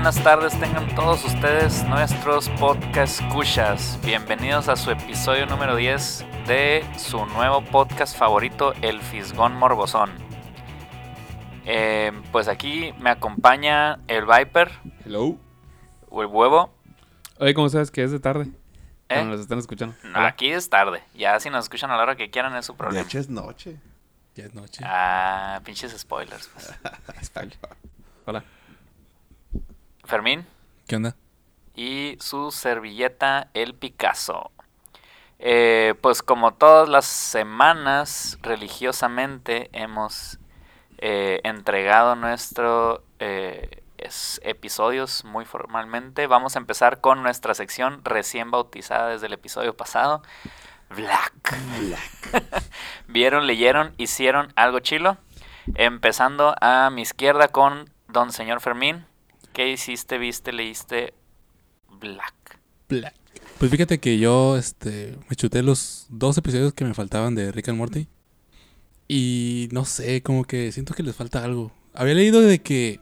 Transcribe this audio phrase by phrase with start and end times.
[0.00, 3.98] Buenas tardes tengan todos ustedes nuestros podcast escuchas.
[4.02, 10.10] Bienvenidos a su episodio número 10 de su nuevo podcast favorito, El Fisgón Morbosón.
[11.66, 14.70] Eh, pues aquí me acompaña el Viper
[15.04, 15.36] Hello.
[16.08, 16.72] o el Huevo.
[17.38, 18.44] Oye, ¿cómo sabes que es de tarde?
[19.10, 19.16] ¿Eh?
[19.16, 19.94] Cuando nos están escuchando.
[20.02, 21.02] No, aquí es tarde.
[21.14, 23.02] Ya si nos escuchan a la hora que quieran es su De problema.
[23.04, 23.76] hecho es noche.
[24.34, 24.82] Ya es noche.
[24.82, 26.48] Ah, pinches spoilers.
[26.54, 26.72] pues.
[28.24, 28.42] Hola.
[30.10, 30.44] Fermín.
[30.86, 31.16] ¿Qué onda?
[31.80, 34.50] y su servilleta El Picasso.
[35.38, 40.38] Eh, pues como todas las semanas, religiosamente hemos
[40.98, 43.00] eh, entregado nuestros
[44.42, 46.26] episodios muy formalmente.
[46.26, 50.22] Vamos a empezar con nuestra sección recién bautizada desde el episodio pasado.
[50.90, 51.32] Black.
[53.08, 55.16] Vieron, leyeron, hicieron algo chilo.
[55.76, 59.06] Empezando a mi izquierda con Don Señor Fermín.
[59.52, 61.14] ¿Qué hiciste, viste, leíste?
[62.00, 62.60] Black.
[62.88, 63.14] Black.
[63.58, 67.68] Pues fíjate que yo este, me chuté los dos episodios que me faltaban de Rick
[67.68, 68.08] and Morty.
[69.06, 71.72] Y no sé, como que siento que les falta algo.
[71.94, 73.00] Había leído de que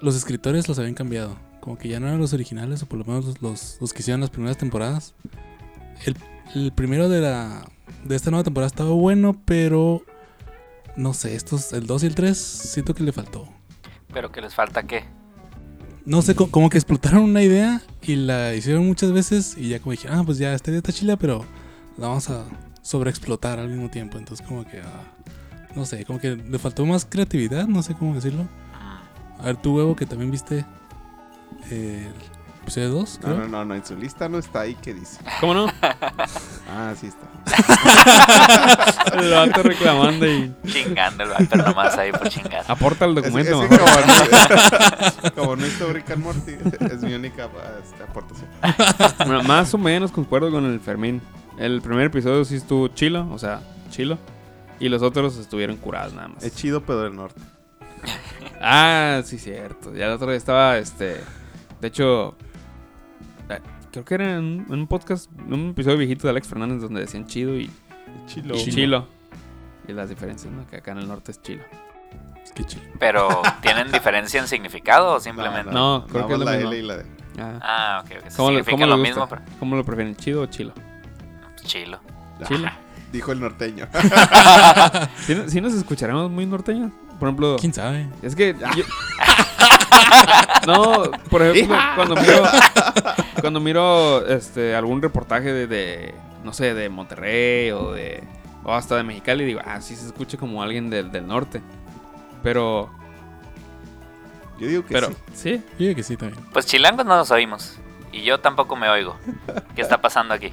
[0.00, 1.38] los escritores los habían cambiado.
[1.60, 4.00] Como que ya no eran los originales, o por lo menos los, los, los que
[4.00, 5.14] hicieron las primeras temporadas.
[6.04, 6.16] El,
[6.54, 7.66] el primero de la
[8.04, 10.02] de esta nueva temporada estaba bueno, pero
[10.96, 13.48] no sé, estos, el 2 y el 3, siento que le faltó.
[14.12, 15.04] Pero que les falta qué?
[16.06, 19.78] No sé, co- como que explotaron una idea y la hicieron muchas veces y ya
[19.80, 21.44] como dijeron, ah, pues ya esta idea está chila, pero
[21.96, 22.44] la vamos a
[22.82, 24.18] sobreexplotar al mismo tiempo.
[24.18, 25.02] Entonces como que, ah,
[25.74, 28.42] no sé, como que le faltó más creatividad, no sé cómo decirlo.
[28.44, 30.66] Mm, A ver, tu huevo que también viste
[31.70, 32.12] el
[32.64, 34.74] episodio 2, No, no, no, no, en su lista no está ahí.
[34.74, 35.20] ¿Qué dice?
[35.40, 35.66] ¿Cómo no?
[36.76, 37.28] Ah, sí está.
[39.16, 42.64] el vato reclamando y Chingando el Viper nomás ahí por chingar.
[42.66, 43.62] aporta el documento.
[43.62, 46.56] es que como, no, como no hizo Rick and Morty,
[46.90, 47.48] es mi única
[47.80, 48.48] este, aportación.
[49.18, 51.20] Bueno, más o menos concuerdo con el Fermín.
[51.58, 53.60] El primer episodio sí estuvo chilo, o sea,
[53.90, 54.18] chilo.
[54.80, 56.42] Y los otros estuvieron curados nada más.
[56.42, 57.40] Es chido, pero del norte.
[58.60, 59.94] Ah, sí, cierto.
[59.94, 61.20] Ya el otro día estaba, este...
[61.80, 62.34] De hecho,
[63.92, 66.80] creo que era en un, en un podcast, en un episodio viejito de Alex Fernández
[66.80, 67.70] donde decían chido y
[68.26, 68.54] Chilo.
[68.56, 69.06] y chilo.
[69.86, 70.66] Y las diferencias, ¿no?
[70.66, 71.62] Que acá en el norte es chilo.
[72.54, 72.82] Qué chido.
[72.98, 75.70] Pero, ¿tienen diferencia en significado o simplemente?
[75.72, 76.70] No, creo que es lo más mismo.
[76.70, 77.06] la L y la D.
[77.38, 77.58] Ah.
[77.60, 78.34] Ah, ok, ok.
[78.36, 80.72] ¿Cómo, Significa cómo lo mismo, pero ¿Cómo lo prefieren, chido o chilo?
[81.64, 81.98] chilo.
[82.46, 82.68] Chilo.
[83.12, 83.86] Dijo el norteño.
[85.18, 86.92] ¿Sí, no- sí nos escucharemos muy norteños?
[87.18, 87.56] Por ejemplo...
[87.60, 88.08] ¿Quién sabe?
[88.22, 88.84] Es que yo-
[90.66, 92.42] No, por ejemplo, cuando miro
[93.44, 98.24] cuando miro este algún reportaje de, de, no sé, de Monterrey o de
[98.62, 101.60] o hasta de Mexicali digo, ah, sí se escucha como alguien del, del norte.
[102.42, 102.88] Pero
[104.58, 105.16] Yo digo que pero sí.
[105.34, 105.62] sí.
[105.72, 106.42] Yo digo que sí también.
[106.54, 107.76] Pues chilangos no nos oímos.
[108.12, 109.18] Y yo tampoco me oigo.
[109.76, 110.50] ¿Qué está pasando aquí?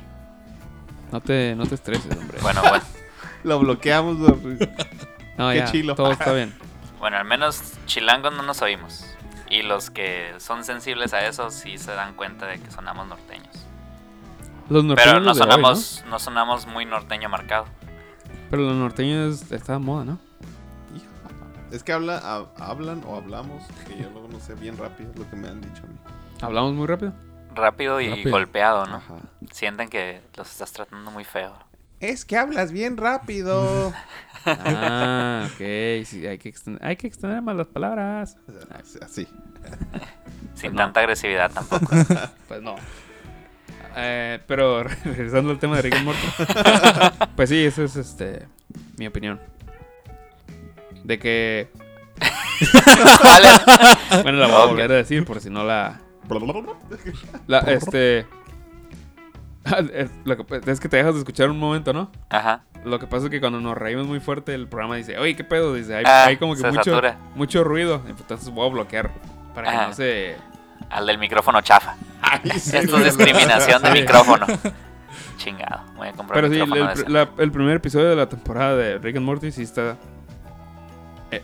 [1.13, 2.39] No te no te estreses, hombre.
[2.41, 2.83] Bueno, bueno.
[3.45, 4.17] Lo bloqueamos.
[4.17, 5.95] No, qué ya, chilo.
[5.95, 6.53] todo está bien.
[6.99, 9.10] Bueno, al menos chilangos no nos oímos.
[9.51, 13.53] Y los que son sensibles a eso sí se dan cuenta de que sonamos norteños.
[14.69, 15.51] Los norteños Pero no de hoy, ¿no?
[15.51, 17.65] sonamos, no sonamos muy norteño marcado.
[18.49, 20.19] Pero los norteños está de moda, ¿no?
[20.95, 21.05] Hijo.
[21.71, 25.29] Es que habla, ha- hablan o hablamos, que yo luego no sé bien rápido lo
[25.29, 25.97] que me han dicho a mí.
[26.41, 27.13] Hablamos muy rápido.
[27.53, 28.31] Rápido y Rápido.
[28.31, 28.95] golpeado, ¿no?
[28.97, 29.15] Ajá.
[29.51, 31.53] Sienten que los estás tratando muy feo.
[32.01, 33.93] Es que hablas bien rápido.
[34.45, 38.37] Ah, ok, sí, hay que extender, hay que extender más las palabras.
[39.01, 39.27] Así.
[40.55, 40.77] Sin no.
[40.77, 41.95] tanta agresividad tampoco.
[42.47, 42.75] Pues no.
[43.95, 46.27] Eh, pero regresando al tema de Rick and Morty.
[47.35, 48.47] pues sí, esa es este
[48.97, 49.39] mi opinión.
[51.03, 51.69] De que.
[54.23, 56.01] Bueno, la voy a volver a decir por si no la.
[57.47, 58.25] la este.
[59.65, 59.81] Ah,
[60.25, 62.11] lo que- es que te dejas de escuchar un momento, ¿no?
[62.29, 62.63] Ajá.
[62.83, 65.43] Lo que pasa es que cuando nos reímos muy fuerte, el programa dice, oye, ¿qué
[65.43, 65.75] pedo?
[65.75, 67.17] Dice, hay, Ah, hay como que mucho, satura.
[67.35, 68.01] mucho ruido.
[68.07, 69.11] Entonces voy a bloquear
[69.53, 70.35] para que no se
[70.89, 71.95] Al del micrófono chafa.
[72.21, 73.07] Ay, sí, Esto güey.
[73.07, 74.47] es discriminación de micrófono.
[75.37, 75.81] Chingado.
[75.95, 76.53] Voy a comprar Pero un
[76.93, 79.95] sí, el, la- el primer episodio de la temporada de Rick and Morty sí está.
[81.31, 81.41] eh,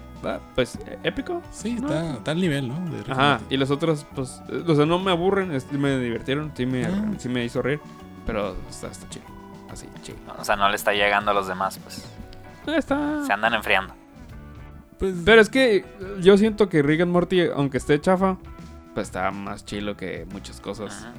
[0.56, 1.42] pues eh, épico.
[1.52, 2.75] Sí, está, está al nivel, ¿no?
[2.90, 6.66] De Ajá, y los otros, pues, eh, o sea, no me aburren, me divirtieron, sí
[6.66, 7.06] me, Ah.
[7.18, 7.80] sí me hizo reír,
[8.27, 9.25] pero está, está chido.
[9.71, 10.18] Así, chido.
[10.38, 12.06] O sea, no le está llegando a los demás, pues.
[12.68, 13.25] Eh, Está.
[13.25, 13.94] Se andan enfriando.
[15.00, 15.85] Pues, Pero es que
[16.19, 18.38] yo siento que Rick and Morty, aunque esté chafa,
[18.94, 21.13] pues está más chilo que muchas cosas Ajá.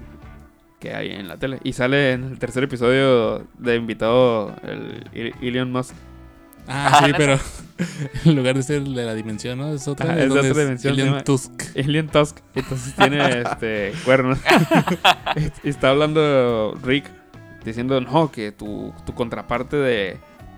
[0.80, 1.58] que hay en la tele.
[1.64, 5.94] Y sale en el tercer episodio de invitado el Elon Musk.
[6.68, 7.38] Ah, Ah, sí, pero
[8.24, 9.72] en lugar de ser de la dimensión, ¿no?
[9.72, 10.12] Es otra.
[10.12, 11.62] Ajá, es otra dimensión, Alien Tusk.
[11.76, 12.38] Alien Tusk.
[12.54, 14.38] Entonces tiene este cuernos.
[15.64, 17.10] y está hablando Rick
[17.64, 20.16] diciendo, no, que tu, tu contraparte de,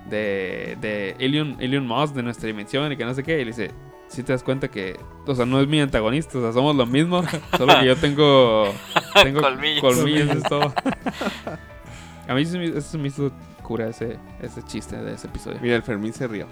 [0.08, 3.40] de, de Alien, Alien Musk de nuestra dimensión y que no sé qué.
[3.40, 3.70] Y le dice,
[4.08, 6.86] si te das cuenta que, o sea, no es mi antagonista, o sea, somos lo
[6.86, 7.22] mismo,
[7.56, 8.72] solo que yo tengo,
[9.22, 9.80] tengo Colmillos.
[9.80, 10.72] colmillos, es todo.
[12.28, 13.32] A mí sí eso me hizo
[13.70, 15.60] cura ese, ese chiste de ese episodio.
[15.62, 16.48] Mira, el Fermín se rió.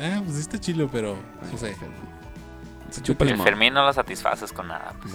[0.00, 1.16] Ah, pues está chilo, pero
[1.52, 1.76] no sé.
[2.90, 3.44] Se chupa El limón.
[3.46, 4.92] Fermín no lo satisfaces con nada.
[5.00, 5.12] pues.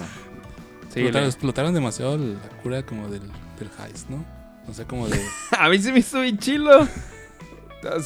[0.94, 3.22] Sí, explotaron, le- explotaron demasiado la cura como del,
[3.60, 4.24] del heist, ¿no?
[4.70, 5.22] O sea, como de...
[5.60, 6.88] A mí se me hizo bien chilo.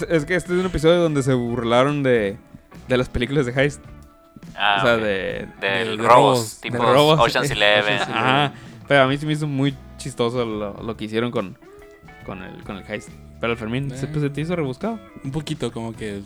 [0.10, 2.40] Es- que este es un episodio donde se burlaron de,
[2.88, 3.80] de las películas de Heist.
[4.56, 5.02] Ah, o sea, ok.
[5.02, 7.20] de, Del de robos, robos, tipo de robos.
[7.20, 7.94] Ocean's Eleven.
[8.02, 8.54] Ocean's Ajá.
[8.88, 11.60] Pero a mí se me hizo muy chistoso lo, lo que hicieron con,
[12.26, 13.10] con, el, con el Heist.
[13.40, 13.98] Pero el Fermín, Eh.
[13.98, 15.00] se, pues, se te hizo rebuscado.
[15.24, 16.22] Un poquito como que...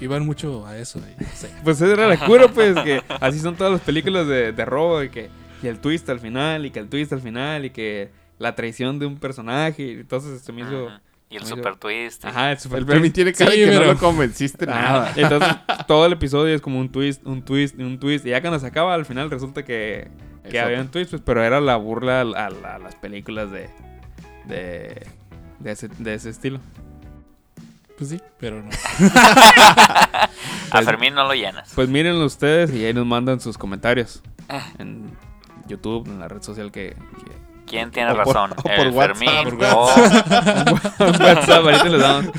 [0.00, 0.98] Iban mucho a eso.
[0.98, 1.24] y.
[1.64, 5.02] Pues esa era la cura, pues, que así son todas las películas de, de robo.
[5.02, 5.28] Y que
[5.62, 8.98] y el twist al final, y que el twist al final, y que la traición
[8.98, 9.82] de un personaje.
[9.82, 10.88] Y entonces se me hizo...
[11.28, 12.24] Y el super twist.
[12.24, 12.94] Ajá, el super El twist.
[12.94, 15.12] Fermín tiene cara Sí, que pero- no lo convenciste nada.
[15.16, 15.54] Entonces,
[15.86, 18.26] todo el episodio es como un twist, un twist, un twist.
[18.26, 20.08] Y ya cuando se acaba, al final resulta que,
[20.50, 23.68] que había un twist, pues, pero era la burla a, a- a las películas de,
[24.50, 25.06] de,
[25.60, 26.58] de, ese, de ese estilo.
[27.96, 28.70] Pues sí, pero no.
[30.72, 31.72] A Fermín no lo llenas.
[31.74, 34.66] Pues mírenlo ustedes y ahí nos mandan sus comentarios Ah.
[34.78, 35.10] en
[35.66, 36.96] YouTube, en la red social que...
[37.24, 38.50] que- ¿Quién tiene O por- razón?
[38.60, 39.16] por ¿El WhatsApp.
[39.16, 39.86] Fermín Por o,
[41.24, 42.32] WhatsApp, ahorita les damos.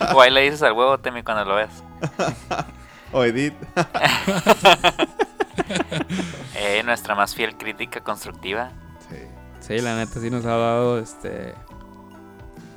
[0.14, 1.82] o ahí le dices al huevo Temi cuando lo veas?
[3.10, 3.54] O Edith.
[6.54, 8.70] Eh, nuestra más fiel crítica constructiva.
[9.68, 9.78] Sí.
[9.80, 11.54] La neta sí nos ha dado este...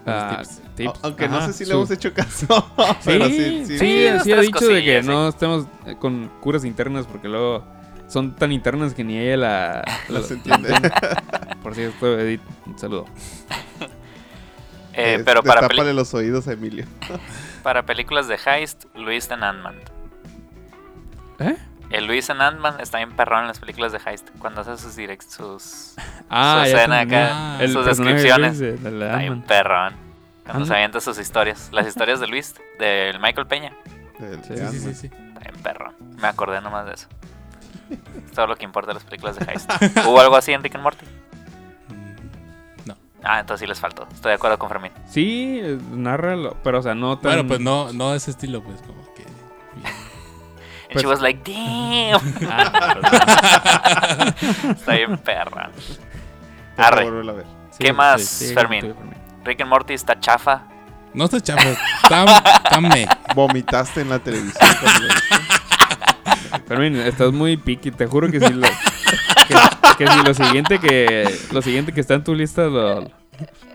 [0.05, 0.41] ah,
[0.75, 0.99] tips.
[1.03, 2.47] Aunque no sé si su- le hemos hecho caso.
[3.05, 3.65] pero sí, sí.
[3.65, 7.27] sí, Sí, sí, dos, ha dicho de que no estemos eh, con curas internas porque
[7.29, 7.63] luego
[8.07, 9.83] son tan internas que ni ella la...
[10.09, 10.91] Las la- entiende.
[11.63, 13.05] Por cierto, Edith, un saludo.
[14.93, 16.85] Eh, pero para, peli- los oídos a Emilio.
[17.63, 19.75] para películas de Heist, Luis en Ant-Man.
[21.39, 21.55] ¿Eh?
[21.91, 24.29] El Luis en Ant-Man está bien perrón en las películas de Heist.
[24.39, 25.95] Cuando hace sus direct, sus...
[26.29, 27.23] Ah, Su escena entendí.
[27.23, 28.59] acá, El sus de descripciones.
[28.59, 29.93] Luis de- de la Está bien perrón.
[30.45, 31.69] Cuando se avienta sus historias.
[31.71, 33.73] Las historias de Luis, del Michael Peña.
[34.19, 35.07] El Sí, Sí, sí.
[35.07, 35.95] Está bien perrón.
[36.21, 37.07] Me acordé nomás de eso.
[38.25, 39.69] Es todo lo que importa de las películas de Heist.
[40.07, 41.05] ¿Hubo algo así en Rick and Morty?
[41.89, 42.95] Mm, No.
[43.23, 44.07] Ah, entonces sí les faltó.
[44.13, 44.91] Estoy de acuerdo con Fermín.
[45.09, 47.33] Sí, eh, narralo, pero o sea, no tan...
[47.33, 49.01] Bueno, pues no, no de ese estilo, pues como.
[50.91, 52.19] And Pues- she was like, damn.
[52.51, 54.33] Ah,
[54.71, 55.17] Está bien
[56.75, 57.05] que Arre.
[57.07, 57.45] a ver.
[57.71, 58.81] sí, ¿Qué más, sí, Fermín?
[58.81, 59.15] tú, Fermín.
[59.45, 60.63] Rick and Morty está chafa.
[61.13, 61.69] No está chafa,
[62.03, 63.07] está, me.
[63.35, 64.69] Vomitaste en la televisión.
[66.67, 69.55] Fermín, estás muy piqui, te juro que si lo, que,
[69.97, 73.09] que si lo siguiente que lo siguiente que está en tu lista lo,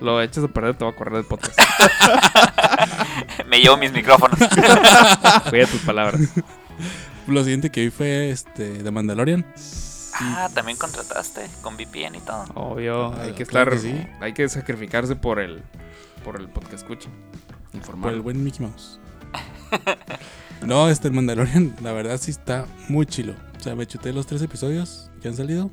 [0.00, 1.58] lo echas a perder, te va a correr del podcast.
[3.46, 4.38] Me llevo mis micrófonos.
[5.50, 6.20] Cuida tus palabras.
[7.26, 9.44] Lo siguiente que vi fue este The Mandalorian.
[10.14, 12.44] Ah, también contrataste con VPN y todo.
[12.54, 14.08] Obvio, hay que Claro estar, que sí.
[14.20, 15.62] hay que sacrificarse por el
[16.24, 17.08] por el podcast escucha.
[17.70, 18.12] Por Informar.
[18.14, 18.98] el buen Mickey Mouse.
[20.62, 23.34] No, este el Mandalorian, la verdad sí está muy chilo.
[23.58, 25.70] O sea, me chuté los tres episodios que han salido.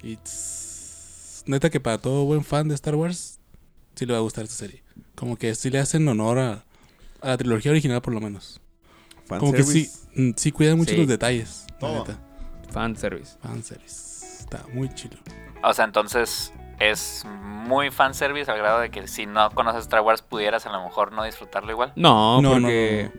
[0.00, 0.16] Y
[1.46, 3.40] neta que para todo buen fan de Star Wars,
[3.96, 4.84] sí le va a gustar esta serie.
[5.16, 6.64] Como que sí le hacen honor a,
[7.20, 8.60] a la trilogía original por lo menos.
[9.28, 10.96] Como que sí, mm, sí cuidan mucho Sí.
[10.98, 11.66] los detalles.
[11.80, 12.18] La neta.
[12.70, 13.36] Fan service.
[13.42, 14.40] Fanservice.
[14.40, 15.16] Está muy chilo.
[15.62, 20.22] O sea, entonces es muy fanservice al grado de que si no conoces Star Wars
[20.22, 21.92] pudieras a lo mejor no disfrutarlo igual.
[21.96, 23.10] No, No, no, porque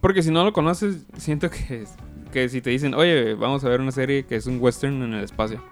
[0.00, 1.86] porque si no lo conoces, siento que
[2.32, 5.14] que si te dicen, "Oye, vamos a ver una serie que es un western en
[5.14, 5.62] el espacio."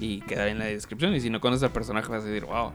[0.00, 2.72] Y queda en la descripción y si no conoces al personaje vas a decir, "Wow,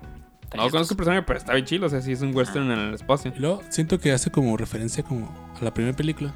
[0.56, 2.80] no conozco el personaje, pero está bien chido, o sea, sí es un western en
[2.80, 5.30] el espacio." Y luego siento que hace como referencia como
[5.60, 6.34] a la primera película.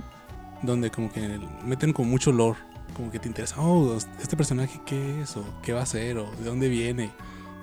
[0.64, 2.58] Donde como que meten con mucho lore.
[2.96, 6.32] como que te interesa, oh, este personaje qué es, o qué va a hacer, o
[6.40, 7.12] de dónde viene.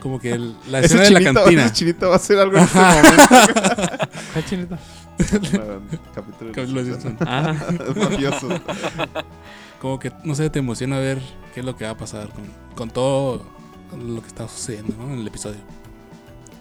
[0.01, 1.65] Como que el- la escena de la cantina.
[1.65, 3.25] ese chinito va a hacer algo en este momento.
[4.33, 4.79] ¿Cuál chinito?
[5.59, 5.81] No,
[6.15, 7.17] capítulo de.
[7.21, 7.55] Ah,
[7.89, 8.49] Es mafioso.
[9.81, 11.21] Como que, no sé, te emociona ver
[11.53, 12.45] qué es lo que va a pasar con,
[12.77, 13.45] con todo
[13.99, 15.13] lo que está sucediendo, ¿no?
[15.13, 15.59] En el episodio.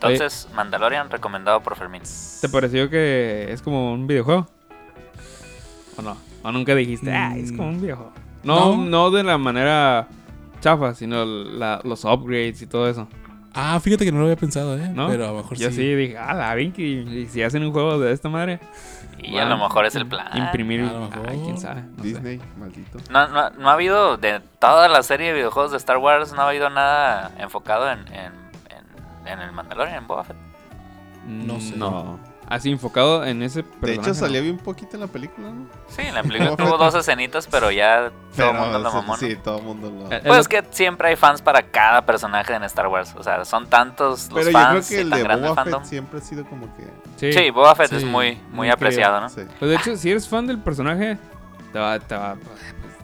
[0.04, 2.02] Entonces, Mandalorian recomendado por Fermín.
[2.42, 4.48] ¿te pareció que es como un videojuego?
[5.98, 6.18] ¿O no?
[6.44, 8.12] ¿O nunca dijiste, ah, es como un videojuego?
[8.44, 8.86] No, No.
[8.86, 10.08] no, de la manera
[10.60, 13.08] chafa, sino la- los upgrades y todo eso.
[13.54, 14.90] Ah, fíjate que no lo había pensado, ¿eh?
[14.94, 15.08] ¿No?
[15.10, 15.76] Pero a lo mejor Yo sí.
[15.76, 18.60] sí dije, ah, la Vinky, y si hacen un juego de esta madre,
[19.20, 20.28] Y a lo mejor es el plan.
[20.36, 20.82] imprimir.
[20.82, 21.30] A lo mejor.
[21.30, 21.84] Ay, quién sabe.
[21.84, 22.10] no sé.
[22.10, 22.98] Disney, maldito.
[23.12, 26.42] No, no, no ha habido, de toda la serie de videojuegos de Star Wars, no
[26.42, 28.34] ha habido nada enfocado en, en,
[29.26, 30.38] en, el Mandalorian, en Boba Fett.
[31.26, 31.76] No sé.
[31.78, 32.20] No.
[32.50, 33.94] Así enfocado en ese De personaje.
[34.02, 34.14] hecho, ¿no?
[34.16, 35.66] salía bien poquito en la película, ¿no?
[35.88, 39.16] Sí, en la película tuvo dos escenitas, pero ya todo el mundo lo mamó.
[39.16, 40.12] Sí, todo el mundo lo...
[40.14, 43.16] Eh, Pues el- es que siempre hay fans para cada personaje en Star Wars.
[43.18, 45.64] O sea, son tantos los Pero yo creo fans que y el de grande Boba
[45.64, 45.82] fandom.
[45.82, 46.84] Fett siempre ha sido como que...
[47.16, 47.32] Sí.
[47.32, 49.30] Sí, Boba Fett Sí, es muy, muy muy apreciado, ¿no?
[49.30, 49.42] Sí.
[49.58, 51.18] Pues de hecho, si eres fan del personaje,
[51.72, 52.36] te va, te va,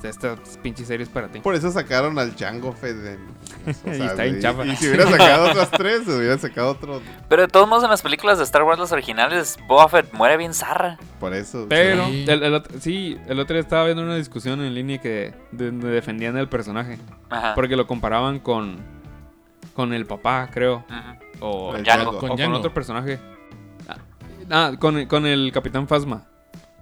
[0.04, 1.40] estas pinches series para ti.
[1.40, 2.96] Por eso sacaron al Django Fett.
[3.06, 3.28] en-
[3.68, 4.72] o Y sea, y-.
[4.72, 7.02] Y si hubiera sacado otras tres, se hubiera sacado otro...
[7.28, 10.38] Pero de todos modos, en las películas de Star Wars, las originales, Boba Fett muere
[10.38, 10.98] bien zarra.
[11.20, 11.66] Por eso.
[11.70, 12.26] Pero, Sí.
[12.28, 15.72] el, el otro, sí, el otro día estaba viendo una discusión en línea que de-
[15.72, 16.98] defendían el personaje.
[17.30, 17.54] Ajá.
[17.56, 18.78] Porque lo comparaban con,
[19.74, 20.86] con el papá, creo.
[21.42, 22.12] O, El Django.
[22.12, 22.58] o Con con Django.
[22.58, 23.20] otro personaje.
[23.88, 23.98] Ah,
[24.52, 26.26] Ah, con, el- con el Capitán Phasma.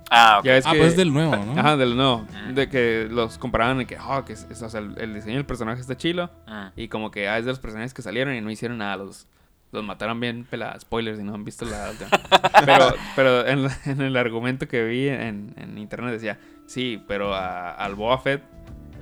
[0.10, 0.42] Ah.
[0.44, 1.60] Ya ves Ah, que- pues es del nuevo, ¿no?
[1.60, 2.26] Ajá, del no.
[2.50, 2.54] Mm.
[2.54, 5.36] De que los comparaban en que, ah, que es- es- o sea, el, el diseño
[5.36, 6.30] del personaje está chilo.
[6.48, 6.68] Mm.
[6.76, 8.98] Y como que ah, es de los personajes que salieron y no hicieron nada.
[8.98, 9.28] Los,
[9.72, 12.10] los mataron bien, pela, spoilers, y no han visto la última.
[12.66, 17.34] pero pero en, la- en el argumento que vi en, en internet decía, sí, pero
[17.36, 18.44] a- al Fett,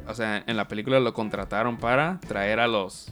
[0.08, 3.12] o sea, en la película lo contrataron para traer a los...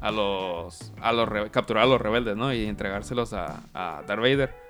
[0.00, 0.92] A los...
[1.00, 2.52] A los capturar a los rebeldes, ¿no?
[2.52, 4.63] Y entregárselos a, a Darth Vader.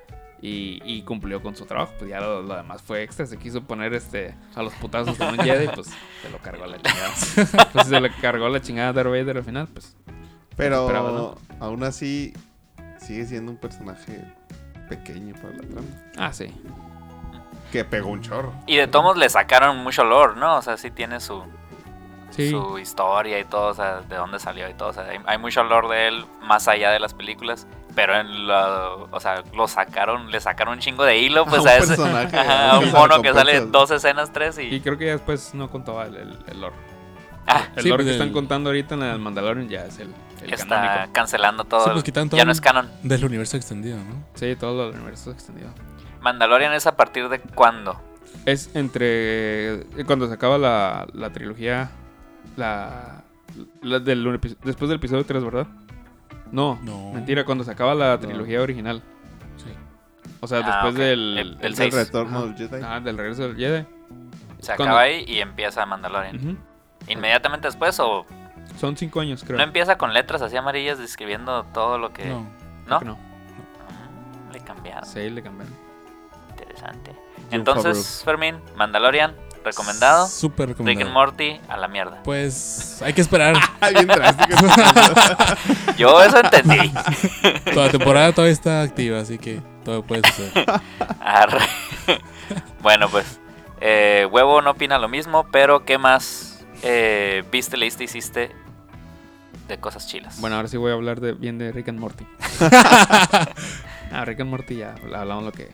[0.47, 1.95] Y, y cumplió con su trabajo.
[1.99, 3.25] Pues ya lo, lo demás fue extra.
[3.25, 5.87] Se quiso poner este a los putazos con un Jedi, pues
[6.21, 7.69] se lo cargó la chingada.
[7.73, 9.97] Pues se le cargó la chingada a Darth Vader al final, pues.
[10.57, 11.35] Pero esperaba, ¿no?
[11.61, 12.35] aún así
[12.99, 14.23] sigue siendo un personaje
[14.91, 15.87] pequeño para la trama.
[16.19, 16.53] Ah, sí.
[17.73, 18.53] Que pegó un chorro.
[18.67, 20.57] Y de todos modos le sacaron mucho lore, ¿no?
[20.59, 21.43] O sea, sí tiene su,
[22.31, 22.51] Sí.
[22.51, 24.91] su historia y todo, o sea, de dónde salió y todo.
[24.91, 27.67] O sea, hay, hay mucho lore de él más allá de las películas.
[27.95, 31.69] Pero en lo, o sea, lo sacaron, le sacaron un chingo de hilo, pues un
[31.69, 31.87] a, ese.
[31.97, 34.81] personaje, Ajá, a un mono que sale dos escenas, tres Y y.
[34.81, 36.75] creo que ya después no contaba el, el, el lore.
[37.47, 39.99] Ah, El Sí, lore pues que el- están contando ahorita en el Mandalorian ya es
[39.99, 40.09] el,
[40.43, 41.13] el está canónico.
[41.13, 41.85] cancelando todo.
[41.85, 42.91] Sí, pues el- todo ya no el- es canon.
[43.03, 44.25] Del universo extendido, ¿no?
[44.35, 45.69] Sí, todo lo del universo extendido.
[46.21, 48.01] Mandalorian es a partir de cuándo?
[48.47, 49.85] Es entre.
[50.07, 51.91] Cuando se acaba la, la trilogía.
[52.57, 53.23] La.
[53.83, 55.67] la del, después del episodio 3, ¿verdad?
[56.55, 57.13] No, No.
[57.13, 59.03] mentira, cuando se acaba la trilogía original.
[59.57, 59.73] Sí.
[60.41, 60.99] O sea, Ah, después ok.
[61.01, 61.59] del.
[61.61, 62.47] El- retorno Ajá.
[62.47, 62.83] del Jedi.
[62.85, 63.87] Ah, del regreso del Jedi.
[64.61, 66.59] Se Cuando- acaba ahí y empieza Mandalorian.
[67.09, 68.25] Inmediatamente después o
[68.79, 69.59] Son cinco años, creo.
[69.59, 72.25] no empieza con letras así amarillas describiendo todo lo que.
[72.27, 72.47] No.
[72.89, 73.01] ¿No?
[73.01, 73.15] No.
[73.15, 75.05] Mm, Le cambiaron.
[75.05, 75.75] Sí, le cambiaron.
[76.51, 77.13] Interesante.
[77.51, 79.35] Entonces, Fermín, Mandalorian,
[79.65, 80.27] recomendado.
[80.29, 81.07] Súper Rick recomendado.
[81.07, 82.23] and Morty, a la mierda.
[82.23, 83.57] Pues hay que esperar.
[83.81, 84.57] Ah, bien drástico.
[85.97, 86.93] Yo eso entendí.
[87.73, 90.65] Toda la temporada todavía está activa, así que todo puede suceder.
[91.21, 91.59] Arre.
[92.83, 93.39] bueno, pues.
[93.81, 98.51] eh, Huevo no opina lo mismo, pero ¿qué más eh, viste, leíste, hiciste
[99.69, 100.41] de cosas chilas?
[100.41, 102.27] Bueno, ahora sí voy a hablar de, bien de Rick and Morty.
[104.13, 105.71] ah, Rick and Morty ya hablamos lo que,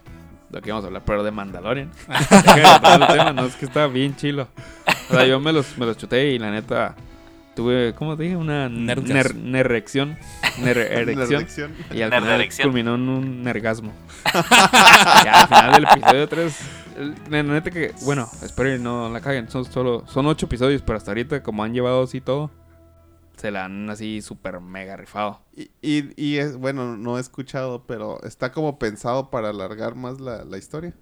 [0.50, 1.90] lo que íbamos a hablar, pero de Mandalorian.
[2.08, 4.48] Del tema, no, es que está bien chilo.
[5.10, 6.94] O sea, yo me los, me los chuté y la neta
[7.54, 8.36] tuve, ¿cómo te dije?
[8.36, 9.34] Una ner.
[9.34, 10.16] Nererección.
[10.64, 11.74] Erección.
[11.92, 13.92] Y al final culminó en un nergasmo.
[15.24, 16.60] ya al final del episodio 3.
[17.30, 19.48] La neta que, bueno, espero y no la caguen.
[19.48, 22.50] Son solo, son ocho episodios, pero hasta ahorita, como han llevado así todo,
[23.40, 25.40] se la han así súper mega rifado.
[25.56, 30.20] Y, y, y es, bueno, no he escuchado, pero está como pensado para alargar más
[30.20, 30.94] la, la historia.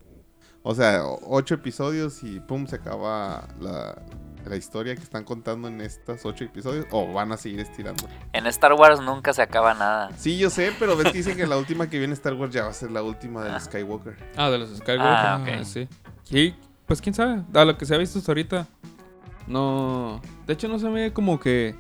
[0.62, 4.00] O sea, ocho episodios y pum, se acaba la,
[4.45, 6.87] la historia que están contando en estos ocho episodios.
[6.90, 8.07] O van a seguir estirando.
[8.33, 10.11] En Star Wars nunca se acaba nada.
[10.16, 12.64] Sí, yo sé, pero ves que dicen que la última que viene Star Wars ya
[12.64, 13.61] va a ser la última del Ah.
[13.61, 14.16] Skywalker.
[14.37, 15.07] Ah, de los Skywalker.
[15.07, 15.64] Ah, ok.
[15.64, 15.88] sí.
[16.25, 16.54] Sí,
[16.87, 17.42] pues quién sabe.
[17.54, 18.66] A lo que se ha visto hasta ahorita.
[19.47, 20.21] No.
[20.47, 21.75] De hecho, no se ve como que.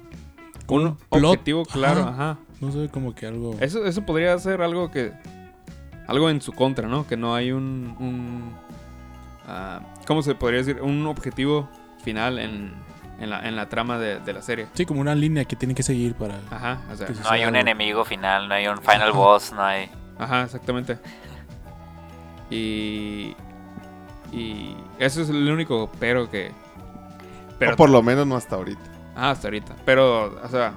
[0.68, 1.24] Un plot.
[1.24, 2.10] objetivo claro, Ajá.
[2.10, 2.38] ajá.
[2.60, 3.54] No sé, como que algo.
[3.60, 5.12] Eso, eso podría ser algo que.
[6.06, 7.06] Algo en su contra, ¿no?
[7.06, 7.94] Que no hay un.
[8.00, 8.52] un
[9.46, 10.80] ah, ¿Cómo se podría decir?
[10.82, 11.68] Un objetivo
[12.02, 12.72] final en,
[13.20, 14.66] en, la, en la trama de, de la serie.
[14.74, 16.40] Sí, como una línea que tienen que seguir para...
[16.50, 17.58] Ajá, o sea, No hay un algo.
[17.60, 19.90] enemigo final, no hay un final boss, no hay...
[20.18, 20.98] ajá, exactamente.
[22.50, 23.34] Y.
[24.32, 24.74] Y.
[24.98, 26.52] Eso es el único pero que.
[27.58, 28.80] Pero, O por lo menos no hasta ahorita.
[29.20, 29.74] Ah, hasta ahorita.
[29.84, 30.72] Pero, o sea,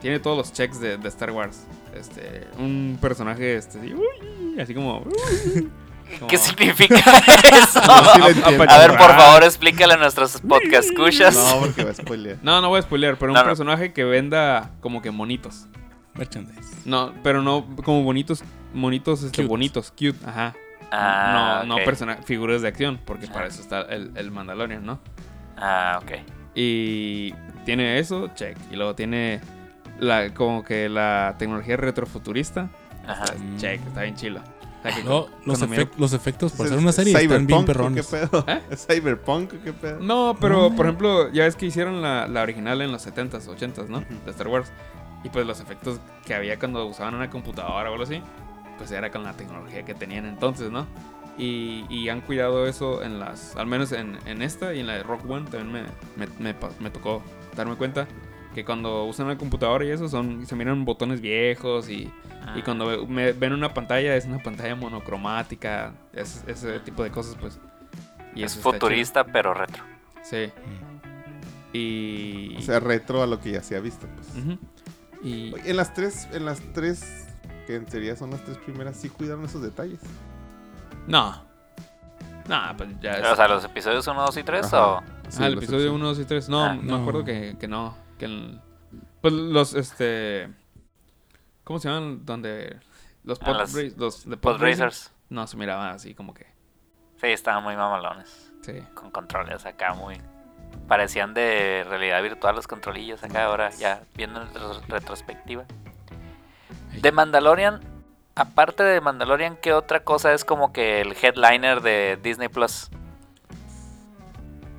[0.00, 1.64] tiene todos los checks de, de Star Wars.
[1.94, 4.98] Este, un personaje, este, así, uy, así como.
[4.98, 5.70] uy,
[6.18, 6.96] como- ¿Qué significa
[7.52, 7.80] eso?
[7.80, 8.42] Sí.
[8.68, 11.34] A ver, por favor, explícale a nuestros podcast escuchas.
[11.36, 12.38] No, porque va a spoilear.
[12.42, 13.48] No, no voy a spoilear, pero No, un no.
[13.48, 15.66] personaje que venda como que monitos.
[16.14, 16.82] Merchandise.
[16.86, 18.42] No, pero no como bonitos,
[18.74, 19.48] monitos este, Cute.
[19.48, 20.54] bonitos, cute, ajá.
[20.90, 21.78] Ah, no, ok.
[21.80, 24.98] no persona- figuras de acción, porque para eso está el, el Mandalorian, ¿no?
[25.56, 26.12] Ah, ok.
[26.54, 27.34] Y
[27.66, 28.56] tiene eso, check.
[28.70, 29.40] Y luego tiene
[29.98, 32.70] la, como que la tecnología retrofuturista.
[33.06, 33.24] Ajá.
[33.24, 34.40] Está, check, está bien chilo.
[34.40, 37.62] O sea que No, los, efectos por ¿Es- ser una es serie están bien ¿Cyberpunk
[37.62, 38.06] o perrones.
[38.06, 38.44] ¿Qué pedo?
[38.48, 38.62] ¿Eh?
[38.70, 39.98] ¿Es Cyberpunk qué pedo?
[40.00, 43.88] No, pero por ejemplo, ya ves que hicieron la, la original en los 70s, 80s,
[43.88, 44.00] ¿no?
[44.24, 44.70] De Star Wars.
[45.24, 48.22] Y pues los efectos que había cuando usaban una computadora o algo así,
[48.78, 50.86] pues era con la tecnología que tenían entonces, ¿no?
[51.36, 54.94] Y, y han cuidado eso en las, al menos en, en esta y en la
[54.94, 55.84] de Rock One también
[56.16, 57.22] me, me, me tocó
[57.56, 58.06] darme cuenta
[58.54, 62.10] que cuando usan la computadora y eso son, se miran botones viejos y,
[62.54, 67.36] y cuando me- ven una pantalla es una pantalla monocromática, es- ese tipo de cosas
[67.40, 67.58] pues.
[68.34, 69.82] Y es eso futurista, pero retro.
[70.22, 70.50] Sí.
[71.72, 72.56] Y.
[72.58, 74.06] O sea, retro a lo que ya se ha visto.
[74.14, 74.58] Pues.
[75.22, 75.52] Y.
[75.54, 77.26] Oye, En las tres, en las tres,
[77.66, 80.00] que en teoría son las tres primeras, sí cuidaron esos detalles.
[81.06, 81.44] No.
[82.48, 83.12] No, pues ya.
[83.12, 84.86] es- O sea, los episodios 1, 2 y 3 Ajá.
[84.86, 85.02] o...
[85.28, 85.94] Sí, ah, el episodio episodios.
[85.94, 86.48] 1, 2 y 3.
[86.48, 86.96] No, Ah, no.
[86.96, 87.96] me acuerdo que, que no.
[88.18, 88.60] Que el-
[89.20, 90.48] pues los, este.
[91.64, 92.24] ¿Cómo se llaman?
[92.24, 92.78] Donde.
[93.24, 95.12] Los Ah, pod, las- ra- los de Pod Racers.
[95.28, 96.44] No, se miraban así como que.
[97.20, 98.52] Sí, estaban muy mamalones.
[98.62, 98.80] Sí.
[98.94, 100.20] Con controles acá muy...
[100.86, 105.64] Parecían de realidad virtual los controlillos acá ahora, ya viendo en retro- retrospectiva.
[107.00, 107.80] De Mandalorian,
[108.34, 112.90] aparte de Mandalorian, ¿qué otra cosa es como que el headliner de Disney Plus?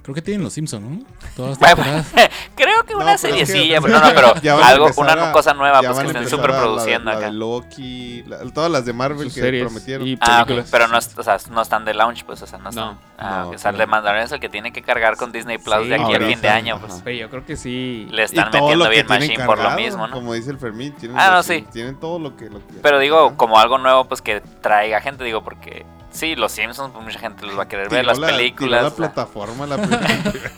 [0.07, 0.99] Creo que tienen los Simpsons, ¿no?
[1.35, 2.07] Todas las.
[2.55, 5.53] Creo que No, una seriecilla, pero no, no, pero Ya a algo, una a- cosa
[5.53, 7.29] nueva, pues que a estén a la de- produciendo acá.
[7.29, 10.07] Loki, la- todas las de Marvel Sus que series prometieron.
[10.07, 12.85] y Ah, pero no, o sea, no están de launch, pues, o sea, no están.
[12.93, 12.97] No.
[13.17, 15.57] ah, o sea, el pero- de Mandalorian es el que tiene que cargar con Disney
[15.57, 17.01] Plus Sí, de aquí al fin de año, pues.
[17.03, 18.07] Pero yo creo que sí.
[18.09, 20.13] Le están metiendo bien machine por lo mismo, ¿no?
[20.13, 21.65] Como dice el Fermín, tienen, Ah, no, los- sí.
[21.73, 22.45] tienen todo lo que...
[22.49, 26.51] Lo que Pero digo, como algo nuevo, pues que traiga gente, digo, porque sí, los
[26.51, 28.83] Simpsons, pues mucha gente los va a querer ver, las la- tiró películas.
[28.83, 30.51] la sea, plataforma, la película.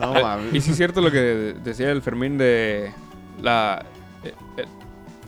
[0.00, 0.54] no mames.
[0.54, 2.92] Y sí es cierto lo que decía el Fermín de
[3.40, 3.84] la,
[4.24, 4.64] eh, eh,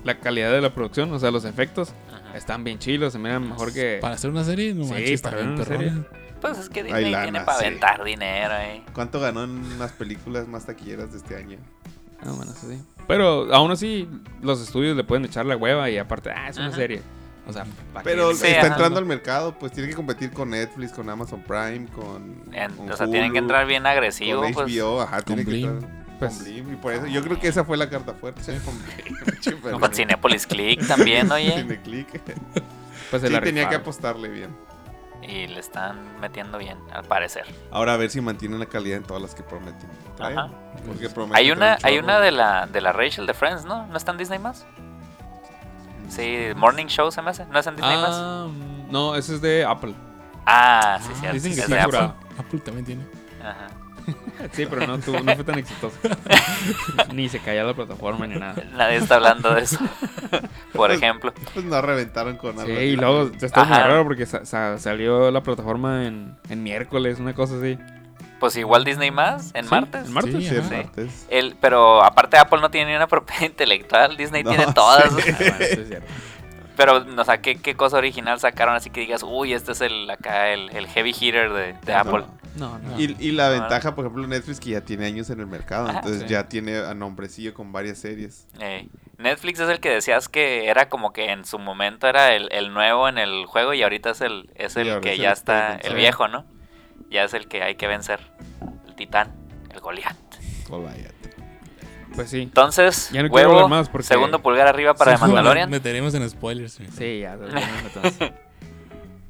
[0.04, 2.36] la calidad de la producción, o sea, los efectos ajá.
[2.36, 3.98] están bien chilos, se miran mejor que...
[4.00, 5.92] Para hacer una serie, no Sí, manches, para bien una serie.
[6.40, 7.64] Pues es que Disney lana, tiene para sí.
[7.64, 8.82] aventar dinero, eh.
[8.92, 11.56] ¿Cuánto ganó en las películas más taquilleras de este año?
[12.20, 12.78] Ah, bueno, eso sí.
[13.08, 14.08] Pero aún así,
[14.42, 16.76] los estudios le pueden echar la hueva y aparte, ah, es una Ajá.
[16.76, 17.00] serie.
[17.46, 17.64] O sea.
[18.02, 21.86] Pero Sí, está entrando al mercado, pues tiene que competir con Netflix, con Amazon Prime,
[21.94, 22.42] con.
[22.52, 24.66] En- con o sea, tienen que entrar bien agresivo, Con pues.
[24.66, 26.04] HBO, ajá, tiene que entrar.
[26.18, 28.40] Pues- con Blim, y por eso, yo creo que esa fue la carta fuerte.
[29.62, 31.52] Con Blim, Cinepolis Click también, oye.
[31.52, 32.08] Cineclick.
[33.10, 34.56] Pues se Sí, tenía que apostarle bien.
[35.22, 37.44] Y le están metiendo bien, al parecer.
[37.70, 39.88] Ahora a ver si mantienen la calidad en todas las que prometen.
[40.18, 40.48] Ajá.
[40.86, 43.86] Porque prometen Hay una, hay un una de la, de la Rachel de Friends, ¿no?
[43.86, 44.66] ¿No está en Disney más?
[46.08, 47.44] Sí, Morning Show se me hace.
[47.46, 48.10] ¿No es en Disney más?
[48.12, 48.46] Ah,
[48.90, 49.94] no, ese es de Apple.
[50.46, 51.34] Ah, sí, Ah, cierto.
[51.34, 51.98] dicen que es sí, de Apple.
[52.38, 53.04] Apple también tiene.
[53.42, 53.66] Ajá.
[54.52, 55.96] Sí, pero no, tuvo- no fue tan exitoso.
[57.14, 58.62] ni se cayó la plataforma ni nada.
[58.76, 59.78] Nadie está hablando de eso.
[60.74, 61.32] Por ejemplo.
[61.54, 62.80] Pues no reventaron con Sí, algo.
[62.80, 67.32] y luego está muy raro porque sa- sa- salió la plataforma en, en miércoles, una
[67.34, 67.78] cosa así.
[68.44, 70.06] Pues igual Disney más, en Sí, martes.
[70.06, 70.34] en martes.
[70.34, 70.66] Sí, Sí, ajá.
[70.66, 71.26] en martes.
[71.30, 75.06] El, pero aparte Apple no tiene ni una propiedad intelectual, Disney No, tiene todas.
[75.06, 76.06] Ah, bueno, eso es cierto.
[76.76, 80.10] Pero, o sea, ¿qué, qué cosa original sacaron así que digas, uy, este es el
[80.10, 82.24] acá el, el heavy hitter de, de Apple?
[82.56, 83.00] No, no.
[83.00, 86.00] Y, y la ventaja, por ejemplo, Netflix que ya tiene años en el mercado, Ajá.
[86.00, 86.28] entonces Sí.
[86.28, 88.46] ya tiene a nombrecillo con varias series.
[88.60, 92.52] Eh, Netflix es el que decías que era como que en su momento era el,
[92.52, 95.32] el nuevo en el juego y ahorita es el, es el que es el ya
[95.32, 96.44] está, el viejo, ¿no?
[97.14, 98.18] Ya es el que hay que vencer.
[98.88, 99.32] El titán,
[99.72, 100.16] el Goliath.
[100.68, 101.12] Goliath.
[102.16, 102.42] Pues sí.
[102.42, 105.70] Entonces, Ya no quiero huevo, hablar más porque- segundo pulgar arriba para Sí, The Mandalorian.
[105.70, 106.72] Meteremos en spoilers.
[106.72, 106.86] sí.
[106.96, 107.36] Sí, ya.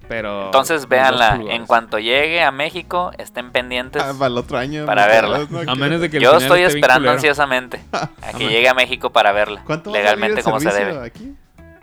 [0.09, 0.47] Pero.
[0.47, 1.41] Entonces, véanla.
[1.51, 4.03] En cuanto llegue a México, estén pendientes.
[4.03, 4.85] Ah, para el otro año.
[4.87, 5.13] Para ¿no?
[5.13, 5.47] verla.
[5.51, 5.71] ¿no?
[5.71, 9.63] A menos de que Yo estoy esperando ansiosamente a que llegue a México para verla.
[9.67, 11.05] ¿Cuánto va a legalmente como se debe.
[11.05, 11.35] aquí?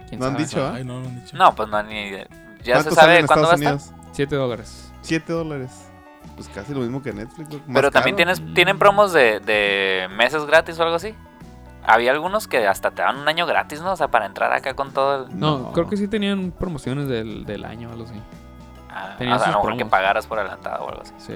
[0.08, 0.74] ¿Quién No han dicho, ¿ah?
[0.76, 1.38] Ay, no, no han dicho.
[1.38, 2.28] No, pues no, ni idea.
[2.64, 3.96] Ya se ¿Cuánto sale sabe en cuándo va a Estados estar.
[3.98, 4.16] Unidos?
[4.16, 4.92] 7 dólares.
[5.02, 5.72] 7 dólares.
[6.46, 7.50] Pues casi lo mismo que Netflix.
[7.74, 8.34] Pero también caro.
[8.34, 11.16] tienes, tienen promos de, de meses gratis o algo así.
[11.84, 13.92] Había algunos que hasta te dan un año gratis, ¿no?
[13.94, 15.40] O sea, para entrar acá con todo el...
[15.40, 15.72] No, No.
[15.72, 18.22] creo que sí tenían promociones del, del año o algo así.
[18.90, 21.14] Ah, Tenían o sea, a sus lo mejor que pagaras por adelantado o algo así.
[21.18, 21.34] Sí.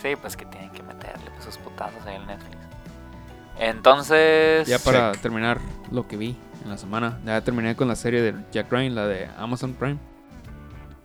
[0.00, 2.56] Sí, pues que tienen que meterle pues, sus putazos ahí en Netflix.
[3.58, 4.66] Entonces...
[4.66, 5.58] Ya para terminar
[5.90, 9.06] lo que vi en la semana, ya terminé con la serie de Jack Ryan, la
[9.06, 9.98] de Amazon Prime,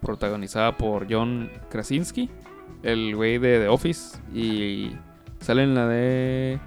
[0.02, 2.30] protagonizada por John Krasinski,
[2.84, 4.96] el güey de The Office, y
[5.40, 6.60] sale en la de...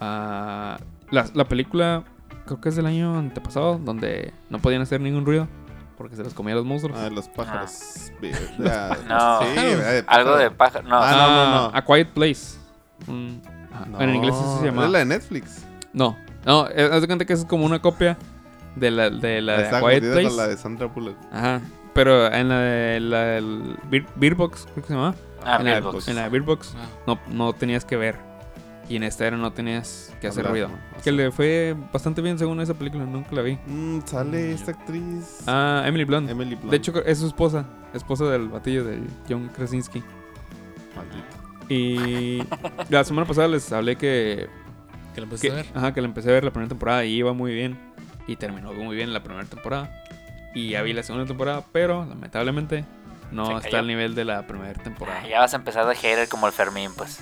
[0.00, 0.78] ah,
[1.10, 2.04] la, la película,
[2.46, 5.48] creo que es del año antepasado, donde no podían hacer ningún ruido
[5.96, 6.98] porque se los comían los monstruos.
[6.98, 8.10] Ah, los pájaros.
[8.66, 8.96] Ah.
[9.08, 9.62] No.
[9.62, 10.86] De Algo de pájaro.
[10.86, 10.88] pájaro.
[10.88, 11.76] No, Ah, no, no, no.
[11.76, 12.58] A Quiet Place.
[13.06, 14.86] No, en inglés así se llama.
[14.86, 15.64] Es la de Netflix.
[15.92, 18.16] No, no, eh, haz de cuenta que es como una copia
[18.74, 19.68] de la de, la de
[20.00, 20.36] Quiet Place.
[20.36, 21.16] la de Sandra Bullock.
[21.32, 21.60] Ajá.
[21.94, 25.14] Pero en la de la del Beer, Beer Box, creo que se llama.
[25.44, 26.08] Ah, en, la, Beerbox.
[26.08, 26.86] en la de Beer Box Ah.
[27.06, 28.16] no, no tenías que ver.
[28.88, 30.68] Y en esta era no tenías que hacer Hablar, ruido.
[30.96, 31.02] ¿no?
[31.02, 33.58] Que le fue bastante bien según esa película, nunca la vi.
[33.66, 35.38] Mm, sale esta actriz.
[35.46, 36.28] Ah, Emily Blunt.
[36.28, 36.70] Emily Blunt.
[36.70, 37.64] De hecho, es su esposa.
[37.94, 40.02] Esposa del batillo de John Krasinski.
[40.96, 41.24] Maldito.
[41.68, 42.42] Y
[42.90, 44.48] la semana pasada les hablé que
[45.14, 45.66] Que lo empecé que, a ver.
[45.74, 47.78] ajá, que la empecé a ver la primera temporada y iba muy bien.
[48.26, 49.90] Y terminó muy bien la primera temporada.
[50.54, 52.84] Y ya vi la segunda temporada, pero lamentablemente
[53.32, 55.20] no está al nivel de la primera temporada.
[55.24, 57.20] Ah, Ya vas a empezar de hater como el Fermín, pues.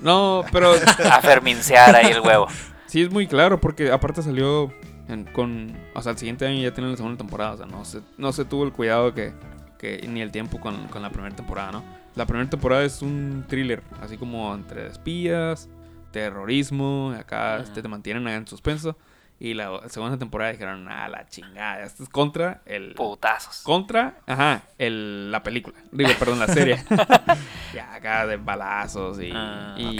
[0.00, 0.72] No, pero
[1.10, 2.46] A fermincear ahí el huevo.
[2.86, 4.72] sí es muy claro porque aparte salió
[5.08, 5.76] en- con...
[5.94, 7.52] O sea, el siguiente año ya tiene la segunda temporada.
[7.52, 9.32] O sea, no se, no se tuvo el cuidado que,
[9.78, 11.84] que ni el tiempo con, con la primera temporada, ¿no?
[12.14, 15.68] La primera temporada es un thriller, así como entre espías,
[16.12, 17.64] terrorismo, acá Ujú.
[17.64, 18.96] este, te mantienen en suspenso.
[19.40, 22.94] Y la segunda temporada dijeron, ah, la chingada, esto es contra el...
[22.94, 23.62] Putazos.
[23.62, 25.76] Contra, ajá, el, la película.
[25.92, 26.82] Digo, perdón, la serie.
[27.74, 29.98] ya acá de balazos y, Ah, y,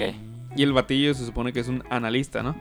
[0.56, 2.54] y el batillo se supone que es un analista, ¿no?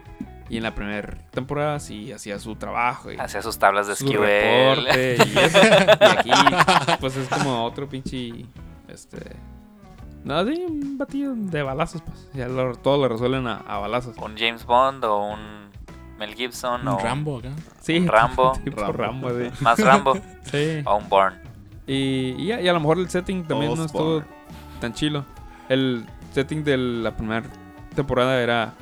[0.49, 4.75] Y en la primera temporada sí hacía su trabajo y Hacía sus tablas de esquivel.
[4.85, 5.59] reporte y eso.
[6.25, 6.31] Y aquí,
[6.99, 8.45] pues es como otro pinche,
[8.87, 9.19] este...
[10.23, 12.29] No, sí, un batillo de balazos, pues.
[12.33, 14.17] Ya lo- todo lo resuelven a, a balazos.
[14.17, 15.62] Un James Bond o un
[16.19, 17.49] Mel Gibson o Rambo acá.
[17.81, 18.51] Sí, un Rambo.
[18.63, 19.29] tipo Rambo.
[19.29, 19.63] Rambo, sí.
[19.63, 20.81] más Rambo Sí.
[20.85, 21.37] o un Bourne.
[21.87, 24.23] Y, y, ya- y a lo mejor el setting también no estuvo
[24.79, 25.25] tan chilo.
[25.69, 27.43] El setting de la primera
[27.95, 28.73] temporada era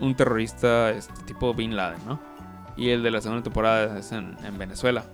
[0.00, 2.18] un terrorista este, tipo Bin Laden, ¿no?
[2.76, 5.04] Y el de la segunda temporada es en, en Venezuela.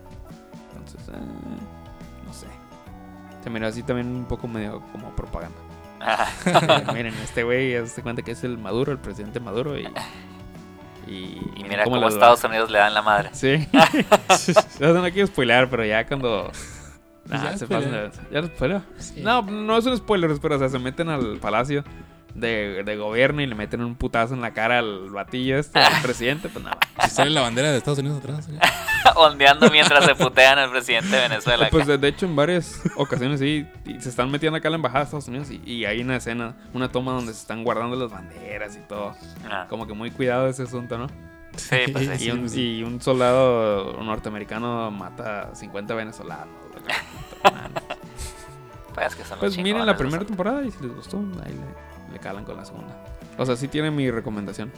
[0.77, 1.19] Entonces, eh,
[2.25, 2.47] no sé.
[3.43, 5.57] Se miró así también un poco medio como propaganda.
[6.47, 9.77] Eh, miren, este güey se cuenta que es el Maduro, el presidente Maduro.
[9.79, 9.89] Y,
[11.07, 13.31] y, Y mira cómo, le- Estados Unidos le dan la madre.
[13.33, 13.67] Sí.
[14.81, 16.51] no, quiero spoilear, pero ya cuando.
[17.29, 18.83] Pues Nah, ya se pasan de- ¿Ya lo spoileo?
[18.99, 19.21] Sí.
[19.23, 21.83] No, no es un spoiler, pero o sea, se meten al palacio
[22.37, 26.01] de, de gobierno y le meten un putazo en la cara al batillo este, al
[26.03, 26.79] presidente, pues nada.
[27.05, 28.49] Si sale la bandera de Estados Unidos atrás.
[28.49, 29.13] acá.
[29.17, 31.69] Ondeando mientras se putean al presidente de Venezuela.
[31.71, 34.77] Pues de, de hecho, en varias ocasiones sí, y se están metiendo acá a la
[34.77, 37.97] embajada de Estados Unidos y, y hay una escena, una toma donde se están guardando
[37.97, 39.15] las banderas y todo.
[39.51, 41.07] Ah, Como que muy cuidado ese asunto, ¿no?
[41.57, 42.25] sí, pues sí.
[42.27, 46.49] Y un, y un soldado norteamericano mata a 50 venezolanos.
[48.95, 51.86] Pues que son los Pues miren la primera temporada y si les gustó, ahí le,
[52.13, 52.97] le calan con la segunda.
[53.39, 54.73] O sea, sí tiene mi recomendación.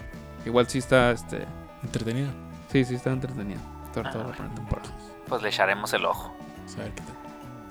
[0.46, 1.46] Igual sí está, este...
[1.82, 2.30] Entretenido.
[2.72, 3.60] Sí, sí está entretenida.
[3.94, 4.88] Sobre Ah, la temporada.
[5.28, 6.34] Pues le echaremos el ojo.
[6.56, 7.14] Vamos a ver qué tal.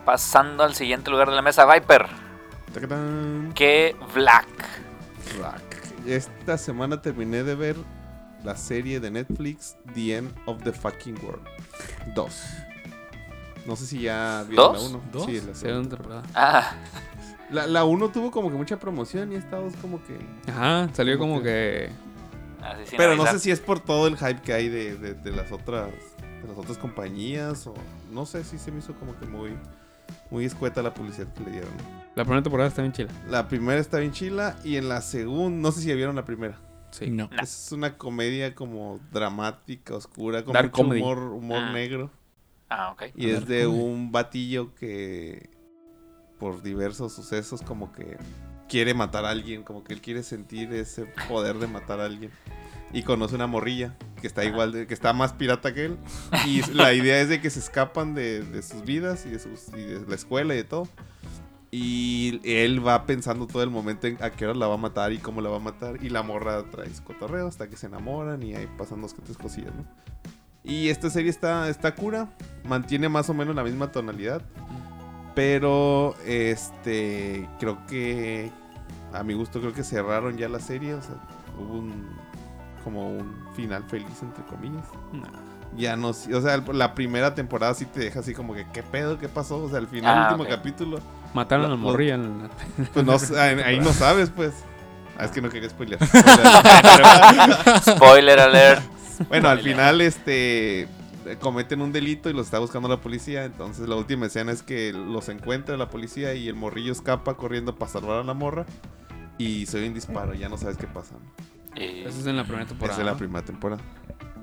[0.06, 2.06] Pasando al siguiente lugar de la mesa, Viper.
[3.56, 4.48] Que Black.
[5.38, 5.62] Black.
[6.06, 7.76] Esta semana terminé de ver
[8.43, 11.46] la serie de Netflix The End of the Fucking World
[12.15, 12.43] 2.
[13.65, 14.91] No sé si ya vieron ¿Dos?
[14.91, 15.04] la 1.
[15.12, 15.26] ¿Dos?
[15.26, 15.98] Sí, la Segunda segunda.
[15.98, 16.24] temporada.
[16.34, 16.72] Ah,
[17.49, 20.17] La, la 1 tuvo como que mucha promoción y esta 2 como que...
[20.51, 21.89] Ajá, salió Como como que...
[22.97, 25.51] Pero no sé si es por todo el hype que hay de, de- de las
[25.51, 25.88] otras
[26.41, 27.73] de las otras compañías o
[28.12, 29.51] no sé si se me hizo como que muy
[30.29, 31.69] muy escueta la publicidad que le dieron.
[32.15, 33.10] La primera temporada está bien chila.
[33.29, 36.25] La primera está bien chila y en la segunda, no sé si ya vieron la
[36.25, 36.60] primera.
[36.91, 37.10] Sí.
[37.10, 37.29] No.
[37.41, 41.01] Es una comedia como dramática, oscura, con Dark mucho comedy.
[41.01, 41.71] humor, humor Ah.
[41.73, 42.12] negro.
[42.69, 43.03] Ah, ok.
[43.15, 43.81] Y es de comedy.
[43.83, 45.49] un batillo que
[46.39, 48.17] por diversos sucesos como que
[48.67, 52.32] quiere matar a alguien, como que él quiere sentir ese poder de matar a alguien.
[52.93, 55.97] Y conoce una morrilla que está igual, de, que está más pirata que él.
[56.45, 59.67] Y la idea es de que se escapan de, de sus vidas y de, sus,
[59.69, 60.88] y de la escuela y de todo.
[61.69, 65.12] Y él va pensando todo el momento en a qué hora la va a matar
[65.12, 66.04] y cómo la va a matar.
[66.04, 69.21] Y la morra trae su cotorreo hasta que se enamoran y ahí pasan dos que
[69.21, 69.86] tres cosillas, ¿no?
[70.63, 72.30] Y esta serie está, está cura,
[72.65, 74.41] mantiene más o menos la misma tonalidad.
[75.38, 78.52] Pero, este, creo que,
[79.13, 80.95] a mi gusto, creo que cerraron ya la serie.
[80.95, 81.13] O sea,
[81.60, 82.08] hubo un,
[82.84, 84.84] como un final feliz, entre comillas.
[85.78, 88.82] Ya no, sé, o sea, la primera temporada sí te deja así como que, ¿qué
[88.82, 89.19] pedo?
[89.19, 89.58] ¿Qué pasó?
[89.63, 91.00] O sea, al final, Ah, último capítulo,
[91.36, 92.15] Mataron a Lo- la morrilla.
[92.15, 92.50] en-
[92.91, 93.15] pues no,
[93.63, 94.54] ahí no sabes, pues.
[95.19, 96.00] Ah, es que no quería spoiler.
[97.84, 98.82] Spoiler alert.
[99.30, 100.88] bueno, al final, este,
[101.36, 103.46] cometen un delito y los está buscando la policía.
[103.46, 107.76] Entonces, la última escena es que los encuentra la policía y el morrillo escapa corriendo
[107.76, 108.66] para salvar a la morra.
[109.38, 111.16] Y se oye un disparo, ya no sabes qué pasa.
[111.16, 111.82] ¿no?
[111.84, 112.94] Y- Eso es en la primera temporada.
[112.94, 113.18] Esa es la ¿no?
[113.18, 113.82] primera temporada.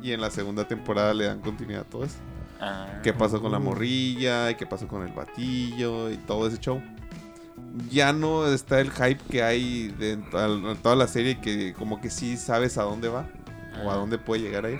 [0.02, 2.18] Y en la segunda temporada le dan continuidad a todo eso.
[2.60, 6.58] ah, qué pasó con la morrilla y qué pasó con el batillo y todo ese
[6.58, 6.80] show.
[7.90, 11.72] Ya no está el hype que hay de en toda, en toda la serie que
[11.72, 13.26] como que sí sabes a dónde va
[13.84, 14.78] o a dónde puede llegar a ir.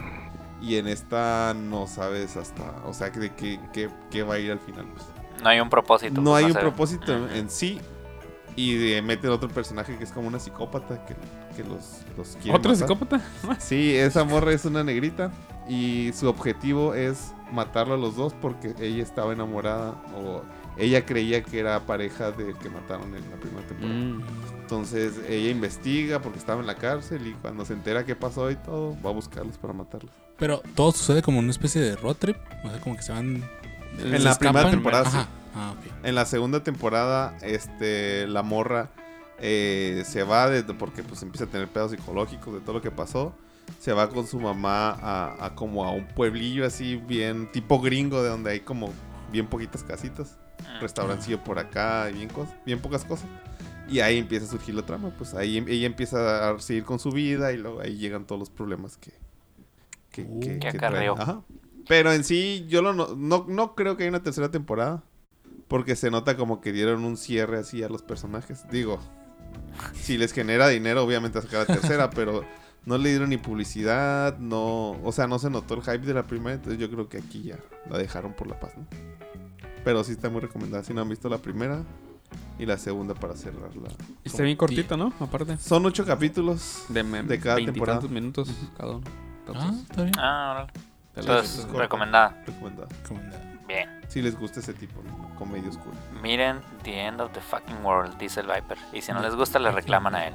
[0.65, 4.39] Y en esta no sabes hasta, o sea, que de qué, qué- qué va a
[4.39, 4.87] ir al final.
[4.87, 5.05] pues.
[5.43, 6.21] No hay un propósito.
[6.21, 7.81] No pues, hay un propósito en sí.
[8.57, 11.15] Y de, meten otro personaje que es como una psicópata que,
[11.57, 12.77] que los, los quiere ¿Otro matar.
[12.89, 13.21] psicópata?
[13.59, 15.33] Sí, esa morra es una negrita
[15.69, 20.43] y su objetivo es matarlo a los dos porque ella estaba enamorada o
[20.79, 23.95] ella creía que era pareja del que mataron en la primera temporada.
[23.99, 24.23] Mm.
[24.65, 28.57] Entonces ella investiga porque estaba en la cárcel y cuando se entera qué pasó y
[28.57, 30.11] todo, va a buscarlos para matarlos.
[30.39, 32.39] Pero todo sucede como una especie de road trip.
[32.65, 33.45] O sea, como que se van.
[33.99, 35.19] En se la primera temporada, sí.
[35.55, 35.75] Ah.
[36.03, 38.89] En la segunda temporada, este, la morra
[39.39, 42.91] eh, se va de, porque pues empieza a tener pedos psicológicos de todo lo que
[42.91, 43.35] pasó.
[43.81, 48.23] Se va con su mamá a, a como a un pueblillo así bien tipo gringo
[48.23, 48.91] de donde hay como
[49.31, 50.81] bien poquitas casitas, Mm.
[50.81, 53.27] restaurancillo por acá y bien cosas, bien pocas cosas.
[53.89, 56.99] Y ahí empieza a surgir la trama, pues ahí em- ella empieza a seguir con
[56.99, 59.13] su vida y luego ahí llegan todos los problemas que
[60.11, 60.41] que, Uh.
[60.41, 61.21] que- Que que acarreó.
[61.21, 61.43] Ajá.
[61.89, 65.03] Pero en sí yo lo no, no, no creo que haya una tercera temporada.
[65.69, 68.69] Porque se nota como que dieron un cierre así a los personajes.
[68.71, 68.99] Digo,
[69.95, 72.45] si les genera dinero, obviamente sacar la tercera, pero
[72.87, 76.23] no le dieron ni publicidad, no, o sea, no se notó el hype de la
[76.25, 77.59] primera, entonces yo creo que aquí ya
[77.91, 78.87] la dejaron por la paz, ¿no?
[79.85, 81.83] Pero sí está muy recomendada, si no han visto la primera
[82.59, 83.89] y la segunda para cerrarla.
[84.25, 85.13] Y está bien cortito, ¿no?
[85.21, 85.57] Aparte.
[85.59, 86.85] Son ocho capítulos.
[86.89, 88.01] De, cada temporada.
[88.09, 89.03] minutos cada uno.
[89.07, 90.15] Ah, Entonces, está bien.
[90.19, 90.73] Ah, órale.
[90.73, 92.43] te la- Entonces, recomendada.
[92.47, 92.89] Recomendada.
[93.03, 93.43] Recomendado.
[93.67, 93.89] Bien.
[94.09, 95.35] Si les gusta ese tipo, ¿no?
[95.37, 95.97] comedia oscura.
[96.23, 98.79] Miren The End of the Fucking World, dice el Viper.
[98.93, 100.35] Y si no les gusta, le reclaman a él.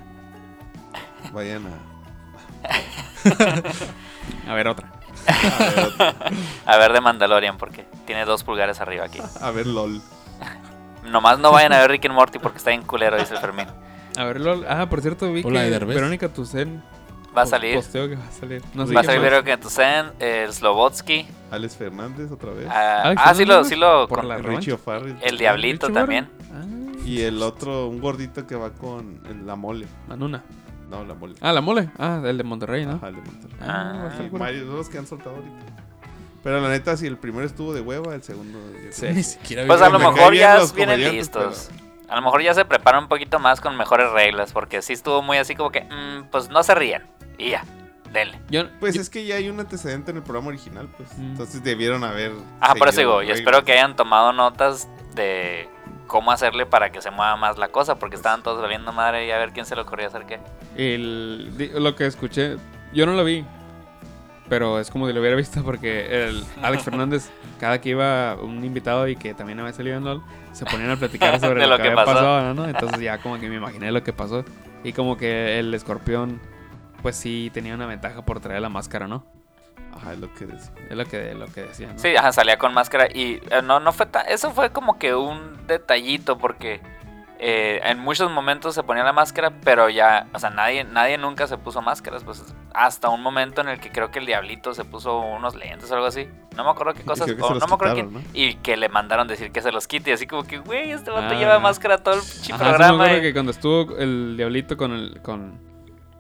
[1.33, 1.89] Vayan a...
[4.49, 4.91] A ver, otra.
[5.27, 5.93] A ver,
[6.65, 9.19] A ver de Mandalorian, porque tiene dos pulgares arriba aquí.
[9.41, 10.01] a ver LOL.
[11.03, 13.67] Nomás no vayan a ver Rick and Morty porque está bien culero, dice el Fermín.
[14.17, 14.65] A ver, LOL.
[14.67, 15.95] Ah, por cierto, vi Hola, que Derbez.
[15.95, 16.81] Verónica Tucen
[17.37, 17.75] Va a salir.
[17.75, 18.61] Posteo que va a salir.
[18.73, 19.21] No sé Va a salir.
[19.21, 21.27] Verónica Tucen, el Slobotsky.
[21.51, 22.67] Alex Fernández otra vez.
[22.69, 24.73] Ah, Alex ah, sí lo, sí lo por con- la Richie.
[24.73, 25.15] O'Farrell.
[25.21, 26.29] El Diablito Richie también.
[27.05, 29.85] Y el otro, un gordito que va con el- la mole.
[29.85, 30.43] Ah, Manuna.
[30.89, 31.35] No, la mole.
[31.39, 31.89] Ah, la mole.
[31.99, 32.93] Ah, el de Monterrey, ¿no?
[32.93, 33.57] Ajá, el de Monterrey.
[33.61, 34.45] Ah, va a estar Y bueno.
[34.45, 35.78] varios los que han soltado ahorita.
[36.43, 38.59] Pero la neta, si el primero estuvo de hueva, el segundo.
[38.83, 39.07] yo Sí.
[39.13, 41.69] Ni siquiera Pues a lo mejor bien ya vienen listos.
[42.07, 45.21] A lo mejor ya se preparan un poquito más con mejores reglas, porque sí estuvo
[45.21, 47.03] muy así como que, mm, pues no se rían.
[47.37, 47.63] Y ya,
[48.11, 48.39] denle.
[48.49, 51.09] Yo, Pues yo- es que ya hay un antecedente en el programa original, pues.
[51.17, 51.31] Mm.
[51.31, 52.31] Entonces debieron haber.
[52.61, 55.69] Ajá, por eso digo, y las espero que hayan tomado notas de
[56.07, 59.31] cómo hacerle para que se mueva más la cosa, porque estaban todos valiendo madre y
[59.31, 60.39] a ver quién se le ocurrió hacer qué.
[60.75, 62.57] el, lo que escuché,
[62.93, 63.45] yo no lo vi,
[64.49, 68.65] pero es como si lo hubiera visto porque el Alex Fernández, cada que iba un
[68.65, 71.77] invitado y que también había salido en LOL, se ponían a platicar sobre lo, lo
[71.77, 72.13] que, que había pasó.
[72.15, 72.67] pasado, ¿no?
[72.67, 74.43] Entonces ya como que me imaginé lo que pasó
[74.83, 76.41] y como que el escorpión,
[77.01, 79.25] pues sí tenía una ventaja por traer la máscara, ¿no?
[79.95, 80.71] Ajá, es lo que decía.
[80.89, 81.99] Es lo que, lo que decían, ¿no?
[81.99, 84.25] Sí, ajá, salía con máscara y eh, no, no fue tan...
[84.27, 86.81] Eso fue como que un detallito porque
[87.41, 91.47] eh, en muchos momentos se ponía la máscara, pero ya, o sea, nadie, nadie nunca
[91.47, 94.83] se puso máscaras, pues hasta un momento en el que creo que el diablito se
[94.83, 96.27] puso unos lentes o algo así.
[96.57, 99.61] No me acuerdo qué cosas, o no me acuerdo y que le mandaron decir que
[99.61, 101.37] se los quite, y así como que, güey, este vato Ah.
[101.39, 103.17] lleva máscara todo el pinche Ajá, sí me programa.
[103.17, 105.59] y- que cuando estuvo el diablito con el con,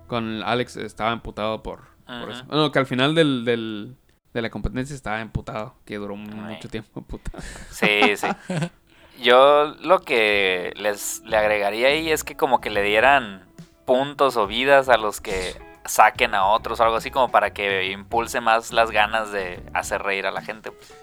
[0.07, 2.31] con Alex estaba emputado por, por Ujú.
[2.31, 2.43] eso.
[2.45, 3.95] Bueno, que al final del, del-
[4.33, 7.43] de la competencia estaba emputado, que duró mucho tiempo emputado.
[7.71, 8.27] Sí, sí.
[9.21, 13.43] Yo lo que les le agregaría ahí es que como que le dieran
[13.85, 15.55] puntos o vidas a los que
[15.85, 20.01] saquen a otros o algo así como para que impulse más las ganas de hacer
[20.03, 20.71] reír a la gente.
[20.71, 20.93] pues.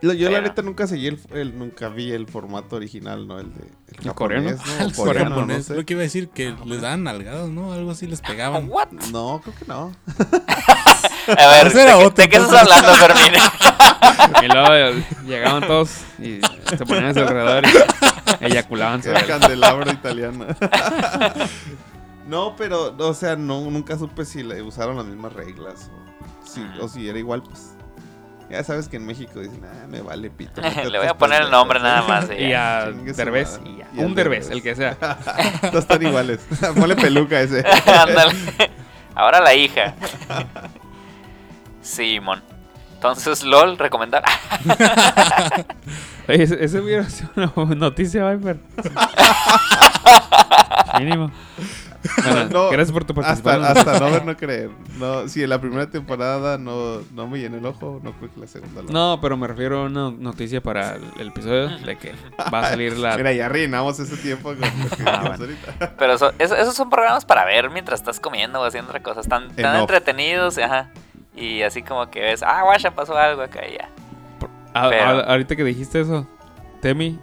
[0.00, 3.40] Yo la neta nunca seguí el, el- nunca vi el formato original, ¿no?
[3.40, 3.62] El de
[3.98, 4.50] el, ¿El coreano?
[4.50, 4.86] japonés, Ah, ¿no?
[4.86, 5.56] el coreano, japonés.
[5.56, 5.74] no sé.
[5.74, 7.72] Lo que iba a decir, que les daban nalgadas, ¿no?
[7.72, 8.66] Algo así les pegaban.
[8.70, 8.92] What?
[9.12, 9.92] No, creo que no.
[11.36, 13.40] A ver, ¿de, qué- otro, de qué estás hablando, Fermín?
[14.44, 16.40] y luego llegaban todos y
[16.76, 17.64] Se ponían a su alrededor
[18.40, 20.46] y eyaculaban sobre candelabro italiano.
[22.26, 26.64] no, pero, o sea, no, nunca supe si le usaron las mismas reglas o si,
[26.80, 27.74] o si era igual, pues.
[28.50, 30.62] Ya sabes que en México dicen, ah, me vale pito.
[30.90, 32.30] Le voy a poner el nombre nada más.
[32.30, 33.60] y a Derbez
[33.94, 34.94] Un Derbez, el que sea.
[35.60, 36.40] Todos están iguales.
[36.74, 37.62] Ponle peluca ese.
[37.86, 38.34] Ándale.
[39.14, 39.94] Ahora la hija.
[41.82, 42.42] Simón.
[42.94, 44.24] Entonces, LOL, recomendar.
[46.28, 48.58] Ese, hubiera sido una noticia, Viper.
[50.98, 51.30] Mínimo.
[52.22, 53.64] Bueno, No, gracias por tu participación.
[53.64, 54.70] Hasta, hasta no ver, no creer.
[54.98, 58.40] No, si en la primera temporada no, no me llené el ojo, no creo que
[58.40, 61.96] la segunda lo No, pero me refiero a una noticia para el, el episodio de
[61.96, 62.14] que
[62.52, 63.16] va a salir la...
[63.16, 65.36] Mira, ya arruinamos ese tiempo con lo que Ah, bueno.
[65.44, 65.94] ahorita.
[65.98, 69.20] Pero eso- eso- esos son programas para ver mientras estás comiendo o haciendo otra cosa.
[69.20, 70.56] Están tan entretenidos.
[70.58, 70.90] Ajá.
[71.36, 73.88] Y así como que ves, ah, guacha, pasó algo acá y ya.
[74.74, 76.26] A- pero- a- ahorita que dijiste eso,
[76.80, 77.18] Temi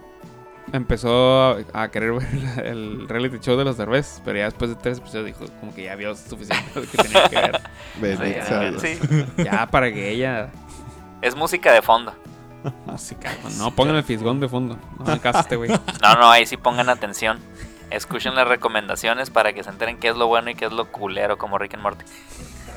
[0.72, 2.26] empezó a, a querer ver
[2.64, 5.84] el reality show de los Derbez, pero ya después de tres episodios dijo como que
[5.84, 7.60] ya vio suficiente lo que tenía que ver.
[8.00, 8.98] Bendito Sí.
[9.44, 10.50] Ya para que ella...
[11.22, 12.14] Es música de fondo.
[12.86, 14.76] Música, no pongan el fisgón de fondo.
[14.98, 15.70] No me este güey.
[16.02, 17.38] No, no, ahí sí pongan atención.
[17.90, 20.90] Escuchen las recomendaciones para que se enteren qué es lo bueno y qué es lo
[20.90, 22.04] culero como Rick and Morty.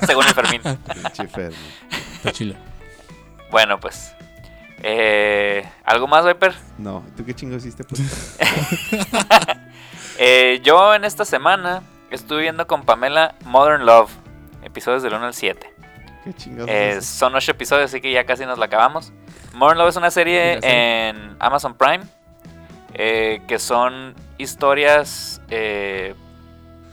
[0.06, 0.62] Según el Fermín.
[2.30, 2.54] Chila.
[3.50, 4.14] Bueno, pues.
[4.82, 6.54] Eh, ¿Algo más, Viper?
[6.78, 7.84] No, ¿tú qué chingo hiciste?
[7.84, 8.38] Pues?
[10.22, 14.10] Eh, yo en esta semana estuve viendo con Pamela Modern Love,
[14.62, 15.74] episodios del 1 al 7.
[16.24, 16.34] ¿Qué
[16.68, 19.14] Eh, son 8 episodios, así que ya casi nos la acabamos.
[19.54, 22.04] Modern Love es una serie en Amazon Prime
[22.94, 25.40] eh, que son historias.
[25.48, 26.14] eh,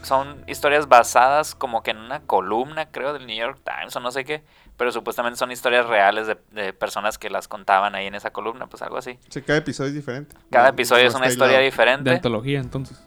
[0.04, 4.10] son historias basadas como que en una columna, creo, del New York Times o no
[4.12, 4.41] sé qué.
[4.77, 8.67] Pero supuestamente son historias reales de, de personas que las contaban ahí en esa columna,
[8.67, 9.17] pues algo así.
[9.29, 10.35] Sea, cada episodio es diferente.
[10.51, 11.59] Cada episodio no es una historia aislado.
[11.59, 12.09] De diferente.
[12.11, 13.03] antología, entonces.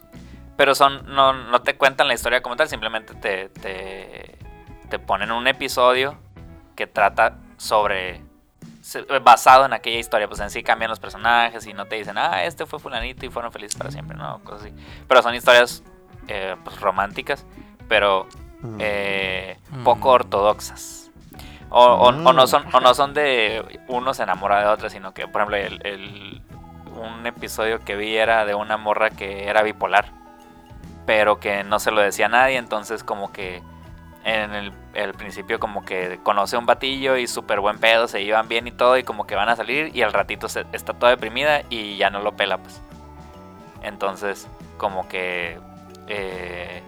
[0.57, 4.37] Pero son no, no te cuentan la historia como tal, simplemente te, te,
[4.89, 6.17] te ponen un episodio
[6.75, 8.21] que trata sobre...
[9.23, 12.43] basado en aquella historia, pues en sí cambian los personajes y no te dicen, ah,
[12.43, 14.73] este fue fulanito y fueron felices para siempre, no, cosas así.
[15.07, 15.83] Pero son historias
[16.27, 17.45] eh, pues, románticas,
[17.87, 18.27] pero
[18.63, 18.67] Ah.
[18.79, 19.83] eh, Mm.
[19.83, 21.00] poco ortodoxas.
[21.71, 22.47] O, o- o no Ah.
[22.47, 25.79] son, o no son de uno se enamora de otro, sino que, por ejemplo, el,
[25.87, 26.41] el-
[27.01, 30.11] un episodio que vi era de una morra que era bipolar,
[31.05, 33.63] pero que no se lo decía a nadie, entonces como que
[34.25, 38.23] en el, el principio como que conoce a un batillo y súper buen pedo, se
[38.23, 40.93] llevan bien y todo, y como que van a salir y al ratito se, está
[40.93, 42.81] toda deprimida y ya no lo pela, pues.
[43.81, 45.57] Entonces, como que...
[46.07, 46.83] eh,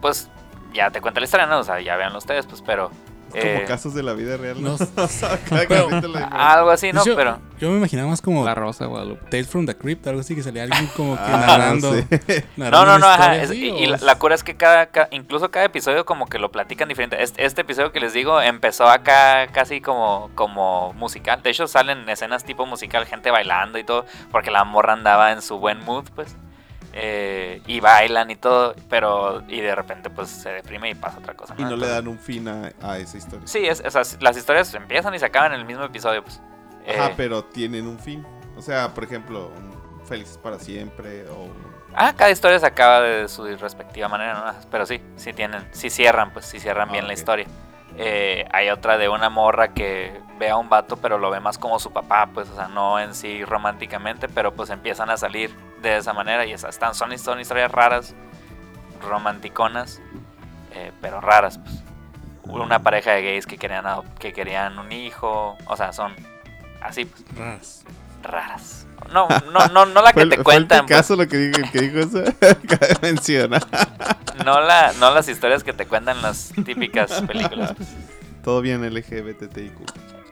[0.00, 0.28] pues
[0.72, 1.58] ya te cuenta la historia, ¿no?
[1.58, 2.90] O sea, ya veanlo ustedes, pues, pero...
[3.30, 4.62] Como eh, casos de la vida real.
[4.62, 4.76] ¿no?
[5.48, 5.88] Cada Pero-
[6.32, 7.02] algo así, ¿no?
[7.02, 7.38] Hecho, Pero...
[7.58, 9.30] Yo me imaginaba más como La Rosa Guadalupe.
[9.30, 11.94] Tales from the Crypt, algo así, que salía alguien como que Ah, narrando.
[11.94, 12.04] sí.
[12.56, 13.22] No, narrando no, no, ajá.
[13.36, 16.38] historia es- así, y la, cura es que cada, ca- incluso cada episodio como que
[16.38, 17.22] lo platican diferente.
[17.22, 21.42] Este, este episodio que les digo empezó acá casi como, como musical.
[21.42, 25.40] De hecho salen escenas tipo musical, gente bailando y todo, porque la morra andaba en
[25.42, 26.36] su buen mood, pues.
[26.98, 31.34] Eh, y bailan y todo, pero y de repente pues se deprime y pasa otra
[31.34, 31.54] cosa.
[31.58, 33.46] Y no le dan un fin a, a esa historia.
[33.46, 36.40] Sí, es, sea, las historias empiezan y se acaban en el mismo episodio, pues.
[36.88, 38.26] Ajá, Eh, pero tienen un fin.
[38.56, 41.48] O sea, por ejemplo, un Felices para siempre o
[41.98, 44.68] Ah, cada historia se acaba de su respectiva manera, ¿no?
[44.70, 47.46] Pero sí, sí tienen, sí cierran, pues sí cierran Ah, bien la historia.
[47.98, 51.56] Eh, hay otra de una morra que ve a un vato, pero lo ve más
[51.56, 55.54] como su papá, pues, o sea, no en sí románticamente, pero pues empiezan a salir
[55.80, 58.14] de esa manera y esas están, son, son historias raras,
[59.02, 60.02] romanticonas,
[60.72, 61.82] eh, pero raras, pues.
[62.44, 63.84] Una pareja de gays que querían,
[64.20, 66.14] que querían un hijo, o sea, son
[66.80, 67.84] así, pues, Raras.
[68.22, 68.85] raras.
[69.12, 70.90] No, no, no, no la Fue que te fue cuentan, pues.
[70.90, 72.24] Picasso lo que dijo, que dijo eso.
[72.68, 73.62] Cabe mencionar.
[74.44, 77.74] No, la, no las historias que te cuentan las típicas películas.
[78.42, 79.78] Todo bien LGBTIQ.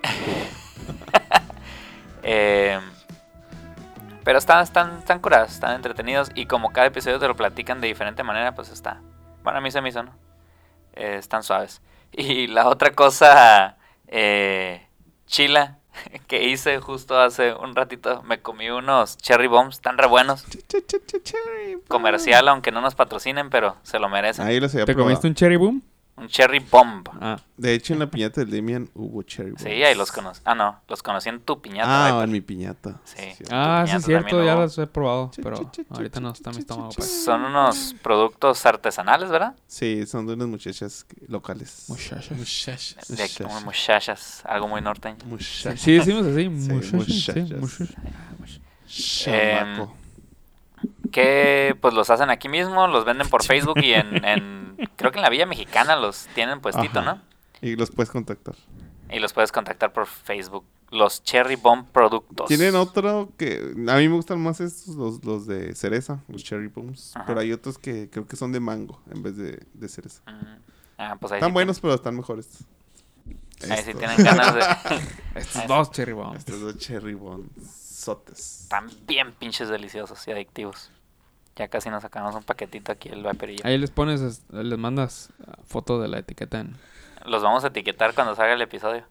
[2.26, 2.80] Eh,
[4.24, 7.88] pero están, están, están curadas, están entretenidos y como cada episodio te lo platican de
[7.88, 9.03] diferente manera, pues está.
[9.42, 10.14] Bueno, a mí se me hizo, ¿no?
[10.94, 11.82] Eh, están suaves.
[12.12, 13.76] Y la otra cosa
[14.07, 14.86] eh,
[15.26, 15.78] chila
[16.26, 20.45] que hice justo hace un ratito, me comí unos cherry bombs tan re buenos.
[21.88, 24.47] Comercial, aunque no nos patrocinen, pero se lo merecen.
[24.47, 25.11] Ahí los había ¿Te probado.
[25.14, 25.82] comiste un cherry boom?
[26.16, 27.08] Un cherry bomb.
[27.20, 29.62] Ah, De hecho, en la piñata del Demian hubo cherry bombs.
[29.64, 30.40] Sí, ahí los conocí.
[30.44, 32.06] Ah, no, los conocí en tu piñata.
[32.06, 32.24] Ah, Viper.
[32.24, 33.00] en mi piñata.
[33.04, 33.16] Sí.
[33.50, 34.62] ah sí, es cierto, ya hubo.
[34.62, 36.90] los he probado, pero ahorita no está mi estómago.
[36.92, 37.02] chu.
[37.02, 39.56] Son unos productos artesanales, ¿verdad?
[39.66, 41.86] Sí, son de unas muchachas locales.
[41.88, 42.30] Muchachos.
[42.38, 43.08] Muchachas.
[43.08, 43.64] De aquí, Muchachas.
[43.64, 45.16] muchachas, algo muy norteño.
[45.26, 45.80] Muchachas.
[45.80, 46.92] Sí, decimos así, muchachos.
[46.92, 47.34] muchachas.
[47.34, 47.96] sí, muchachos.
[48.86, 49.96] Chamaco.
[51.10, 54.63] Que pues los hacen aquí mismo, los venden por Facebook y en, en-
[54.97, 57.14] creo que en la Villa Mexicana los tienen puestito, Ajá.
[57.14, 57.22] ¿no?
[57.61, 58.55] Y los puedes contactar.
[59.11, 60.64] Y los puedes contactar por Facebook.
[60.91, 62.47] Los Cherry Bomb Productos.
[62.47, 66.68] Tienen otro que a mí me gustan más estos, los, los de cereza, los cherry
[66.68, 67.16] bombs.
[67.16, 67.27] Ajá.
[67.27, 70.22] Pero hay otros que creo que son de mango en vez de, de cereza.
[70.27, 70.57] Mm.
[70.99, 72.64] Ah, pues ahí Están sí buenos, pero están mejores.
[73.68, 73.99] Ahí sí Estos.
[73.99, 74.61] tienen ganas de...
[75.41, 76.39] Estos dos cherry bombs.
[76.39, 77.49] Estos dos cherry bombs.
[77.66, 78.62] Sotes.
[78.62, 80.91] Están bien pinches deliciosos y adictivos.
[81.57, 83.62] Ya casi nos sacamos un paquetito aquí el Viper y yo.
[83.66, 86.74] Ahí les pones, es- les mandas ah, foto de la etiqueta en...
[87.26, 89.05] Los vamos a etiquetar cuando salga el episodio.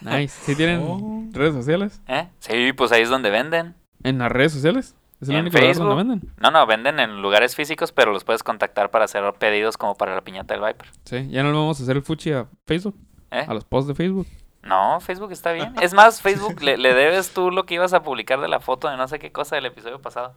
[0.00, 0.28] Nice.
[0.44, 1.24] ¿Sí tienen Oh.
[1.32, 2.00] redes sociales?
[2.08, 2.28] ¿Eh?
[2.38, 3.74] Sí, pues ahí es donde venden.
[4.02, 4.94] ¿En las redes sociales?
[5.20, 5.88] ¿Es el En único lugar Facebook.
[5.88, 6.32] donde venden?
[6.38, 10.14] No, no, venden en lugares físicos, pero los puedes contactar para hacer pedidos como para
[10.14, 10.88] la piñata del Viper.
[11.04, 12.96] Sí, ya no le vamos a hacer el fuchi a Facebook,
[13.30, 13.44] ¿Eh?
[13.46, 14.26] a los posts de Facebook.
[14.62, 15.74] No, Facebook está bien.
[15.82, 18.88] Es más, Facebook le, le debes tú lo que ibas a publicar de la foto
[18.88, 20.34] de no sé qué cosa del episodio pasado.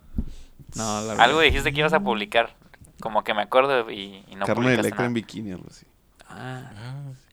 [0.76, 1.26] No, la verdad.
[1.26, 2.56] Algo dijiste que ibas a publicar.
[3.00, 5.86] Como que me acuerdo y, y no Carne electra en bikini, algo así.
[6.30, 6.72] Ah,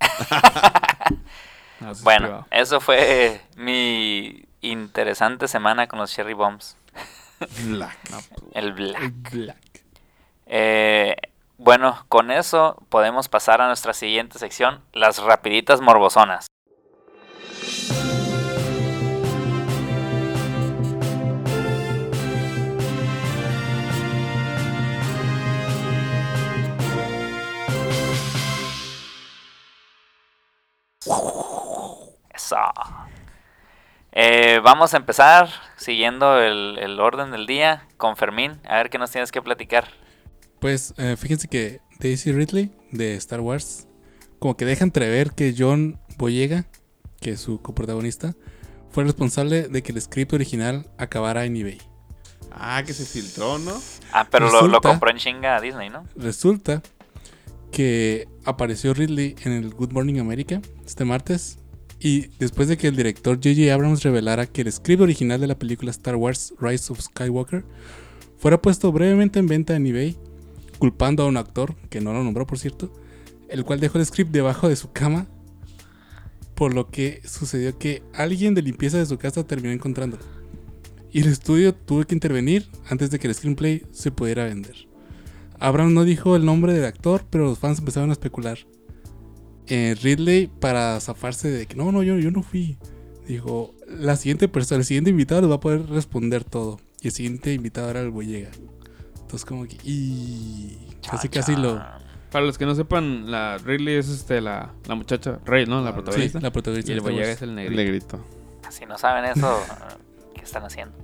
[1.80, 6.76] no, eso es Bueno, eso fue mi interesante semana con los Cherry Bombs.
[7.64, 7.98] Black.
[8.52, 9.30] El Black.
[9.32, 9.56] Black.
[10.46, 11.16] Eh,
[11.58, 16.46] bueno, con eso podemos pasar a nuestra siguiente sección, las rapiditas morbosonas.
[31.02, 32.56] Eso.
[34.12, 38.60] Eh, vamos a empezar siguiendo el, el orden del día con Fermín.
[38.68, 39.88] A ver qué nos tienes que platicar.
[40.60, 43.88] Pues eh, fíjense que Daisy Ridley de Star Wars,
[44.38, 46.66] como que deja entrever que John Boyega,
[47.22, 48.34] que es su coprotagonista,
[48.90, 51.80] fue responsable de que el script original acabara en eBay.
[52.52, 53.80] Ah, que se filtró, ¿no?
[54.12, 56.04] Ah, pero lo, lo compró en chinga a Disney, ¿no?
[56.14, 56.82] Resulta
[57.70, 61.58] que apareció Ridley en el Good Morning America este martes.
[61.98, 63.72] Y después de que el director J.J.
[63.72, 67.64] Abrams revelara que el script original de la película Star Wars Rise of Skywalker
[68.38, 70.16] fuera puesto brevemente en venta en eBay,
[70.78, 72.90] culpando a un actor, que no lo nombró por cierto,
[73.50, 75.26] el cual dejó el script debajo de su cama,
[76.54, 80.24] por lo que sucedió que alguien de limpieza de su casa terminó encontrándolo.
[81.12, 84.89] Y el estudio tuvo que intervenir antes de que el screenplay se pudiera vender.
[85.60, 88.58] Abrams no dijo el nombre del actor, pero los fans empezaron a especular.
[89.66, 92.76] Eh, Ridley, para zafarse de que no, no, yo, yo no fui,
[93.28, 96.80] dijo: La siguiente persona, el siguiente invitado les va a poder responder todo.
[97.02, 98.50] Y el siguiente invitado era el Boyega.
[99.20, 99.76] Entonces, como que.
[99.84, 100.76] Y.
[101.08, 101.80] Casi, casi lo.
[102.32, 105.82] Para los que no sepan, la Ridley es este, la, la muchacha, Rey, ¿no?
[105.82, 106.40] La Ah, Sí, protagonista.
[106.40, 107.76] la protagonista y el Boyega es el El negrito.
[107.82, 108.24] negrito.
[108.70, 109.60] Si no saben eso,
[110.34, 110.94] ¿qué están haciendo?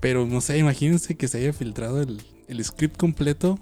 [0.00, 3.58] Pero no sé, imagínense que se haya filtrado el, el script completo.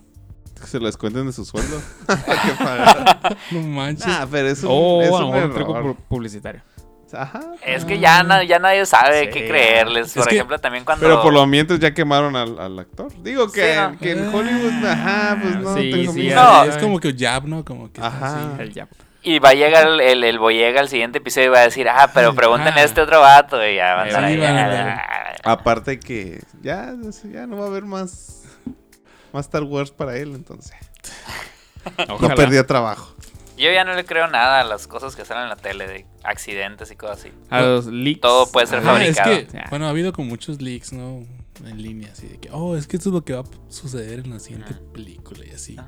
[0.61, 1.81] Que se lo descuenten de su sueldo.
[2.07, 3.57] que.
[3.57, 4.07] No manches.
[4.07, 6.63] Nah, pero es un, es Oh, un un truco publicitario.
[7.15, 7.41] Ajá.
[7.67, 9.31] Es que ya, na- ya nadie sabe Sí.
[9.33, 10.15] qué creerles.
[10.15, 11.05] Por Es que- ejemplo, también cuando...
[11.05, 13.13] Pero por lo mientras ya quemaron al, al actor.
[13.23, 13.99] Digo que, Sí, ¿no?
[13.99, 16.35] que en Hollywood, ajá, pues no Sí, tengo.
[16.35, 16.65] No.
[16.65, 17.65] es como que jab, ¿no?
[17.67, 18.01] Como que.
[18.01, 18.53] está Ajá.
[18.55, 18.63] así.
[18.63, 18.89] El Yap.
[19.25, 21.87] Y va a llegar el, el, el Boyega al siguiente episodio y va a decir,
[21.87, 22.87] ah, pero pregúntenle a Ah.
[22.87, 23.63] este otro vato.
[23.67, 25.37] Y ya van a estar Sí, ahí.
[25.45, 26.95] Aparte que ya,
[27.31, 28.42] ya no va a haber más,
[29.33, 30.73] más Star Wars para él, entonces.
[32.21, 33.13] No perdía trabajo.
[33.57, 36.07] Yo ya no le creo nada a las cosas que salen en la tele de
[36.23, 37.33] accidentes y cosas así.
[37.51, 38.21] A los leaks.
[38.21, 39.31] Todo puede ser Ah, es fabricado.
[39.49, 41.25] que, bueno, ha habido como muchos leaks, ¿no?
[41.65, 44.21] En línea, así de que, oh, es que esto es lo que va a suceder
[44.21, 45.77] en la siguiente película y así.
[45.79, 45.87] Ah.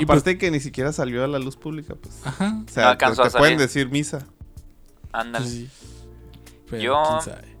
[0.00, 2.20] Y Aparte que ni siquiera salió a la luz pública, pues.
[2.26, 2.62] Ajá.
[2.66, 4.26] O sea, No te, alcanzó te a pueden decir misa.
[5.12, 5.44] Ándale.
[5.44, 5.70] pues sí.
[6.70, 7.56] Pero Yo- quién sabe.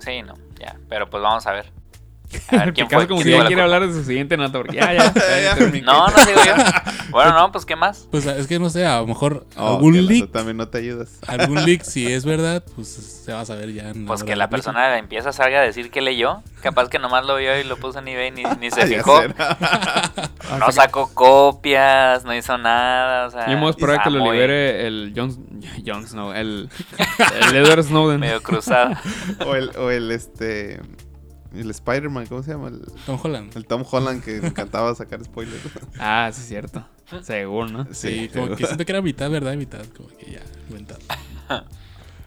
[0.00, 0.78] Sí, no, ya.
[0.88, 1.72] Pero pues vamos a ver.
[2.48, 3.06] A ver quién fue.
[3.08, 5.12] como quién si ya quiere hablar de su siguiente nota, porque ya, ya.
[5.14, 5.86] ya, Ya, terminé.
[5.86, 6.54] No, no digo yo.
[7.10, 8.08] Bueno, no, pues ¿qué más?
[8.10, 10.78] Pues es que no sé, a lo mejor Oh, algún que leak, también no te
[10.78, 11.20] ayudas.
[11.28, 13.90] algún leak, si es verdad, pues se va a saber ya.
[13.90, 16.42] en Pues que la persona de la limpieza salga a decir que leyó.
[16.60, 19.22] Capaz que nomás lo vio y lo puso en eBay ni, ni se Ah, fijó.
[20.58, 23.28] No sacó copias, no hizo nada.
[23.28, 25.36] O sea, a esperar está que lo libere el Jon,
[25.86, 26.68] Jon Snow, el,
[27.48, 28.18] el Edward Snowden.
[28.20, 28.94] Medio cruzado.
[29.46, 30.80] o el, o el este.
[31.54, 32.68] El Spider-Man, ¿cómo se llama?
[32.68, 33.56] El, Tom Holland.
[33.56, 35.60] el Tom Holland que le encantaba sacar spoilers.
[35.98, 36.86] Ah, sí, es cierto.
[37.22, 37.86] Según, ¿no?
[37.92, 41.00] Sí, como que siento que era mitad verdad y mitad, como que ya, inventado.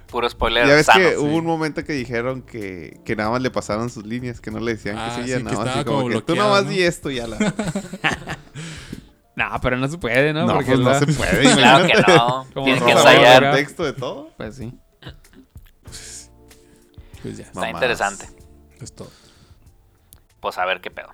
[0.07, 0.99] Puro spoiler Ya ves sano.
[1.09, 4.51] que hubo un momento que dijeron que, que nada más le pasaron sus líneas, que
[4.51, 6.25] no le decían Ah, que sí, seguía, que nada más así como, como que tú
[6.28, 6.69] bloqueado, nomás ¿no?
[6.71, 7.38] di esto y ya la...
[9.36, 10.45] No, pero no se puede, ¿no?
[10.47, 12.47] No, Porque pues no la- se puede, Claro que no.
[12.63, 13.43] Tienes que ensayar.
[13.43, 14.30] el contexto de todo.
[14.38, 14.73] Pues sí.
[17.21, 18.25] Pues ya, Está interesante.
[18.86, 19.09] Es todo.
[20.39, 21.09] Pues a ver qué pedo.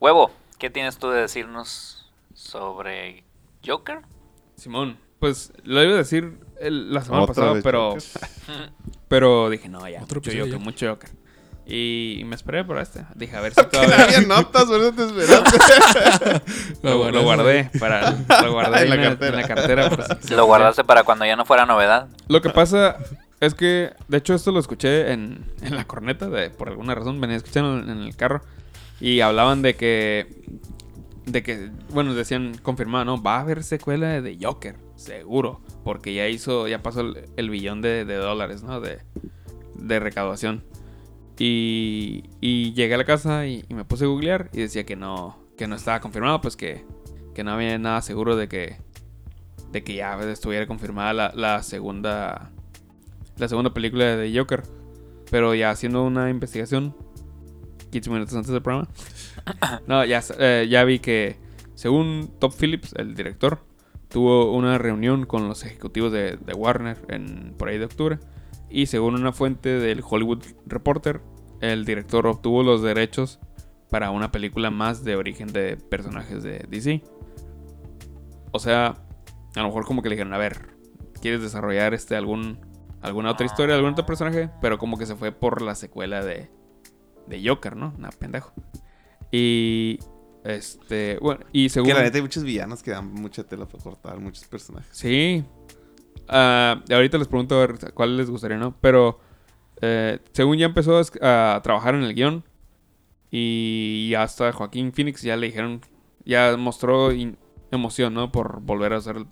[0.00, 3.24] Huevo, ¿qué tienes tú de decirnos sobre
[3.66, 4.00] Joker?
[4.56, 8.70] Simón, pues lo iba a decir el- la semana Otra pasada, pero, Joker.
[9.08, 11.10] pero dije, no, ya, Otro mucho Joker, mucho Joker.
[11.68, 13.04] Y, y me esperé por este.
[13.16, 14.04] Dije, a ver si todavía...
[14.04, 16.42] había notas, te esperaste.
[16.82, 18.12] Lo, lo guardé para
[18.42, 19.86] lo guardé En la en, el- cartera.
[19.86, 22.06] en la Lo guardaste para cuando ya no fuera novedad.
[22.28, 22.96] Lo que pasa
[23.40, 27.20] es que, de hecho, esto lo escuché en, en la corneta, de, por alguna razón,
[27.20, 28.42] venía escuchando en, el carro.
[29.00, 30.42] Y hablaban de que,
[31.26, 33.22] de que, bueno, decían, confirmado, ¿no?
[33.22, 35.60] Va a haber secuela de Joker, seguro.
[35.84, 37.02] Porque ya hizo, ya pasó
[37.36, 38.80] el, billón de, de dólares, ¿no?
[38.80, 39.00] De,
[39.74, 40.64] de recaudación.
[41.38, 42.22] Y,
[42.72, 45.66] llegué a la casa y, y me puse a googlear y decía que no, que
[45.66, 46.86] no estaba confirmado, pues que,
[47.34, 48.78] que no había nada seguro de que,
[49.72, 52.52] de que ya estuviera confirmada la, la segunda
[53.36, 54.62] la segunda película de Joker.
[55.30, 56.94] Pero ya haciendo una investigación
[57.90, 58.88] 15 minutos antes del programa.
[59.86, 61.36] no, ya, eh, ya vi que
[61.74, 63.60] según Top Phillips, el director,
[64.08, 68.18] tuvo una reunión con los ejecutivos de, de Warner en, por ahí de octubre.
[68.70, 71.20] Y según una fuente del Hollywood Reporter,
[71.60, 73.38] el director obtuvo los derechos
[73.90, 77.02] para una película más de origen de personajes de DC.
[78.50, 78.96] O sea,
[79.54, 80.76] a lo mejor como que le dijeron, a ver,
[81.20, 82.58] ¿quieres desarrollar este algún
[83.02, 84.50] alguna otra historia, algún otro personaje?
[84.60, 86.50] Pero como que se fue por la secuela de,
[87.26, 87.94] de Joker, ¿no?
[87.98, 88.52] Nah, pendejo.
[89.30, 89.98] Y
[90.44, 93.82] este, bueno, y según Que la neta hay muchos villanos que dan mucha tela para
[93.82, 94.88] cortar, muchos personajes.
[94.96, 95.44] Sí.
[96.28, 98.76] Ah, ahorita les pregunto a ver cuál les gustaría, ¿no?
[98.80, 99.18] Pero
[99.80, 102.44] eh, según ya empezó a, trabajar en el guion
[103.30, 105.80] y hasta Joaquín Phoenix ya le dijeron,
[106.24, 107.10] ya mostró
[107.70, 108.30] emoción, ¿no?
[108.30, 109.26] Por volver a ser el,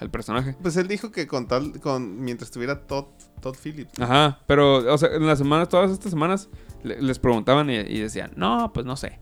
[0.00, 0.56] el personaje.
[0.62, 3.06] Pues él dijo que con tal, con, mientras estuviera Todd,
[3.40, 4.00] Todd Phillips.
[4.00, 6.48] Ajá, pero, o sea, en las semanas, todas estas semanas,
[6.84, 9.18] le- les preguntaban y, y decían, no, pues no sé.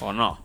[0.00, 0.44] O no.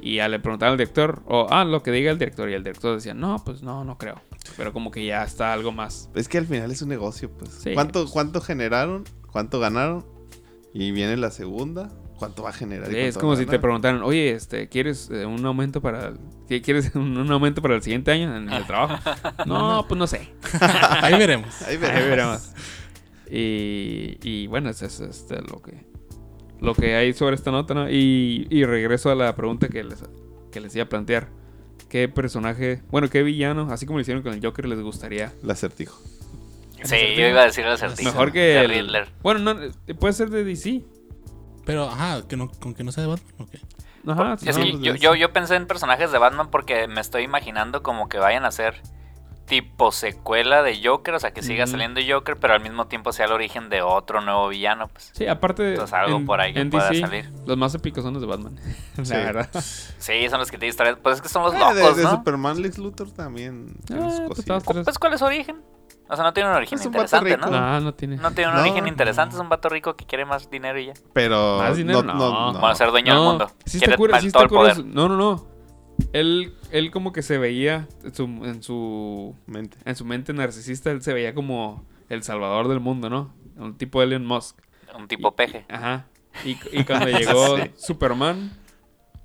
[0.00, 2.48] Y ya le preguntaban al director, o, ah, lo que diga el director.
[2.48, 4.20] Y el director decía, no, pues no, no creo.
[4.56, 6.08] Pero como que ya está algo más.
[6.14, 7.50] Es que al final es un negocio, pues.
[7.50, 8.12] Sí, ¿Cuánto, pues.
[8.12, 9.04] ¿Cuánto generaron?
[9.32, 10.04] ¿Cuánto ganaron?
[10.80, 11.90] Y viene la segunda.
[12.18, 12.92] ¿Cuánto va a generar?
[12.94, 16.18] es como si te preguntaran, oye, este, ¿quieres eh, un aumento para el,
[16.48, 18.96] ¿qué- ¿quieres un, un aumento para el siguiente año en el trabajo?
[19.46, 20.28] no, pues no sé.
[21.02, 21.62] Ahí veremos.
[21.62, 22.08] Ahí Ahí veremos.
[22.08, 22.52] veremos.
[23.30, 25.86] Y, y bueno, eso es este, lo que
[26.60, 27.88] lo que hay sobre esta nota, ¿no?
[27.88, 30.02] Y, y regreso a la pregunta que les,
[30.50, 31.28] que les iba a plantear.
[31.88, 35.32] ¿Qué personaje, bueno, qué villano, así como lo hicieron con el Joker, les gustaría?
[35.42, 36.00] El acertijo.
[36.84, 38.10] Sí, yo iba a decir el acertijo.
[38.10, 38.70] Mejor que de el...
[38.70, 39.08] Riddler.
[39.22, 40.82] Bueno, no, eh, puede ser de DC.
[41.64, 43.50] Pero, ajá, que no, con que no sea de Batman, ok.
[44.06, 45.20] Ajá, Es sí, que pues, yo, de yo, DC.
[45.20, 48.80] yo pensé en personajes de Batman porque me estoy imaginando como que vayan a ser
[49.48, 53.26] tipo secuela de Joker, o sea, que siga saliendo Joker, pero al mismo tiempo sea
[53.26, 55.10] el origen de otro nuevo villano, pues.
[55.14, 57.30] Sí, aparte Entonces, algo por ahí que pueda salir.
[57.46, 58.56] los más épicos son los de Batman.
[59.02, 59.12] Sí.
[59.12, 59.48] La verdad.
[59.98, 60.98] Sí, son los que tienen historias.
[61.02, 62.10] Pues es que son los de, locos, de ¿no?
[62.10, 63.76] Superman Lex Luthor también.
[63.86, 64.22] tres.
[64.26, 65.62] Pues, ¿cuál es su origen?
[66.10, 67.50] O sea, no tiene un origen Es un vato interesante, rico.
[67.50, 67.60] ¿no?
[67.60, 68.16] No, no tiene.
[68.16, 68.88] No tiene un No, origen no.
[68.88, 70.94] interesante, es un vato rico que quiere más dinero y ya.
[71.12, 71.58] Pero.
[71.58, 72.02] ¿Más dinero?
[72.02, 72.30] No, No.
[72.32, 72.58] no, no.
[72.60, 73.50] Bueno, ser dueño del mundo.
[73.66, 74.86] Sí quiere está cura, sí todo está el cura poder.
[74.86, 75.46] No, no, no.
[76.12, 79.76] Él, él como que se veía en su, en su Mente.
[79.84, 83.34] en su mente narcisista, él se veía como el salvador del mundo, ¿no?
[83.56, 84.56] Un tipo Elon Musk.
[84.96, 85.66] Un tipo peje.
[85.68, 86.06] Ajá.
[86.44, 87.70] Y, y cuando llegó Sí.
[87.76, 88.52] Superman,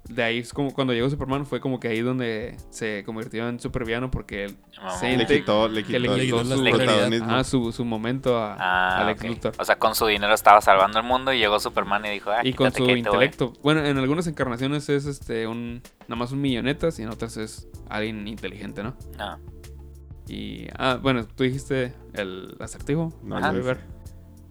[0.09, 3.59] de ahí es como cuando llegó Superman fue como que ahí donde se convirtió en
[3.59, 4.57] supervillano porque él
[4.99, 8.55] se Le quitó, le quitó, le le quitó quitó su- ajá, su, su momento a,
[8.59, 9.23] Ah, a Lex.
[9.23, 9.53] Luthor.
[9.57, 12.41] O sea, con su dinero estaba salvando el mundo y llegó Superman y dijo, ah,
[12.43, 13.15] y con su que ahí te voy".
[13.25, 13.53] intelecto.
[13.63, 17.67] Bueno, en algunas encarnaciones es este un nada más un millonetas y en otras es
[17.89, 18.95] alguien inteligente, ¿no?
[19.17, 19.37] Ah,
[20.27, 23.13] Y ah, bueno, tú dijiste el acertijo.
[23.23, 23.37] No.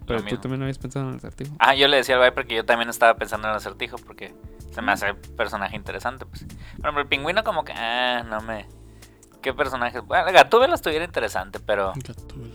[0.04, 0.40] Pero Lo tú mismo.
[0.40, 1.54] también habías pensado en el acertijo.
[1.58, 4.34] Ah, yo le decía al Viper que yo también estaba pensando en el acertijo porque
[4.72, 6.26] se me hace personaje interesante.
[6.26, 6.44] Pues.
[6.44, 8.66] Por ejemplo, el pingüino como que, ah, no me...
[9.42, 10.00] ¿Qué personaje?
[10.00, 11.92] Bueno, el Gatúbela estuviera interesante, pero...
[11.96, 12.54] Gatúbela.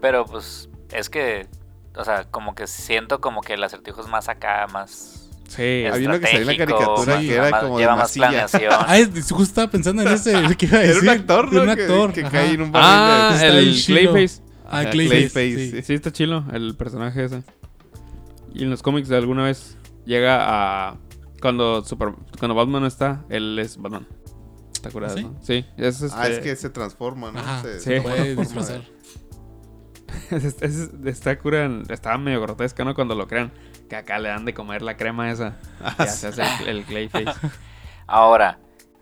[0.00, 1.46] Pero pues es que,
[1.96, 5.28] o sea, como que siento como que el acertijo es más acá, más...
[5.48, 8.12] Sí, Había uno que en la caricatura más- que era más- como de Lleva más
[8.12, 8.72] planeación.
[8.86, 11.62] Ah, es- justo estaba pensando en ese, iba a Era un actor, ¿no?
[11.62, 12.12] Un actor.
[12.12, 13.82] Que, cae en un Ah, de- el.
[13.82, 14.42] Clayface.
[14.70, 15.30] Ah, Clayface.
[15.30, 15.70] Clayface, sí.
[15.70, 15.82] sí.
[15.82, 17.42] Sí, está chilo el personaje ese.
[18.52, 19.77] Y en los cómics de alguna vez
[20.08, 20.96] llega a,
[21.40, 24.06] Cuando, super, cuando Batman no está, él es Batman.
[24.72, 25.22] Está curado, ¿Sí?
[25.24, 25.36] ¿no?
[25.42, 27.38] Sí, es, este, Ah, es que se transforma, ¿no?
[27.38, 27.84] Ajá, Se- sí.
[27.84, 28.80] se toma puede disfrazar.
[30.30, 32.94] es- es- está cura, estaba medio grotesca, ¿no?
[32.94, 33.52] Cuando lo crean.
[33.88, 35.56] Que acá le dan de comer la crema esa.
[35.98, 37.32] Ya se hace el, el Clayface.
[38.06, 38.58] Ahora,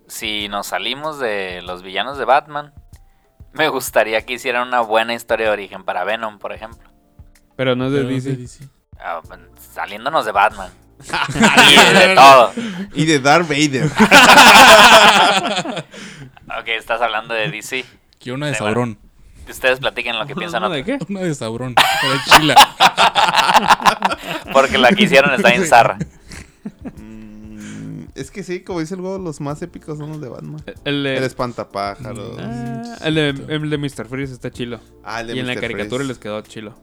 [0.06, 2.72] si nos salimos de los villanos de Batman,
[3.52, 6.88] me gustaría que hicieran una buena historia de origen para Venom, por ejemplo.
[7.56, 8.30] Pero no es de Pero es DC.
[8.36, 8.68] de DC.
[8.98, 9.20] Ah,
[9.72, 10.70] saliéndonos de Batman.
[11.00, 12.52] Y de todo.
[12.94, 13.90] Y de Darth Vader.
[16.58, 17.84] Ok, estás hablando de DC.
[18.18, 18.98] Quiero una de Sí, Sauron.
[19.48, 20.62] Ustedes platiquen lo que piensan.
[20.62, 20.98] ¿No, ¿De qué?
[21.08, 21.74] Una de Sauron.
[21.74, 21.84] De
[22.30, 22.54] Chila.
[24.52, 25.98] Porque la que hicieron está en zarra.
[26.96, 30.62] Mm, es que sí, como dice el juego, los más épicos son los de Batman.
[30.84, 32.38] El de, El espantapájaros.
[32.40, 34.06] Ah, el de, el de Mr.
[34.08, 34.80] Freeze está chilo.
[35.04, 36.08] Ah, el de y en la caricatura Freeze.
[36.08, 36.74] les quedó chilo.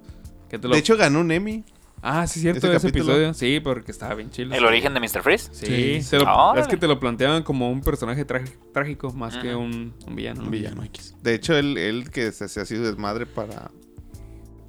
[0.49, 1.64] Que lo- De hecho, ganó un Emmy.
[2.04, 3.34] Ah, sí, cierto, ese ese, episodio.
[3.34, 4.54] Sí, porque estaba bien chilo.
[4.56, 5.24] ¿El origen de Mr.
[5.24, 5.49] Freeze?
[5.54, 6.18] Sí, Sí.
[6.18, 6.62] lo- Órale.
[6.62, 10.39] es que te lo planteaban como un personaje trágico más que un, un villano.
[10.41, 10.51] Un ¿no?
[10.51, 10.84] villano.
[10.84, 11.16] X.
[11.22, 13.72] De hecho, él, él que se así de desmadre para,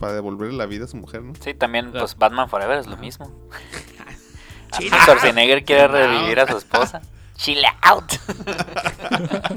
[0.00, 1.34] para devolverle la vida a su mujer, ¿no?
[1.40, 1.98] Sí, también, Ah.
[2.00, 3.30] pues Batman Forever es lo mismo.
[4.72, 7.00] Schwarzenegger quiere revivir a su esposa.
[7.36, 8.12] Chill out.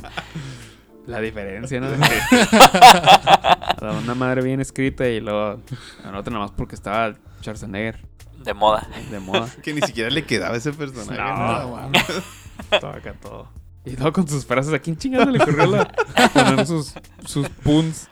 [1.08, 1.88] La diferencia, ¿no?
[3.82, 5.62] La una madre bien escrita y luego
[6.04, 8.00] la otra nada más porque estaba Schwarzenegger
[8.44, 8.88] De moda.
[9.12, 9.48] de moda.
[9.64, 11.20] Que ni siquiera le quedaba ese personaje.
[11.20, 11.92] No, ¿no?
[12.80, 13.48] todo acá todo.
[13.86, 14.74] Y todo con sus frases.
[14.74, 15.88] ¿A quién chingado le ocurrió la,
[16.34, 16.94] poner sus,
[17.26, 18.10] sus puns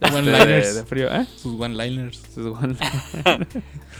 [0.00, 0.74] este, de, One-liners.
[0.76, 1.12] de frío?
[1.12, 1.26] ¿Eh?
[1.36, 2.22] Sus one-liners.
[2.34, 2.76] Sus one-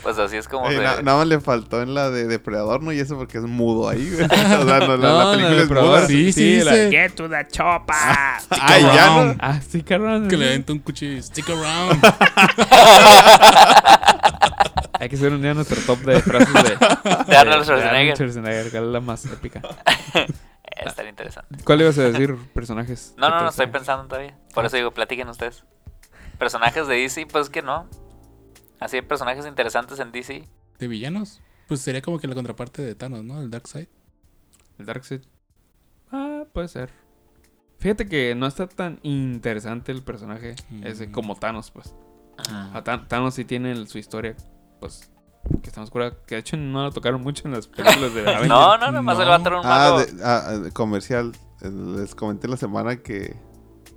[0.02, 0.82] Pues así es como Eh, se...
[0.82, 2.92] na- nada más le faltó en la de Depredador, ¿no?
[2.92, 4.24] Y eso porque es mudo ahí, güey.
[4.24, 6.06] O sea, no, la, la película la es de muda.
[6.06, 6.90] Sí, sí, la sí.
[6.92, 7.94] Get to the chopper.
[8.48, 9.12] Ay, ya no.
[9.20, 9.38] around.
[9.42, 10.28] ah, sí, cabrón.
[10.28, 11.20] Que le aventa un cuchillo.
[11.22, 12.00] Stick around.
[15.00, 16.60] Hay que hacer un día nuestro top de frases de,
[17.26, 18.16] De Arnold Schwarzenegger.
[18.16, 19.62] Schwarzenegger, ¿Cuál es la más épica?
[20.84, 21.62] Estaría interesante.
[21.64, 23.14] ¿Cuál ibas a decir personajes?
[23.16, 24.36] No, no, no, estoy pensando todavía.
[24.54, 25.64] Por eso digo, platiquen ustedes.
[26.38, 27.88] Personajes de DC, pues que no.
[28.80, 30.48] Así hay personajes interesantes en DC.
[30.78, 31.40] ¿De villanos?
[31.66, 33.40] Pues sería como que la contraparte de Thanos, ¿no?
[33.40, 33.88] El Darkseid.
[34.78, 35.22] El Darkseid.
[36.12, 36.90] Ah, puede ser.
[37.80, 41.12] Fíjate que no está tan interesante el personaje ese Mm.
[41.12, 41.94] como Thanos, pues.
[42.72, 44.36] A Tan- Thanos sí tiene el- su historia,
[44.80, 45.10] pues,
[45.62, 48.48] que estamos cura que de hecho no la tocaron mucho en las películas de Avengers.
[48.48, 49.22] No, no, nomás No.
[49.22, 51.32] el vato era un Ah, de- ah, de- comercial.
[51.62, 53.34] Eh, Les comenté la semana que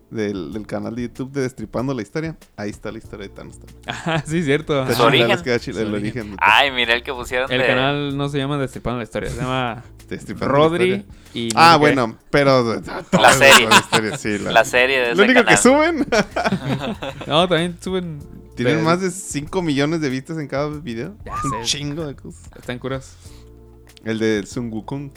[0.10, 2.36] del, del canal de YouTube de Destripando la Historia.
[2.58, 3.60] Ahí está la historia de Thanos.
[3.60, 3.80] también.
[4.06, 4.86] Ah, sí, cierto.
[4.94, 5.42] Su origen.
[5.42, 6.36] queda chila, Su el origen.
[6.40, 7.68] Ay, mira el que pusieron El de...
[7.68, 11.16] canal no se llama Destripando la Historia, se llama Destripando la Rodri Historia.
[11.34, 11.48] y...
[11.50, 11.80] no Ah, qué.
[11.80, 12.82] bueno, pero.
[13.12, 13.70] La serie.
[13.70, 15.56] La historia, sí, la- La serie de Lo ese único canal.
[15.56, 16.08] que suben.
[17.28, 18.41] No, también suben...
[18.64, 21.16] Tienen de- más de 5 millones de vistas en cada video.
[21.26, 21.78] Ya Un sé.
[21.78, 22.50] chingo de cosas.
[22.56, 23.16] Están curas.
[24.04, 25.12] El de Sun Wukong.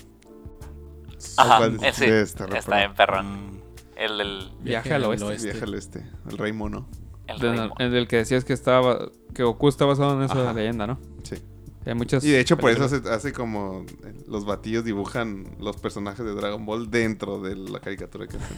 [1.36, 3.62] Ajá, ¿Cuál eh, sí, Este, está bien perrón.
[3.96, 5.52] El, el, Viaje al oeste.
[5.62, 6.04] Al este.
[6.28, 6.86] El rey mono.
[7.26, 7.74] el Del- ritmo.
[7.78, 9.08] el del que decías que estaba...
[9.34, 10.52] Que Goku está basado en esa Ajá.
[10.52, 10.98] leyenda, ¿no?
[11.22, 11.36] Sí.
[11.86, 12.24] Hay muchas...
[12.24, 13.84] Y de hecho, por eso hace, hace como.
[14.26, 18.56] Los batillos dibujan los personajes de Dragon Ball dentro de la caricatura que hacen.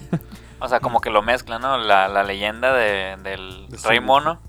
[0.60, 1.76] O sea, como que lo mezclan, ¿no?
[1.78, 4.40] La, la leyenda de, del De Rey Mono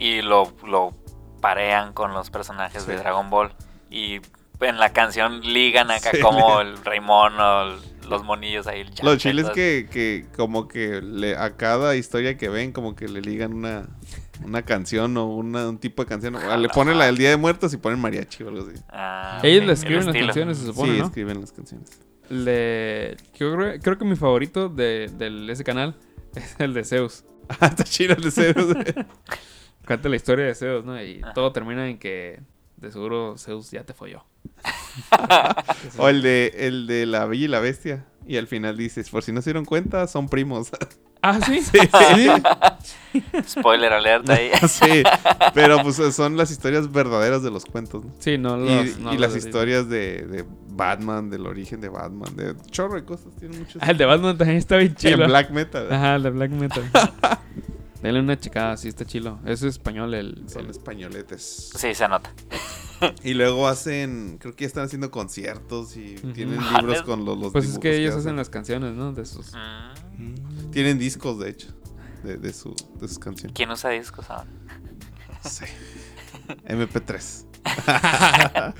[0.00, 0.94] y lo, lo
[1.40, 2.96] parean con los personajes de.
[2.96, 3.52] Dragon Ball.
[3.90, 4.20] Y
[4.60, 6.20] en la canción ligan acá Sí.
[6.20, 7.78] como el Rey Mono, el-
[8.08, 8.80] los monillos ahí.
[8.80, 12.96] el Lo chile es que, que como que le, a cada historia que ven, como
[12.96, 13.84] que le ligan una,
[14.44, 16.34] una canción o una, un tipo de canción.
[16.34, 18.80] O le ponen la del Día de Muertos y ponen mariachi o algo así.
[18.88, 21.04] Ah, Ellos le el escriben las canciones, se supone, sí, ¿no?
[21.06, 22.00] escriben las canciones.
[22.28, 23.16] Le...
[23.38, 25.96] Yo creo, creo que mi favorito de, de ese canal
[26.34, 27.24] es el de Zeus.
[27.60, 28.74] Ah, está chido el de Zeus.
[29.90, 31.02] Cuenta la historia de Zeus, ¿no?
[31.02, 32.40] Y todo termina en que
[32.76, 34.24] de seguro Zeus ya te folló.
[35.98, 38.04] o el de, el de La Bella y la Bestia.
[38.24, 40.70] Y al final dices, por si no se dieron cuenta, son primos.
[41.22, 41.60] Ah, sí.
[43.46, 44.50] Spoiler alert ahí.
[44.66, 45.02] sí,
[45.52, 48.06] pero pues son las historias verdaderas de los cuentos.
[48.06, 48.10] ¿no?
[48.20, 51.82] Sí, no, Y, los- no y los las de- historias de, de Batman, del origen
[51.82, 53.82] de Batman, de chorro de cosas, tienen muchos.
[53.82, 55.26] Ah, el de Batman también está bien en chido.
[55.26, 55.92] black metal.
[55.92, 56.84] Ajá, el de Black Metal.
[58.02, 59.38] Denle una checada, sí está chilo.
[59.44, 60.44] Es español el...
[60.48, 61.70] Son el- españoletes.
[61.76, 62.32] Sí, se nota.
[63.24, 67.38] Y luego hacen, creo que ya están haciendo conciertos y tienen Ah, libros con los,
[67.38, 68.20] los Pues es que ellos hacen.
[68.20, 69.12] hacen las canciones, ¿no?
[69.14, 69.52] De sus...
[70.18, 70.70] Mm.
[70.70, 71.68] Tienen discos, de hecho,
[72.24, 73.54] de, de, su, de sus canciones.
[73.54, 74.44] ¿Quién usa discos ahora?
[75.48, 75.64] Sí.
[76.66, 77.46] MP3.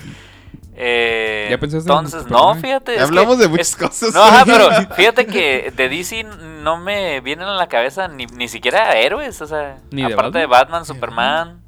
[0.83, 2.97] Eh, ¿Ya pensaste en entonces, no, fíjate.
[2.97, 4.15] Ya hablamos que de muchas es- cosas.
[4.15, 8.49] No, ajá, pero fíjate que de DC no me vienen a la cabeza ni, ni
[8.49, 10.81] siquiera héroes, o sea, Ni aparte de Batman.
[10.81, 11.61] Batman, Superman.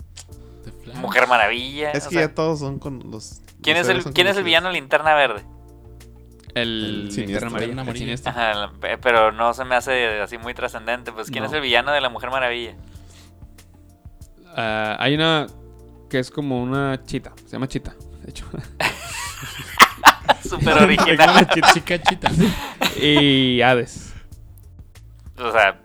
[0.95, 1.91] Mujer Maravilla.
[1.93, 4.37] Es o que sea, ya todos son con los ¿Quién Los es el, ¿quién es
[4.37, 5.45] el villano de linterna verde?
[6.55, 7.57] El, El siniestro.
[7.59, 7.79] el.
[8.27, 11.11] Ajá, pe- pero no se me hace así muy trascendente.
[11.13, 11.49] Pues, ¿quién No.
[11.49, 12.75] es el villano de la Mujer Maravilla?
[14.55, 15.47] Ah, hay una
[16.11, 17.33] que es como una chita.
[17.47, 18.47] Se llama chita, de hecho.
[20.49, 21.49] Súper original.
[21.73, 22.31] Chica chita.
[23.01, 24.13] y Hades.
[25.39, 25.81] o sea,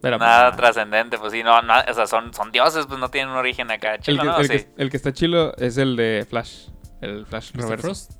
[0.00, 1.18] Pero, nada pues, trascendente.
[1.18, 3.94] Pues sí, no, no, o sea, son, son dioses, pues no tienen un origen acá.
[3.94, 4.38] el, Chico, que, ¿no?
[4.38, 4.52] el, Sí.
[4.58, 6.68] que, el que está chilo es el de Flash.
[7.00, 7.78] El Flash Mr.
[7.80, 8.12] Frost.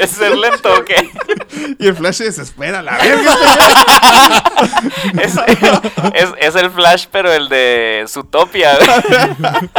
[0.02, 1.10] es ser lento, ¿o qué?
[1.80, 3.36] Y el Flash se desespera, la verga.
[5.22, 5.36] Es,
[6.14, 8.78] es, es el Flash, pero el de Zootopia.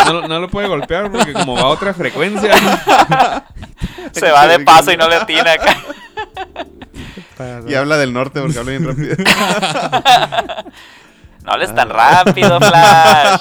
[0.06, 2.54] No, lo- no lo puede golpear porque como va a otra frecuencia.
[4.12, 5.76] Se va de paso y no le atina acá.
[7.66, 9.16] Y habla del norte porque habla bien rápido.
[11.44, 13.40] No hables tan rápido, Flash.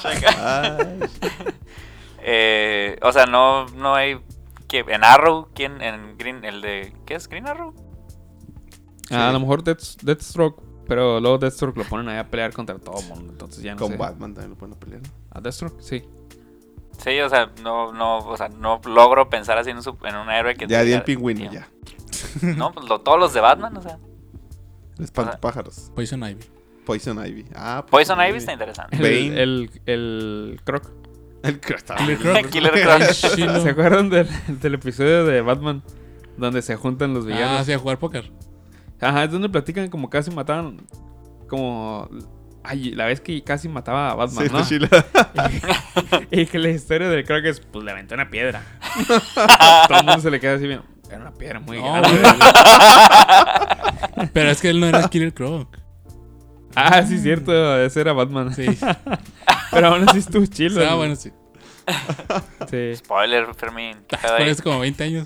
[2.22, 4.20] Eh, o sea, no, no hay.
[4.70, 5.50] Que ¿En Arrow?
[5.54, 5.82] ¿Quién?
[5.82, 6.46] ¿En Green?
[6.46, 6.94] ¿El de.
[7.06, 7.28] ¿Qué es?
[7.28, 7.74] ¿Green Arrow?
[9.12, 10.64] Ah, a lo mejor Death- Deathstroke.
[10.88, 13.32] Pero luego Deathstroke lo ponen ahí a pelear contra todo el mundo.
[13.34, 13.98] Entonces ya no Con sé.
[13.98, 15.02] Batman también lo pueden pelear.
[15.32, 15.82] ¿A Deathstroke?
[15.82, 16.04] Sí.
[17.04, 20.30] Sí, o sea, no, no, o sea, no logro pensar así en un, en un
[20.30, 20.68] héroe que.
[20.68, 21.68] Ya di el pingüino, ya.
[22.58, 23.98] No, pues lo- todos los de Batman, o sea.
[25.00, 25.92] Espantapájaros.
[25.96, 26.44] Poison Ivy.
[26.86, 27.46] Poison Ivy.
[27.56, 28.96] Ah, Poison Ivy está interesante.
[28.98, 29.42] El, Bane.
[29.44, 30.92] el, el Croc.
[31.44, 31.80] El Croc.
[32.50, 32.74] Killer.
[33.14, 33.62] Chilo.
[33.64, 34.28] ¿Se acuerdan del,
[34.62, 35.82] del episodio de Batman?
[36.38, 37.66] Donde se juntan los Ah, villanos.
[37.66, 38.32] sí, a jugar póker.
[39.02, 40.82] Ajá, es donde platican como casi mataban.
[41.48, 42.10] Como.
[42.64, 44.66] Ay, la vez que casi mataba a Batman, Sí, ¿no?
[44.68, 44.90] chila.
[46.32, 48.62] Y que la historia del Croc es, pues le aventó una piedra.
[49.88, 50.82] Todo el mundo se le queda así bien.
[51.10, 52.22] Era una piedra muy No, grande.
[54.34, 55.78] Pero es que él no era Killer Croc.
[56.76, 57.78] Ah, sí, cierto.
[57.80, 58.54] Ese era Batman.
[58.54, 58.66] Sí.
[59.72, 60.88] Pero aún así estuvo chido.
[60.88, 61.32] Ah, bueno, sí.
[62.70, 62.96] Sí.
[62.98, 63.98] Spoiler, Fermín.
[64.22, 65.24] Parece como 20 años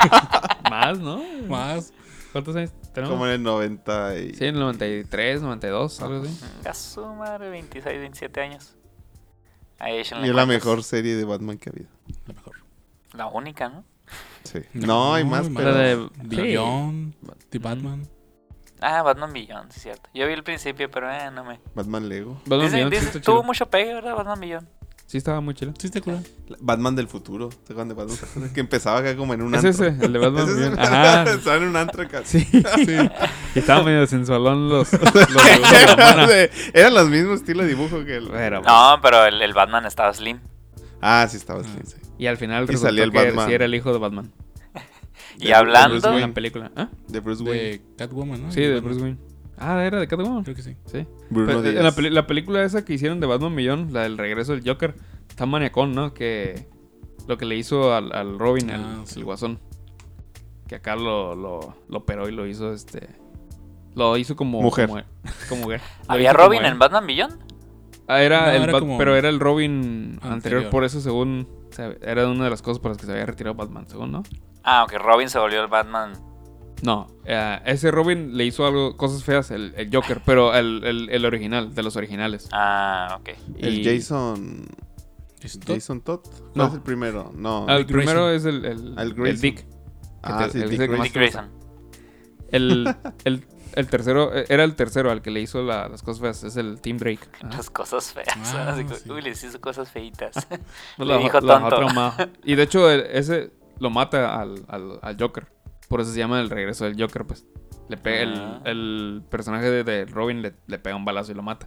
[0.70, 1.22] Más, ¿no?
[1.46, 1.92] más.
[2.32, 3.12] ¿Cuántos años tenemos?
[3.12, 4.34] Como en el 90 y...
[4.34, 6.40] Sí, en el 93, 92, algo así.
[6.64, 8.76] A su madre, 26, 27 años.
[9.78, 11.88] Ahí Y es la mejor serie de Batman que ha habido.
[12.26, 12.56] La mejor.
[13.14, 13.84] La única, ¿no?
[14.44, 14.60] Sí.
[14.72, 15.72] No, hay más, pero...
[15.72, 17.14] La de- Beyond,
[17.50, 18.08] The Batman.
[18.82, 20.08] Ah, Batman Beyond, sí es cierto.
[20.14, 21.60] Yo vi el principio, pero eh, no me...
[21.74, 22.40] Batman Lego.
[22.46, 23.42] Batman Dice- Beyond sí está tuvo chido.
[23.44, 24.14] mucho pegue, ¿verdad?
[24.16, 24.68] Batman Beyond.
[25.06, 25.72] Sí, estaba muy chido.
[25.76, 26.20] Sí, está cool.
[26.60, 27.50] Batman del futuro.
[27.50, 28.50] ¿Se acuerdan de Batman?
[28.54, 29.86] que empezaba acá como en un Es antro.
[29.88, 30.56] ese, el de Batman ¿Es?
[30.56, 30.78] Beyond.
[30.80, 31.22] Ajá.
[31.24, 32.20] Estaba en un antro acá.
[32.24, 32.48] Sí.
[33.54, 36.28] Y estaba medio sensualón los, los la mona.
[36.72, 38.28] Eran los mismos estilos de dibujo que el...
[38.28, 40.38] Pero, No, pero el, el Batman estaba slim.
[41.02, 41.70] Ah, sí, estaba así.
[41.84, 41.96] sí.
[42.18, 43.48] Y al final Y resultó salía el que Batman.
[43.48, 44.30] sí era el hijo de Batman.
[45.38, 46.12] Y De- hablando...
[46.12, 46.70] de la película.
[46.76, 46.88] ¿Ah?
[47.08, 47.58] De Bruce Wayne.
[47.62, 48.52] De Catwoman, ¿no?
[48.52, 48.80] Sí, de.
[48.80, 49.18] Bruce Wayne.
[49.58, 50.42] Ah, era de Catwoman.
[50.44, 50.74] Creo que sí.
[50.86, 51.06] Sí.
[51.28, 51.76] Bruno Pero, Díaz.
[52.06, 54.94] en la, película esa que hicieron de Batman Millón, la del regreso del Joker,
[55.28, 56.14] está maniacón, ¿no?
[56.14, 56.66] Que
[57.28, 59.18] lo que le hizo al, al Robin, el, Ah, sí.
[59.18, 59.58] el guasón.
[60.66, 63.08] Que acá lo, lo, lo operó y lo hizo este.
[63.94, 64.62] Lo hizo como.
[64.62, 64.88] Mujer.
[64.88, 65.02] Como,
[65.48, 65.80] como mujer.
[66.08, 67.38] Lo ¿Había como Robin en Batman Beyond?
[68.06, 70.32] Ah, era No, el era Bat- como pero era el Robin anterior.
[70.32, 70.70] anterior.
[70.70, 71.46] por eso según.
[71.70, 74.10] o sea, era una de las cosas por las que se había retirado Batman, según,
[74.12, 74.22] ¿no?
[74.62, 76.12] Ah, ok, Robin se volvió el Batman.
[76.82, 81.08] No, eh, ese Robin le hizo algo, cosas feas, el, el Joker, pero el, el,
[81.10, 82.48] el original, de los originales.
[82.52, 83.28] Ah, ok.
[83.58, 84.66] El Y- Jason...
[85.42, 85.74] Jason Todd.
[85.74, 86.20] Jason Todd.
[86.20, 86.66] ¿Cuál No.
[86.66, 87.32] es el primero?
[87.34, 87.64] No.
[87.68, 88.48] Ah, el Dick primero Grayson.
[88.54, 89.40] es el, el, Ah, el.
[89.40, 89.64] Dick.
[90.22, 91.14] Ah, te- sí, el Dick.
[91.14, 91.48] Grayson.
[92.50, 92.94] El,
[93.24, 96.44] el, el tercero, eh, era el tercero al que le hizo la- las cosas feas,
[96.44, 97.20] es el Tim Drake.
[97.42, 97.48] Ajá.
[97.56, 98.28] Las cosas feas.
[98.54, 99.10] Ah, sí.
[99.10, 100.46] Uy, les hizo cosas feitas.
[100.98, 101.76] No, le la- dijo la tonto.
[101.76, 103.50] otra ma- Y de hecho, el- ese
[103.80, 105.46] lo mata al, al, al Joker.
[105.88, 107.44] Por eso se llama el regreso del Joker, pues.
[107.88, 108.60] Le pega Ah.
[108.64, 108.70] el,
[109.18, 111.66] el personaje de, de Robin le, le pega un balazo y lo mata.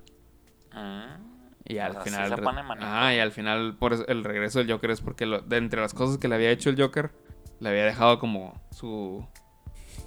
[0.73, 1.33] Mm.
[1.65, 2.29] Y al O sea, sí final.
[2.29, 2.61] se pone.
[2.61, 5.81] Ajá, y al final, por eso el regreso del Joker es porque lo- de entre
[5.81, 7.11] las cosas que le había hecho el Joker,
[7.59, 9.25] le había dejado como su.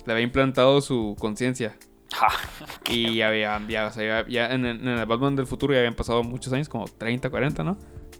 [0.07, 1.77] Le había implantado su conciencia.
[2.89, 5.81] Y había, ya, o sea, ya, ya en, el- en el Batman del futuro ya
[5.81, 7.77] habían pasado muchos años, como 30, 40, ¿no?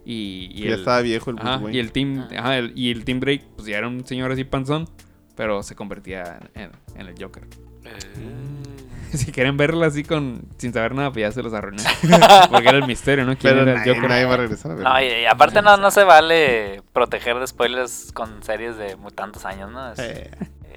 [0.09, 1.75] Y, y ya el, estaba viejo el Bruce ajá, Wayne.
[1.77, 2.39] y el team, Ah.
[2.39, 4.87] ajá, el- y el Team Drake, pues ya era un señor así panzón,
[5.35, 7.43] pero se convertía en, en el Joker.
[9.13, 11.81] Si quieren verla así con sin saber nada, pues ya se los arruiné.
[12.51, 13.37] Porque era el misterio, ¿no?
[13.37, 14.09] ¿Quién Pero era el nadie, Joker?
[14.09, 14.83] nadie va a regresar a ver.
[14.83, 19.11] No, y, y aparte no, no se vale proteger de spoilers con series de muy
[19.11, 19.93] tantos años, ¿no?
[19.93, 20.31] Es- Eh,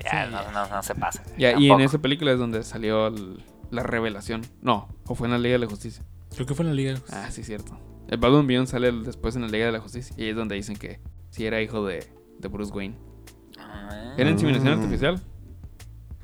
[0.04, 1.24] ya, no, no, no se pasa.
[1.36, 4.42] Ya, y en esa película es donde salió el- la revelación.
[4.62, 6.04] No, o fue en la Liga de la Justicia.
[6.32, 6.94] Creo que fue en la liga.
[7.10, 7.76] Ah, sí, cierto.
[8.10, 10.14] El Batman Beyond sale después en la Liga de la Justicia.
[10.18, 11.00] Y ahí es donde dicen que
[11.30, 12.06] sí era hijo de,
[12.38, 12.96] de Bruce Wayne.
[13.58, 14.14] Ah.
[14.18, 14.82] ¿Era inseminación Mm.
[14.82, 15.20] artificial?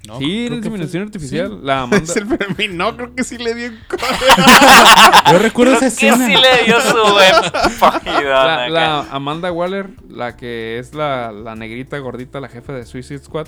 [0.09, 1.49] No, sí, era fue- inseminación artificial.
[1.49, 1.59] sí.
[1.63, 2.05] La Amanda.
[2.05, 3.77] Es el Fermín, no, creo que sí le dio un
[5.33, 6.27] Yo recuerdo Creo esa que escena.
[6.27, 12.41] sí le dio su La, la Amanda Waller, la que es la, la negrita gordita,
[12.41, 13.47] la jefa de Suicide Squad,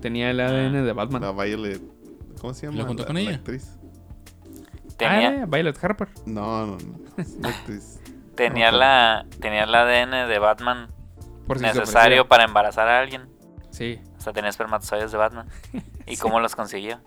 [0.00, 1.22] tenía el ADN de Batman.
[1.22, 1.80] La Violet.
[2.40, 2.78] ¿Cómo se llama?
[2.78, 3.34] ¿La juntó con ella?
[3.36, 3.78] actriz?
[5.08, 6.08] Tenía, Ah, Violet Harper.
[6.26, 6.98] No, no, no.
[8.36, 10.88] tenía, no, la, tenía el ADN de Batman
[11.46, 13.28] Por si se necesario para embarazar a alguien.
[13.70, 14.00] Sí.
[14.18, 15.48] O sea, tenía espermatozoides de Batman.
[16.06, 17.00] ¿Y cómo los consiguió?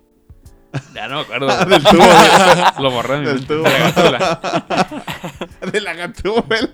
[0.93, 1.65] Ya no me acuerdo.
[1.65, 2.81] Del tubo.
[2.81, 3.63] Lo borré Del tubo.
[3.63, 4.39] De la gatúbela.
[5.71, 6.69] De la gatúbela.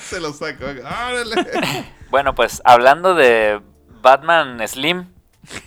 [0.00, 0.64] Se lo saco.
[0.64, 1.84] ¡Órale!
[2.10, 3.60] Bueno, pues hablando de
[4.02, 5.08] Batman Slim,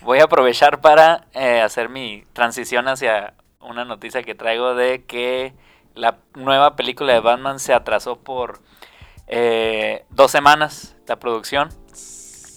[0.01, 5.53] voy a aprovechar para eh, hacer mi transición hacia una noticia que traigo de que
[5.95, 8.61] la nueva película de Batman se atrasó por
[9.27, 11.69] eh, dos semanas la producción.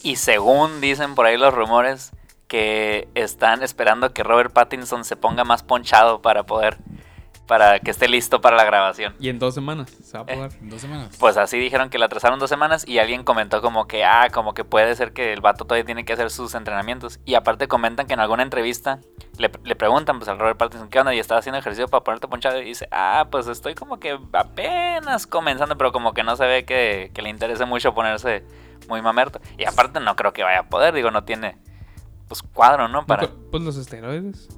[0.03, 2.12] Y según dicen por ahí los rumores,
[2.48, 6.76] que están esperando que Robert Pattinson se ponga más ponchado para poder,
[7.47, 9.14] para que esté listo para la grabación.
[9.18, 10.53] Y en dos semanas se va a poder.
[10.61, 11.16] En dos semanas.
[11.18, 14.55] Pues así dijeron que la atrasaron dos semanas y alguien comentó como que, ah, como
[14.55, 17.20] que puede ser que el vato todavía tiene que hacer sus entrenamientos.
[17.24, 19.01] Y aparte comentan que en alguna entrevista
[19.38, 21.14] le, le preguntan pues al Robert Pattinson, ¿qué onda?
[21.14, 25.26] Y estaba haciendo ejercicio para ponerte ponchado y dice, ah, pues estoy como que apenas
[25.26, 28.45] comenzando, pero como que no se ve que, que le interese mucho ponerse
[28.88, 29.40] muy mamerto.
[29.59, 31.59] Y aparte no creo que vaya a poder, digo, no tiene
[32.28, 33.05] pues cuadro, ¿no?
[33.05, 33.22] Para...
[33.26, 34.49] No, Pues los esteroides.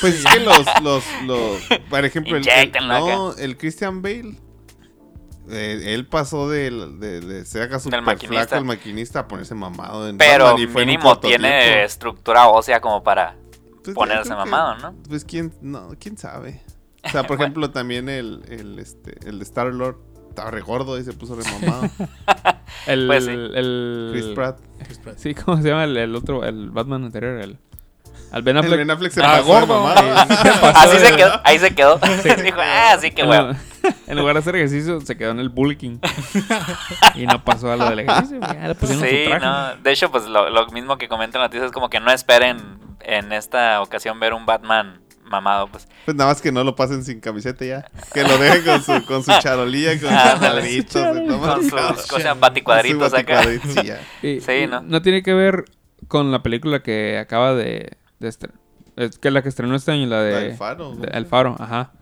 [0.00, 4.36] Pues es que los, los, los, por ejemplo, el, el- no, el Christian Bale,
[5.50, 8.46] eh, él pasó del- de, de ser acá super maquinista.
[8.46, 12.80] flaco el maquinista a ponerse mamado en Pero Batman y fue mínimo tiene estructura ósea
[12.80, 13.36] como para
[13.84, 14.94] Pues, ponerse creo que- mamado, ¿no?
[15.08, 16.62] Pues quién, no, quién sabe.
[17.04, 19.96] O sea, por ejemplo, también el, el, este, el de Star Lord
[20.28, 21.88] estaba re gordo y se puso re mamado.
[22.86, 23.30] El, Pues sí.
[23.30, 24.58] el, Chris Pratt.
[24.84, 25.18] Chris Pratt.
[25.18, 26.42] Sí, ¿cómo se llama el, el otro?
[26.44, 27.38] El Batman anterior.
[27.38, 27.58] El,
[28.32, 28.78] al Ben El Affleck.
[28.78, 29.86] Ben Affleck se Ah, pasó gordo.
[29.86, 31.98] Así se quedó, ahí se quedó.
[32.42, 33.52] Dijo, ah, sí que huevo.
[34.06, 36.00] En lugar de hacer ejercicio, se quedó en el bulking.
[37.16, 38.38] y no pasó a lo del ejercicio.
[38.40, 39.44] Ya le pusieron Sí, su traje.
[39.44, 39.76] no.
[39.82, 42.12] De hecho, pues lo, lo mismo que comenta en la noticia es como que no
[42.12, 42.58] esperen
[43.00, 45.88] en esta ocasión ver un Batman mamado, pues.
[46.04, 47.84] Pues nada más que no lo pasen sin camiseta ya.
[48.14, 51.02] Que lo dejen con su, con su charolilla, con Ah, sus cuadritos.
[51.72, 53.42] Con sus cosas baticuadritos acá.
[53.42, 54.00] sí, ya.
[54.22, 54.80] Y- Sí, ¿no?
[54.82, 55.64] no tiene que ver
[56.06, 57.96] con la película que acaba de,
[58.26, 58.58] de estrenar.
[58.96, 60.32] Es que la que estrenó este año, la de...
[60.32, 60.92] La del Faro.
[61.10, 61.92] El Faro, ajá.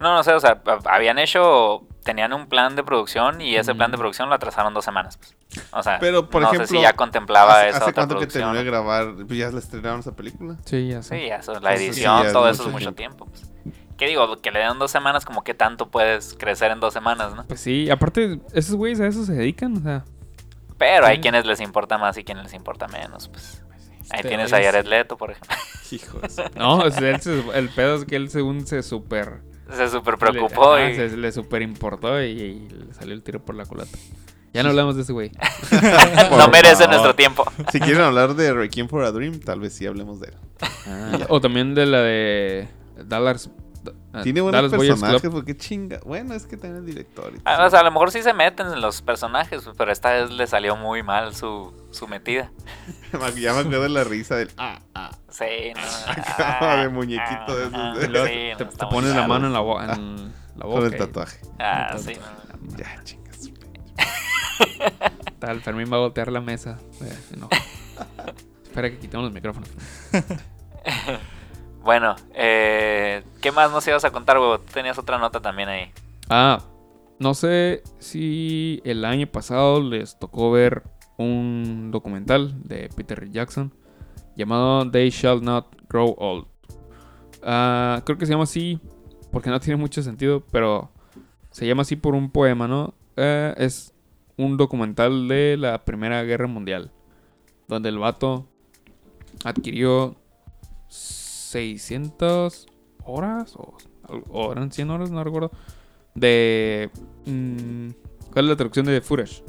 [0.00, 3.76] No, no sé, o sea, habían hecho, tenían un plan de producción y ese Mm.
[3.76, 5.18] plan de producción lo atrasaron dos semanas.
[5.18, 5.36] pues.
[5.72, 8.18] O sea, Pero, por no ejemplo, sé si ya contemplaba ¿Hace, esa hace otra cuánto
[8.18, 8.86] que terminó de producción.
[8.86, 9.26] grabar?
[9.26, 10.56] Pues ya la estrenaron esa película.
[10.64, 11.16] Sí, ya sé.
[11.18, 13.26] Sí, eso, la sí, edición, ya es todo eso es mucho tiempo.
[13.26, 13.50] pues.
[13.96, 14.36] ¿Qué digo?
[14.42, 17.44] Que le den dos semanas, como que tanto puedes crecer en dos semanas, ¿no?
[17.46, 20.04] Pues sí, aparte, esos güeyes a eso se dedican, o sea...
[20.78, 21.22] Pero hay Sí.
[21.22, 23.62] quienes les importa más y quienes les importa menos, pues.
[24.10, 25.56] Ahí Pero tienes es- a Jared Leto, por ejemplo.
[25.90, 28.82] Hijo de su- No, o sea, él se- el pedo es que él según se
[28.82, 29.40] super...
[29.74, 30.92] Se súper preocupó le, y...
[31.00, 33.98] ajá, se le super importó y, y le salió el tiro por la culata.
[34.52, 35.32] Ya no hablamos de ese güey.
[36.30, 37.44] no merece nuestro tiempo.
[37.72, 41.26] Si quieren hablar de Requiem for a Dream, tal vez sí hablemos de él.
[41.28, 42.68] o también de la de
[43.04, 43.50] Dallas...
[44.16, 46.00] ah, Tiene buenos Dallas personajes, porque chinga.
[46.04, 47.32] Bueno, es que también el director.
[47.34, 47.64] y Ah.
[47.66, 50.46] O sea, a lo mejor sí se meten en los personajes, pero esta vez le
[50.46, 52.50] salió muy mal su, su metida.
[53.36, 54.50] ya me acuerdo de la risa del.
[54.56, 55.10] Ah, ah.
[55.28, 55.44] Sí,
[55.74, 56.12] no.
[56.34, 59.46] Acaba de muñequito de esos ah, de- luego sí, te, no, te pones la mano
[59.46, 59.88] en la, bo- en
[60.56, 60.80] la boca.
[60.80, 61.38] Con el tatuaje.
[61.58, 62.14] Ah, sí.
[62.14, 62.76] no.
[62.78, 63.50] Ya, chingas.
[65.38, 66.78] Tal, Fermín va a voltear la mesa.
[67.02, 67.48] Eh, no.
[68.64, 69.68] Espera que quitemos los micrófonos.
[71.86, 74.58] Bueno, eh, ¿qué más nos ibas a contar, huevo?
[74.58, 75.92] Tenías otra nota también ahí.
[76.28, 76.58] Ah,
[77.20, 80.82] no sé si el año pasado les tocó ver
[81.16, 83.72] un documental de Peter Jackson
[84.34, 86.46] llamado They Shall Not Grow Old.
[87.44, 88.80] Ah, creo que se llama así
[89.30, 90.90] porque no tiene mucho sentido, pero
[91.52, 92.94] se llama así por un poema, ¿no?
[93.14, 93.94] Eh, es
[94.36, 96.90] un documental de la Primera Guerra Mundial,
[97.68, 98.48] donde el vato
[99.44, 100.16] adquirió
[101.56, 102.66] 600
[103.04, 103.76] horas o,
[104.30, 105.50] o eran 100 horas, no recuerdo,
[106.14, 106.90] de...
[107.24, 107.88] mm,
[108.32, 109.42] ¿Cuál es la traducción de footage?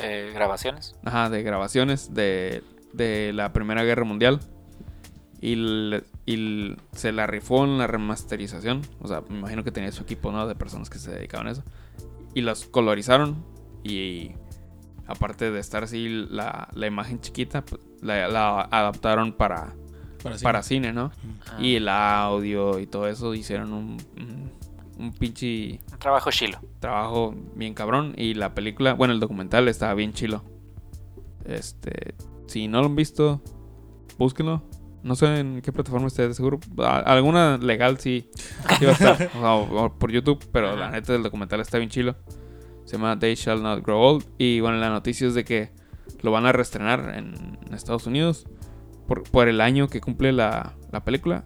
[0.00, 0.96] De grabaciones.
[1.04, 2.62] Ajá, de grabaciones de,
[2.94, 4.40] de la Primera Guerra Mundial.
[5.42, 8.80] Y, le- y se la rifó en la remasterización.
[9.02, 10.46] O sea, me imagino que tenía su equipo, ¿no?
[10.46, 11.62] De personas que se dedicaban a eso.
[12.32, 13.44] Y los colorizaron.
[13.82, 14.32] Y
[15.06, 19.74] aparte de estar así la, la imagen chiquita, pues, la, la adaptaron para,
[20.24, 21.12] Para, para cine, ¿no?
[21.50, 24.50] Ah, Y el audio y todo eso hicieron un, un,
[24.98, 26.58] un pinche Un trabajo chilo.
[26.80, 28.14] trabajo bien cabrón.
[28.16, 30.42] Y la película, bueno, el documental estaba bien chilo.
[31.44, 32.14] Este,
[32.46, 33.42] si no lo han visto,
[34.18, 34.62] búsquenlo.
[35.02, 36.58] No sé en qué plataforma esté, de seguro.
[36.78, 38.30] Alguna legal sí,
[38.78, 39.12] sí va a estar.
[39.36, 42.16] o, sea, o- o por YouTube, pero la neta del documental está bien chilo.
[42.86, 44.24] Se llama They Shall Not Grow Old.
[44.38, 45.70] Y bueno, la noticia es de que
[46.22, 48.46] lo van a reestrenar en Estados Unidos
[49.06, 51.44] por, por el año que cumple la, la película.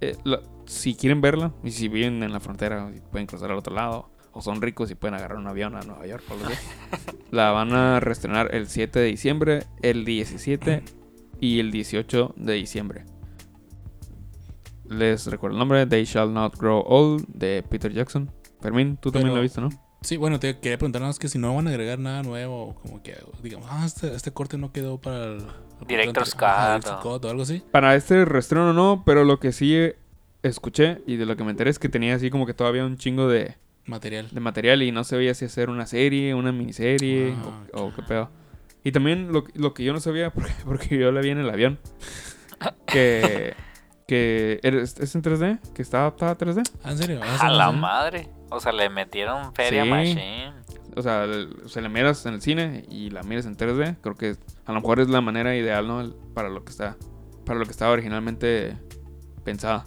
[0.00, 3.74] Eh, la- si quieren verla, y si viven en la frontera, pueden cruzar al otro
[3.74, 6.54] lado, o son ricos y pueden agarrar un avión a Nueva York, o lo que
[7.30, 10.82] la van a reestrenar el 7 de diciembre, el 17
[11.40, 13.04] y el 18 de diciembre.
[14.88, 18.30] Les recuerdo el nombre, They Shall Not Grow Old, de Peter Jackson.
[18.60, 19.68] Fermín, tú también lo viste, ¿no?
[20.06, 22.76] Sí, bueno, te quería preguntar nada más que si no van a agregar nada nuevo,
[22.80, 25.38] como que digamos, ah, este, este corte no quedó para el.
[25.80, 27.60] el Director's Cut o- algo así.
[27.72, 29.76] Para este reestreno no, pero lo que sí
[30.44, 32.96] escuché y de lo que me enteré es que tenía así como que todavía un
[32.98, 34.28] chingo de, Material.
[34.30, 38.02] de material y no sabía si hacer una serie, una miniserie Ah, o, o qué
[38.02, 38.30] pedo.
[38.84, 41.50] Y también lo, lo que yo no sabía, porque, porque yo la vi en el
[41.50, 41.80] avión,
[42.86, 43.54] que,
[44.06, 46.62] que eres- es en 3D, que está adaptada a 3D.
[46.84, 47.20] Ah, ¿en serio?
[47.24, 48.28] Ah, A la madre.
[48.50, 49.90] O sea, le metieron feria Sí.
[49.90, 50.52] machine.
[50.96, 51.26] O sea,
[51.66, 53.96] se la miras en el cine y la miras en 3D.
[54.00, 56.14] Creo que a lo mejor es la manera ideal, ¿no?
[56.32, 56.96] Para lo que está,
[57.44, 58.76] para lo que estaba originalmente
[59.44, 59.86] pensada.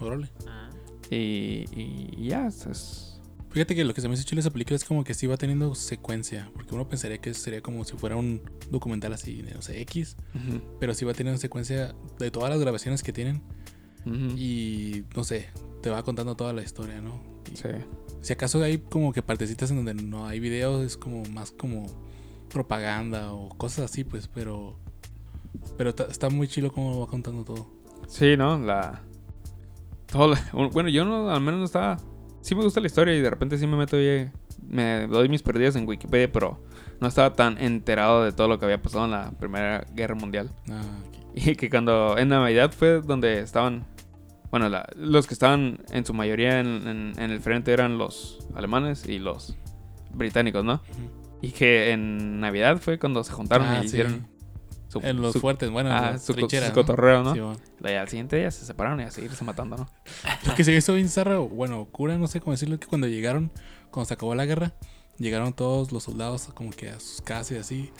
[0.00, 0.26] Órale.
[0.46, 1.12] Mm.
[1.14, 3.12] Y, y- ya, es-
[3.50, 5.38] Fíjate que lo que se me hizo chile esa película es como que sí va
[5.38, 6.50] teniendo secuencia.
[6.52, 10.16] Porque uno pensaría que sería como si fuera un documental así, de, no sé, X.
[10.78, 13.42] Pero sí va teniendo secuencia de todas las grabaciones que tienen.
[14.36, 15.48] Y no sé,
[15.86, 17.20] te va contando toda la historia, ¿no?
[17.52, 17.68] Y Sí.
[18.20, 21.86] Si acaso hay como que partecitas en donde no hay videos, es como más como
[22.50, 24.76] propaganda o cosas así, pues, pero.
[25.78, 27.68] Pero está muy chilo como lo va contando todo.
[28.08, 28.58] Sí, ¿no?
[28.58, 29.00] La...
[30.10, 31.98] todo la- Bueno, yo no, al menos no estaba...
[32.40, 34.28] Sí me gusta la historia y de repente sí me meto y
[34.68, 36.60] me doy mis perdidas en Wikipedia, pero
[37.00, 40.50] no estaba tan enterado de todo lo que había pasado en la Primera Guerra Mundial.
[40.68, 40.82] Ah.
[41.34, 43.84] Y que cuando en Navidad fue donde estaban,
[44.58, 48.38] bueno, la- los que estaban en su mayoría en, en- en el frente eran los
[48.54, 49.56] alemanes y los
[50.12, 50.80] británicos, ¿no?
[51.42, 53.86] Y que en Navidad fue cuando se juntaron Ah, y sí.
[53.88, 54.26] hicieron
[54.88, 56.72] su, En los su- fuertes, bueno, en ah, las su, su ¿no?
[56.72, 57.34] cotorreo, ¿no?
[57.34, 57.58] Sí, bueno.
[57.84, 59.88] Y al siguiente día se separaron y a seguirse matando, ¿no?
[60.46, 63.50] Lo que se hizo bien zarra, bueno, cura, no sé cómo decirlo, que cuando llegaron,
[63.90, 64.72] cuando se acabó la guerra,
[65.18, 67.90] llegaron todos los soldados como que a sus casas y así.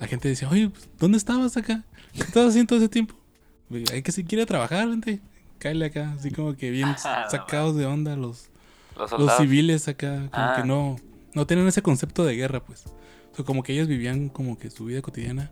[0.00, 1.84] La gente decía, oye, pues, ¿dónde estabas acá?
[2.12, 3.14] ¿Qué estabas haciendo todo ese tiempo?
[3.92, 5.20] Hay que si quiere trabajar, vente.
[5.64, 8.50] Cáele acá, así como que bien No sacados de onda los,
[8.98, 10.52] Los los civiles acá, como Ah.
[10.60, 10.96] que no,
[11.32, 12.84] no tienen ese concepto de guerra, pues.
[13.32, 15.50] O sea, como que ellos vivían como que su vida cotidiana.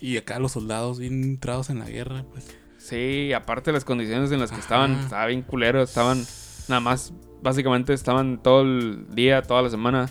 [0.00, 2.46] Y acá los soldados bien entrados en la guerra, pues.
[2.78, 5.02] Sí, aparte las condiciones en las que estaban, Ajá.
[5.02, 6.24] estaba bien culero, estaban
[6.68, 10.08] nada más, básicamente estaban todo el día, toda la semana,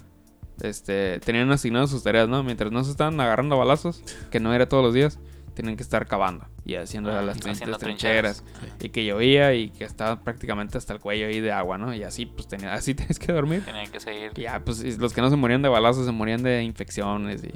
[0.61, 2.43] este, tenían asignadas sus tareas, ¿no?
[2.43, 5.19] Mientras no se estaban agarrando a balazos, que no era todos los días,
[5.57, 9.69] tenían que estar cavando y haciendo Ah, las haciendo trincheras, trincheras y que llovía y
[9.69, 11.93] que estaba prácticamente hasta el cuello ahí de agua, ¿no?
[11.93, 13.63] Y así, pues, tenía, así tienes que dormir.
[13.65, 14.31] Tenían que seguir.
[14.35, 17.43] Y ya, pues, y los que no se morían de balazos se morían de infecciones
[17.43, 17.51] y...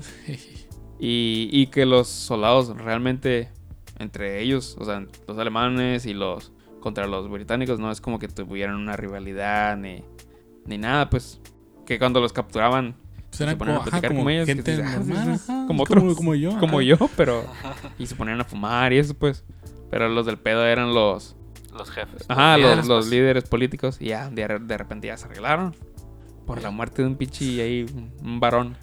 [1.04, 3.50] Y, y que los soldados realmente,
[3.98, 8.28] entre ellos, o sea, los alemanes y los contra los británicos, no es como que
[8.28, 10.04] tuvieran una rivalidad ni,
[10.66, 11.40] ni nada, pues
[11.88, 12.96] que cuando los capturaban,
[13.32, 15.46] Pues se eran ponían como, a ajá, platicar como con ellos, que gente normal, ajá,
[15.48, 16.60] como como, otros, como yo.
[16.60, 16.84] como ajá.
[16.88, 17.46] yo, pero
[17.98, 19.44] y se ponían a fumar y eso, pues,
[19.90, 21.36] pero los del pedo eran los,
[21.74, 22.26] Los jefes.
[22.28, 23.08] ajá, los, los pues.
[23.10, 25.76] líderes políticos y ya de, de repente ya se arreglaron.
[26.46, 28.76] Por la muerte de un pinche ahí, un- un varón.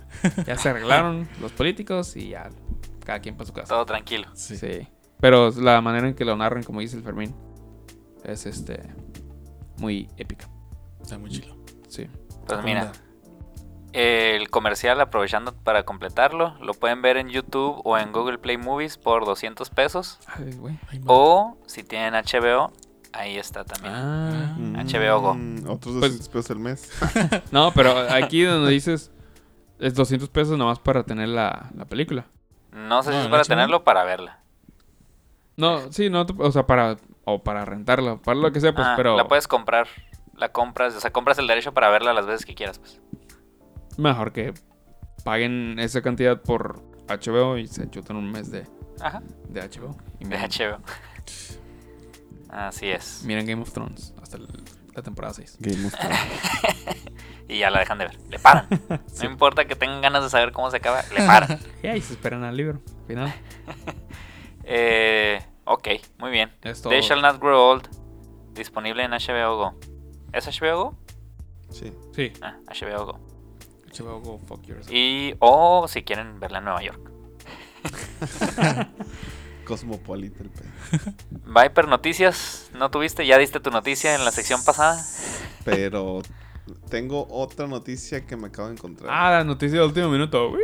[0.47, 2.49] Ya se arreglaron los políticos y ya
[3.05, 3.75] cada quien para su casa.
[3.75, 4.29] Todo tranquilo.
[4.35, 4.57] Sí.
[4.57, 4.89] Sí.
[5.21, 7.35] Pero la manera en que lo narran, como dice el Fermín,
[8.25, 8.81] es este
[9.77, 10.49] muy épica.
[11.03, 11.57] Está muy chilo.
[11.89, 12.07] Sí.
[12.47, 12.93] Pues mira,
[13.93, 18.99] el comercial, aprovechando para completarlo, lo pueden ver en YouTube o en Google Play Movies
[18.99, 20.18] por 200 pesos.
[20.26, 20.76] Ay, ma-
[21.07, 22.72] O si tienen HBO,
[23.12, 23.95] ahí está también.
[23.95, 24.57] Ah.
[24.84, 25.34] HBO Go.
[25.34, 26.91] Mm, Otros Pues- 200 pesos al mes.
[27.53, 29.11] No, pero aquí donde dices
[29.78, 32.26] es 200 pesos nomás para tener la, la película.
[32.72, 33.49] No sé si No, es para HBO.
[33.49, 34.41] tenerlo o para verla.
[35.57, 38.95] No, sí, no, o sea, para o para rentarla, para lo que sea, pues, Ah,
[38.97, 39.89] pero La puedes comprar.
[40.34, 43.01] La compras, o sea, compras el derecho para verla las veces que quieras, pues.
[43.99, 44.55] Mejor que
[45.25, 48.67] paguen esa cantidad por HBO y se chutan un mes de,
[49.01, 49.97] Ajá, de HBO.
[50.21, 50.79] Y de HBO.
[52.51, 53.23] Así es.
[53.25, 54.49] miren Game of Thrones hasta el-
[54.95, 55.57] la temporada 6.
[55.61, 56.19] Game of Thrones.
[57.51, 58.19] Y ya la dejan de ver.
[58.29, 58.67] Le paran.
[59.23, 61.59] No importa que tengan ganas de saber cómo se acaba, le paran.
[61.83, 63.33] Y ahí se esperan al libro, final.
[64.65, 65.89] Eh, ok,
[66.19, 66.53] muy bien.
[66.61, 67.89] They Shall Not Grow Old.
[68.53, 69.79] Disponible en HBO Go.
[70.33, 70.99] ¿Es HBO Go?
[71.71, 71.91] Sí.
[72.15, 72.33] Sí.
[72.43, 73.21] Ah, HBO Go.
[73.93, 74.93] HBO Go, fuck yourself.
[74.93, 77.11] Y, o si quieren verla en Nueva York.
[79.68, 81.12] cosmopolita el pedo.
[81.62, 82.70] Viper, noticias.
[82.72, 83.26] ¿No tuviste?
[83.26, 85.05] ¿Ya diste tu noticia en la sección pasada?
[85.64, 86.22] Pero
[86.91, 89.11] tengo otra noticia que me acabo de encontrar.
[89.12, 90.55] Ah, la noticia de último minuto.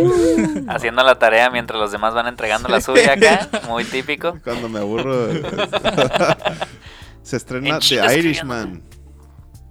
[0.68, 3.50] Haciendo la tarea mientras los demás van entregando la suya acá.
[3.68, 4.38] Muy típico.
[4.44, 5.28] Cuando me aburro.
[7.22, 8.18] se estrena The.
[8.18, 8.82] Irishman.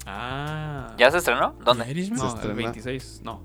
[0.06, 0.75] Ah.
[0.98, 1.56] ¿Ya se estrenó?
[1.64, 1.90] ¿Dónde?
[1.90, 2.18] Irishman?
[2.20, 2.56] No, Se el estrena.
[2.56, 3.22] 26.
[3.24, 3.42] No.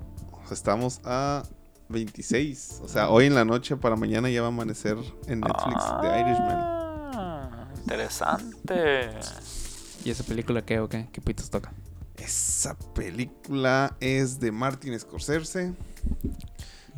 [0.51, 1.43] Estamos a
[1.89, 2.81] 26.
[2.83, 4.97] O sea, hoy en la noche para mañana ya va a amanecer
[5.27, 6.57] en Netflix The Irishman.
[6.57, 9.11] Ah, Interesante.
[10.05, 11.09] ¿Y esa película qué o qué?
[11.13, 11.73] ¿Qué pitos toca?
[12.17, 15.75] Esa película es de Martin Scorsese.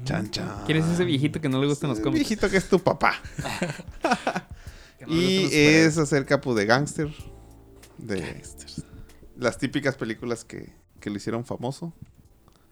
[0.04, 0.62] Chan, chan.
[0.66, 2.20] ¿Quién es ese viejito que no le gustan los cómics?
[2.20, 3.14] viejito que es tu papá.
[5.04, 7.12] No Y es acerca pues, de gángster.
[7.98, 8.40] De
[9.42, 11.92] las típicas películas que, que lo hicieron famoso.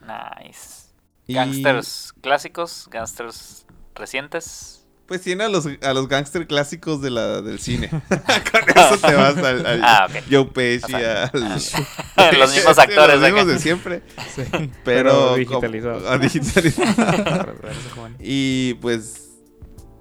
[0.00, 0.88] Nice.
[1.26, 4.76] Y, Gangsters clásicos, gangsters recientes.
[5.06, 7.90] Pues tiene a los, a los gángster clásicos de la, del cine.
[8.08, 10.06] Con eso te vas al, al Ah.
[10.30, 11.32] Joe Pesci, O sea, al...
[12.38, 13.52] Los mismos actores Los mismos acá.
[13.52, 14.02] de siempre.
[14.34, 14.42] Sí,
[14.84, 15.34] Pero...
[15.34, 16.02] digitalizados.
[16.04, 18.10] como- ah.
[18.20, 19.29] Y pues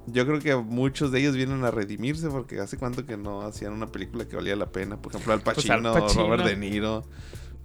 [0.07, 3.73] yo creo que muchos de ellos vienen a redimirse porque hace cuánto que no hacían
[3.73, 4.97] una película que valía la pena.
[5.01, 6.23] Por ejemplo, Al Pues, Pacino, Al Pacino.
[6.27, 7.03] Robert De Niro.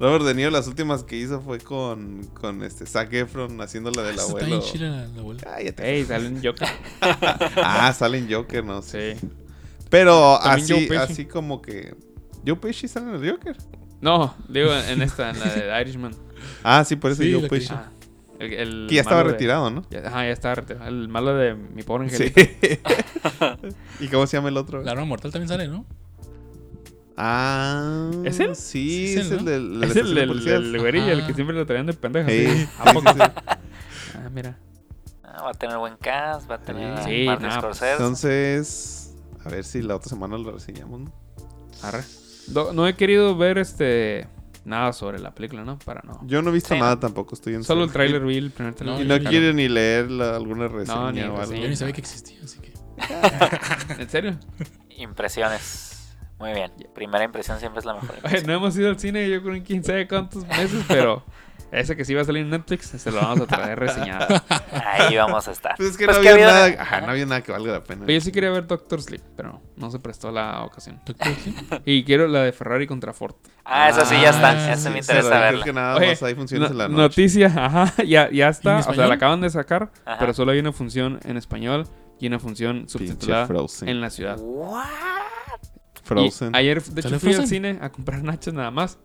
[0.00, 4.02] Robert De Niro las últimas que hizo fue con, con este Zac Efron haciendo la
[4.02, 4.46] del Está abuelo.
[4.48, 5.40] bien chila la, la abuela.
[5.42, 5.94] Cállate.
[5.96, 6.68] Ey, sale un Joker.
[7.62, 9.16] Ah, salen Joker, no sé.
[9.20, 9.28] Sí.
[9.90, 11.94] Pero También así, así como que...
[12.46, 13.56] Joe Pesci sale en el Joker.
[14.00, 16.14] No, digo en esta, en la de Irishman.
[16.62, 17.68] Ah, sí, por eso Sí, Joe que- Pesci.
[17.72, 17.90] Ah,
[18.38, 19.82] el, el que ya estaba de- retirado, ¿no?
[19.90, 20.86] ya- ajá, ya estaba retirado.
[20.88, 22.24] El malo de mi pobre Sí.
[22.24, 22.40] angelito.
[24.00, 24.82] ¿Y cómo se llama el otro?
[24.82, 25.84] La arma mortal también sale, ¿no?
[27.16, 28.56] Ah, ¿Es él?
[28.56, 29.38] Sí, Sí, es ¿no?
[29.38, 30.54] el del de Es el, el, policías.
[30.60, 32.28] el güerillo, el que siempre lo traían de pendejo.
[32.28, 32.56] Sí, sí.
[32.56, 33.12] sí, ¿A poco?
[33.12, 33.20] sí, sí.
[34.16, 34.58] Ah, mira.
[35.22, 37.82] Ah, va a tener buen cast, va a tener a Sí, Martin nah, pues.
[37.82, 39.14] Entonces,
[39.44, 41.12] a ver si la otra semana lo reseñamos, ¿no?
[41.82, 42.02] Arre.
[42.52, 44.26] No, no he querido ver este
[44.64, 45.78] nada sobre la película, ¿no?
[45.78, 46.20] Para no.
[46.26, 47.00] Yo no he visto Sí, nada ¿no?
[47.00, 47.98] tampoco, estoy en Solo el cero.
[48.04, 49.00] tráiler vi el primer No, tráiler.
[49.00, 49.30] Y no Claro.
[49.30, 51.54] quiere ni leer la- alguna reseña ni o algo.
[51.54, 52.72] Yo ni sabía que existía, así que.
[54.02, 54.38] ¿En serio?
[54.96, 55.90] Impresiones.
[56.38, 56.72] Muy bien.
[56.94, 58.16] Primera impresión siempre es la mejor.
[58.24, 61.24] Oye, no hemos ido al cine yo creo en quién sabe cuántos meses, pero
[61.80, 64.26] ese que sí va a salir en Netflix se lo vamos a traer reseñado.
[64.72, 65.74] Ahí vamos a estar.
[65.76, 67.84] Pues es que Pues no que había nada, ajá, no había nada que valga la
[67.84, 68.06] pena.
[68.06, 71.00] Yo sí quería ver Doctor Sleep, pero no se prestó la ocasión.
[71.04, 71.82] Doctor Sleep.
[71.84, 73.34] Y quiero la de Ferrari contra Ford.
[73.64, 74.50] Ah, esa sí ya está.
[74.50, 75.50] Ah, Esa me sí, interesa pero verla.
[75.50, 77.02] Creo que nada Oye, más hay funciones no- en la noche.
[77.02, 78.78] noticia, ajá, ya, ya está.
[78.78, 80.18] O sea, la acaban de sacar, Ajá.
[80.18, 81.86] pero solo hay una función en español
[82.20, 83.48] y una función subtitulada
[83.82, 84.38] en la ciudad.
[84.40, 84.84] What?
[86.02, 86.52] Frozen.
[86.54, 88.98] Y ayer, de hecho, ¿Sale fui al cine a comprar nachos nada más.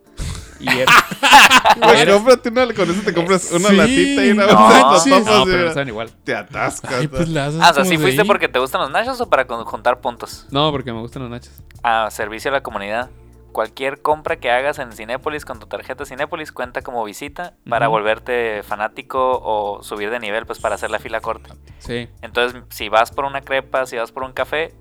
[0.60, 0.92] Y era,
[1.76, 3.76] Güey, cómprate una, con eso te compras una Sí.
[3.76, 5.06] latita y una No, bolsa de papas.
[5.26, 6.10] no, pero no saben igual.
[6.24, 6.92] te atascas.
[6.92, 8.26] Ay, pues la haces Ah, o sea, ¿sí fuiste ahí.
[8.26, 10.46] porque te gustan los nachos o para juntar puntos?
[10.50, 11.52] No, porque me gustan los nachos.
[11.82, 13.10] A servicio a la comunidad.
[13.52, 17.96] Cualquier compra que hagas en Cinépolis con tu tarjeta Cinépolis cuenta como visita para Ujú.
[17.96, 21.56] volverte fanático o subir de nivel, pues para hacer la fila corta.
[21.78, 22.08] Sí.
[22.22, 24.72] Entonces, si vas por una crepa, si vas por un café,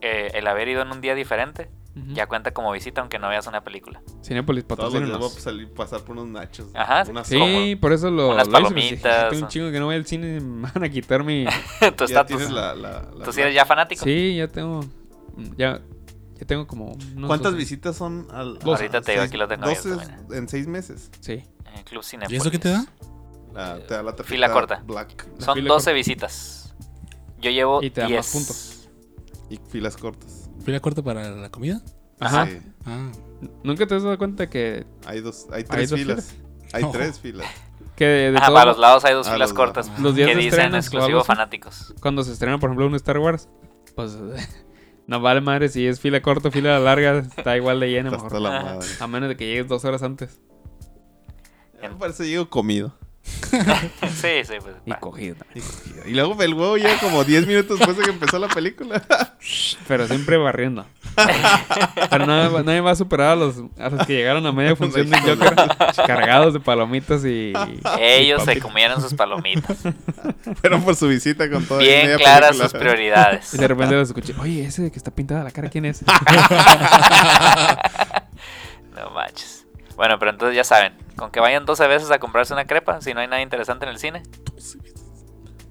[0.00, 1.70] eh, el haber ido en un día diferente
[2.12, 4.02] Ya cuenta como visita aunque no veas una película.
[4.24, 6.66] Cinépolis Todos los días voy a salir, pasar por unos nachos.
[6.74, 9.70] Ajá, Unas Sí, como por eso lo, unas lo hice, dije, palomitas, o- un chingo
[9.70, 11.44] que no voy al cine, me van a quitar mi...
[11.96, 12.50] tu estatus.
[12.50, 14.02] la, la, la- ¿Tú sí eres ya fanático?
[14.04, 14.80] Sí, ya tengo...
[15.56, 15.80] Ya,
[16.38, 16.96] ya tengo como...
[17.16, 18.80] unos ¿Cuántas dos- visitas son al, Dos.
[18.80, 21.10] Ahorita te digo, aquí lo tengo abierto, 12 en seis meses.
[21.20, 21.44] Sí.
[21.76, 22.40] En Club ¿Y Cinépolis.
[22.40, 22.84] eso qué te da?
[23.52, 24.82] La, te da la tarjeta Fila corta.
[24.84, 25.92] Black La Son fila 12 corta.
[25.92, 26.74] visitas.
[27.38, 28.16] Yo llevo Y te da 10.
[28.18, 28.88] más puntos.
[29.48, 30.43] y filas cortas.
[30.64, 31.80] ¿Fila corta para la comida?
[32.20, 32.46] Ajá.
[32.46, 33.10] Sí, Ah.
[33.62, 36.34] ¿Nunca te has dado cuenta que, hay dos, hay tres dos filas.
[36.72, 36.90] Hay No.
[36.90, 37.46] tres filas.
[37.96, 40.00] que de, de Ajá, todo- para los lados hay dos Ah, filas los cortas lados.
[40.02, 41.94] Los días que de dicen exclusivo fanáticos.
[42.00, 43.48] cuando se estrena, por ejemplo, un Star Wars,
[43.94, 44.18] pues
[45.06, 48.24] no vale madre si es fila corta o fila larga, está igual de lleno Está
[48.24, 48.40] mejor.
[48.40, 48.88] la madre.
[49.00, 50.40] A menos de que llegues dos horas antes.
[51.82, 52.94] Me parece llego comido.
[53.24, 54.76] Sí, sí, pues.
[54.84, 55.64] Y cogido también.
[55.64, 56.08] Y cogido.
[56.08, 59.02] Y luego el huevo llega como 10 minutos después de que empezó la película.
[59.88, 60.86] Pero siempre barriendo.
[62.10, 65.08] Pero nadie, nadie va a superar a los, a los que llegaron a media función
[65.08, 65.54] de Joker
[66.06, 67.52] cargados de palomitas y...
[67.98, 69.78] Ellos y se comieron sus palomitas.
[70.60, 71.78] Fueron por su visita con todo.
[71.78, 73.54] Bien claras sus prioridades.
[73.54, 76.04] Y de repente los escuché, oye, ese que está pintada la cara, ¿quién es?
[78.94, 79.63] No manches.
[79.96, 83.14] Bueno, pero entonces ya saben, con que vayan 12 veces a comprarse una crepa, si
[83.14, 84.22] no hay nada interesante en el cine,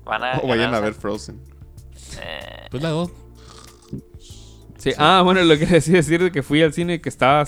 [0.05, 0.39] van a.
[0.41, 1.41] O vayan a ver Frozen.
[2.21, 3.11] eh, Pues la dos.
[4.77, 7.47] Sí, ah, bueno, lo que decía decir de que fui al cine que estaba...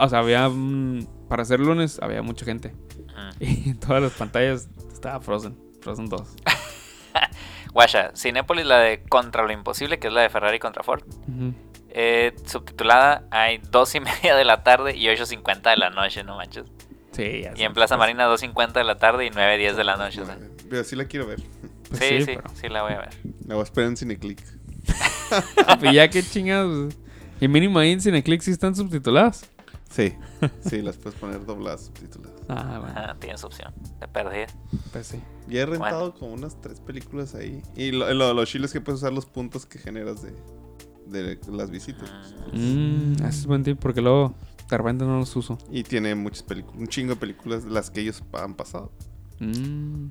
[0.00, 0.48] O sea, había...
[0.48, 2.70] mm, para ser lunes había mucha gente.
[2.70, 3.30] mm.
[3.40, 5.58] Y en todas las pantallas estaba Frozen.
[5.82, 6.22] Frozen 2.
[7.72, 11.02] Guasha, Cinépolis, la de Contra lo Imposible, que es la de Ferrari contra Ford.
[11.90, 16.36] Eh, subtitulada, hay dos y media de la tarde y 8.50 de la noche, no
[16.36, 16.64] manches.
[17.12, 20.20] Sí, ya Y en Plaza Marina 2.50 de la tarde y 9.10 de la noche.
[20.22, 20.38] o sea.
[20.68, 21.40] Pero sí la quiero ver.
[21.88, 23.10] Pues sí, sí, pero- sí la voy a ver.
[23.46, 24.40] La voy a esperar en Cineclick.
[25.80, 26.94] Pues ya qué chingados.
[27.40, 29.46] Y mínimo ahí en Cineclick sí están subtituladas.
[29.90, 30.14] Sí.
[30.68, 32.36] Sí, las puedes poner dobladas, subtituladas.
[32.48, 32.94] Ah, bueno.
[32.98, 34.46] Ajá, tienes opción de perdida.
[34.92, 35.22] Pues sí.
[35.48, 37.62] Ya he rentado como unas tres películas ahí.
[37.74, 40.32] Y lo, lo, lo chilo es que puedes usar los puntos que generas de,
[41.10, 42.10] de las visitas.
[42.52, 44.34] Mm, ese es buen tip porque luego
[44.68, 45.58] de repente no los uso.
[45.70, 48.92] Y tiene muchas películas, un chingo de películas de las que ellos han pasado.
[49.40, 50.06] Mm.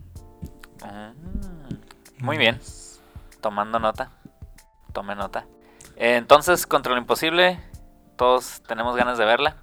[0.84, 1.14] Mm,
[2.20, 2.60] Muy bien.
[3.42, 4.12] Tomando nota.
[4.94, 5.46] Tome nota.
[5.96, 7.60] Eh, entonces, Contra lo Imposible.
[8.16, 9.58] Todos tenemos ganas de verla.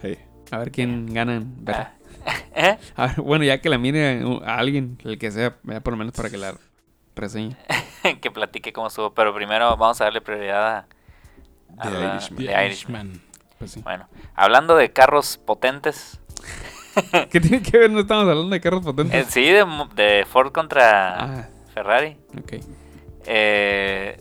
[0.00, 0.18] Hey.
[0.50, 1.94] A ver quién gana en verla.
[2.24, 2.32] Ah.
[2.54, 2.78] ¿Eh?
[2.94, 5.92] A ver, bueno, ya que la mire uh, a alguien, el que sea, ya por
[5.92, 6.54] lo menos para que la
[7.16, 7.56] reseñe.
[8.20, 9.12] que platique cómo estuvo.
[9.14, 10.86] Pero primero vamos a darle prioridad a,
[11.78, 13.12] a The la- Irishman.
[13.12, 13.20] The.
[13.58, 13.80] Pues sí.
[13.82, 16.20] Bueno, hablando de carros potentes.
[17.30, 17.90] ¿Qué tiene que ver?
[17.90, 19.26] No estamos hablando de carros eh, potentes.
[19.28, 22.18] sí, de, Ford contra Ah, Ferrari.
[22.38, 22.52] ok.
[23.26, 24.20] Eh,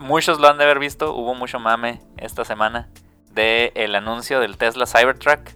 [0.00, 1.14] muchos lo han de haber visto.
[1.14, 2.88] Hubo mucho mame esta semana
[3.32, 5.50] de el anuncio del Tesla Cybertruck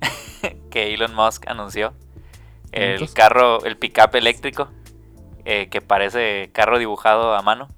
[0.70, 1.92] que Elon Musk anunció.
[2.76, 4.68] El carro, el pickup eléctrico
[5.44, 7.68] eh, que parece carro dibujado a mano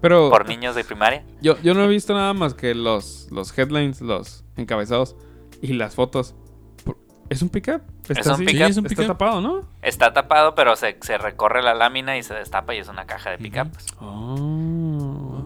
[0.00, 1.24] Pero por niños de primaria.
[1.40, 5.16] yo, yo no he visto nada más que los, los headlines, los encabezados
[5.60, 6.34] y las fotos.
[7.28, 7.82] ¿Es un pickup?
[8.08, 8.64] Está Es un así, pickup.
[8.64, 9.68] Sí, es un Está tapado, ¿no?
[9.82, 13.30] Está tapado, pero se, se recorre la lámina y se destapa y es una caja
[13.30, 13.70] de pickup.
[13.70, 13.86] pues.
[14.00, 15.42] Oh.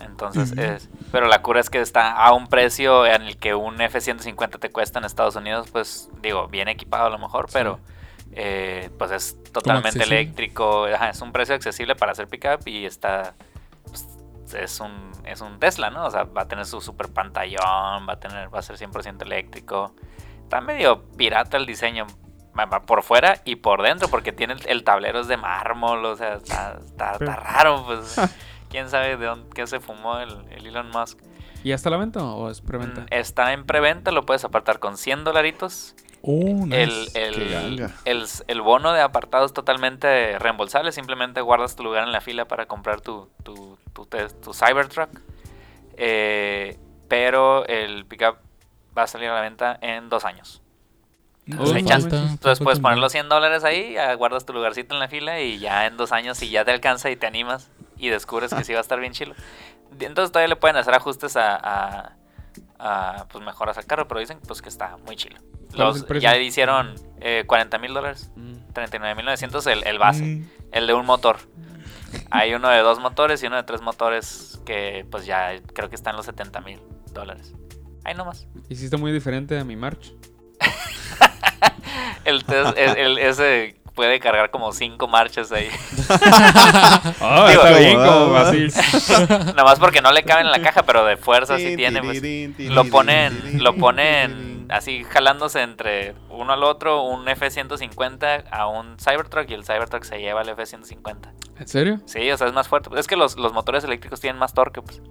[0.00, 3.80] Entonces, es, pero la cura es que está a un precio en el que un
[3.80, 7.78] F-150 te cuesta en Estados Unidos, pues digo, bien equipado a lo mejor, pero
[8.32, 13.34] eh, pues es totalmente eléctrico, ajá, es un precio accesible para hacer pickup y está,
[13.84, 14.06] pues,
[14.54, 16.06] es un, es un Tesla, ¿no?
[16.06, 19.22] O sea, va a tener su super pantallón, va a tener, va a ser 100%
[19.22, 19.94] eléctrico.
[20.42, 22.06] Está medio pirata el diseño,
[22.86, 26.34] por fuera y por dentro, porque tiene el, el tablero es de mármol, o sea,
[26.34, 28.16] está, está- está Pero- raro, pues.
[28.70, 31.18] ¿Quién sabe de dónde qué se fumó el, el Elon Musk?
[31.64, 33.00] ¿Y ya está a la venta o es preventa?
[33.00, 35.96] Mm, Está en preventa, lo puedes apartar con 100 dolaritos.
[36.22, 37.10] Oh, nice.
[37.14, 40.92] El, el, el, el bono de apartado es totalmente reembolsable.
[40.92, 45.10] Simplemente guardas tu lugar en la fila para comprar tu, tu, tu, tu Cybertruck.
[45.96, 46.78] Eh,
[47.08, 48.36] pero el pickup
[48.96, 50.62] va a salir a la venta en dos años.
[51.58, 51.64] Oh,
[52.34, 55.86] Entonces puedes poner los 100 dólares ahí, guardas tu lugarcito en la fila y ya
[55.86, 58.78] en dos años, si ya te alcanza y te animas y descubres que sí va
[58.78, 59.34] a estar bien chilo.
[59.98, 62.12] Entonces todavía le pueden hacer ajustes a, a-
[62.78, 65.38] a, pues mejoras al carro, pero dicen pues que está muy chilo.
[65.74, 68.54] ¿Cuál es Los, ya hicieron eh, 40 mil dólares, Mm.
[68.74, 70.48] 39.900 el, el base, Mm.
[70.72, 71.38] el de un motor.
[72.30, 75.94] Hay uno de dos motores y uno de tres motores que pues ya creo que
[75.96, 76.80] están los 70 mil
[77.12, 77.52] dólares.
[78.04, 78.46] Ahí nomás.
[78.68, 80.12] Está muy diferente a mi March.
[82.24, 85.68] El, tes- el- el- ese puede cargar como cinco marchas ahí.
[87.22, 88.68] Ah, Digo, está bien como- como así.
[89.28, 92.02] Nada más porque no le caben en la caja, pero de fuerza sí tiene.
[92.02, 92.22] pues.
[92.70, 99.48] Lo ponen, lo ponen así jalándose entre uno al otro, un F-150 a un Cybertruck
[99.50, 101.32] y el Cybertruck se lleva al F-150.
[101.58, 102.00] ¿En serio?
[102.06, 102.90] Sí, o sea, es más fuerte.
[102.98, 105.02] Es que los, los motores eléctricos tienen más torque, pues.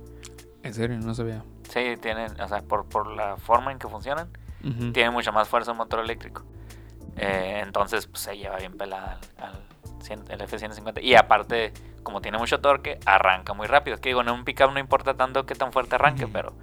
[0.63, 1.43] En serio, no sabía.
[1.69, 4.29] Sí, tienen, o sea, por, por la forma en que funcionan,
[4.63, 4.91] Ujú.
[4.91, 6.43] tiene mucha más fuerza un motor eléctrico.
[7.17, 11.01] Eh, entonces, pues se lleva bien pelada al, al 100 el F-150.
[11.03, 11.71] Y aparte,
[12.03, 13.95] como tiene mucho torque, arranca muy rápido.
[13.95, 16.53] Es que digo, en un pickup no importa tanto qué tan fuerte arranque, pero,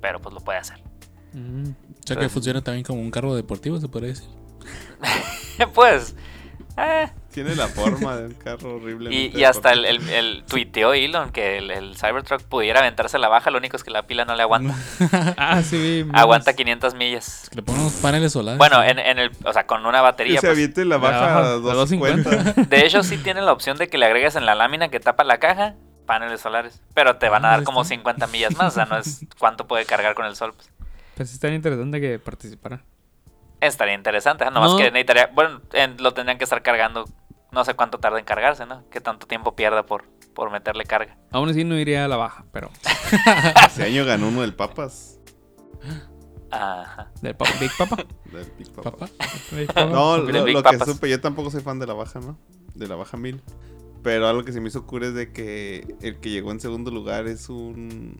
[0.00, 0.80] pero pues lo puede hacer.
[2.04, 4.28] O sea que funciona también como un carro deportivo, se podría decir.
[5.74, 6.14] pues,
[6.76, 9.14] eh, Tiene la forma del carro horrible.
[9.14, 13.28] Y, y hasta el, el, el tuiteó Elon que el, el Cybertruck pudiera aventarse la
[13.28, 14.74] baja, lo único es que la pila no le aguanta.
[15.36, 16.06] Ah, sí.
[16.12, 17.48] Aguanta 500 millas.
[17.54, 18.58] Le ponemos paneles solares.
[18.58, 18.84] Bueno, ¿no?
[18.84, 20.40] en, en el, o sea, con una Que batería.
[20.40, 20.52] se pues.
[20.58, 22.62] aviente la La baja a a 250.
[22.64, 25.24] De hecho, sí tiene la opción de que le agregues en la lámina que tapa
[25.24, 25.74] la caja
[26.06, 26.82] paneles solares.
[26.92, 27.94] Pero te van a Ah, dar como está.
[27.94, 28.72] 50 millas más.
[28.72, 30.52] O sea, no es cuánto puede cargar con el sol.
[30.54, 30.68] pues.
[31.16, 32.84] Pues estaría interesante que participara.
[33.60, 34.44] Estaría interesante.
[34.46, 34.76] Nomás No.
[34.78, 35.28] que necesitaría.
[35.28, 37.04] Bueno, en- lo tendrían que estar cargando.
[37.52, 38.88] No sé cuánto tarda en cargarse, ¿no?
[38.90, 40.04] Que tanto tiempo pierda por,
[40.34, 41.16] por meterle carga.
[41.30, 42.70] Aún así no iría a la baja, pero.
[43.66, 45.20] Ese año ganó uno del Papas.
[46.50, 47.10] Ajá.
[47.20, 47.96] Del pa- Big Papa.
[48.32, 48.90] Del Big Papa.
[48.92, 49.08] Papá.
[49.52, 49.86] Big Papa.
[49.86, 52.38] No, lo, Big lo que supe, yo tampoco soy fan de la baja, ¿no?
[52.74, 53.40] De la baja 1000.
[54.02, 56.90] Pero algo que se me hizo cura es de que el que llegó en segundo
[56.90, 58.18] lugar es un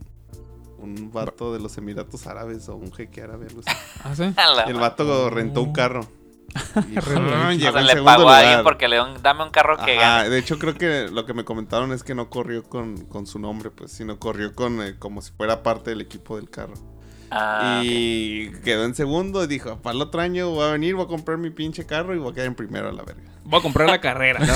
[0.78, 3.46] un vato de los Emiratos Árabes o un jeque árabe.
[3.48, 3.76] algo así.
[4.04, 4.34] Ah, sí.
[4.66, 6.06] Y el vato rentó un carro.
[6.90, 9.42] Y, Re ah, O llegó sea, en le a alguien porque le dio un, dame
[9.42, 10.30] un carro que Ajá, gane.
[10.30, 13.38] de hecho creo que lo que me comentaron es que no corrió con, con su
[13.40, 16.74] nombre, pues, sino corrió con eh, como si fuera parte del equipo del carro.
[17.30, 21.04] Ah, y quedó en segundo y dijo, para el otro año voy a venir, voy
[21.04, 23.22] a comprar mi pinche carro y voy a quedar en primero a la verga.
[23.44, 24.40] Voy a comprar la carrera.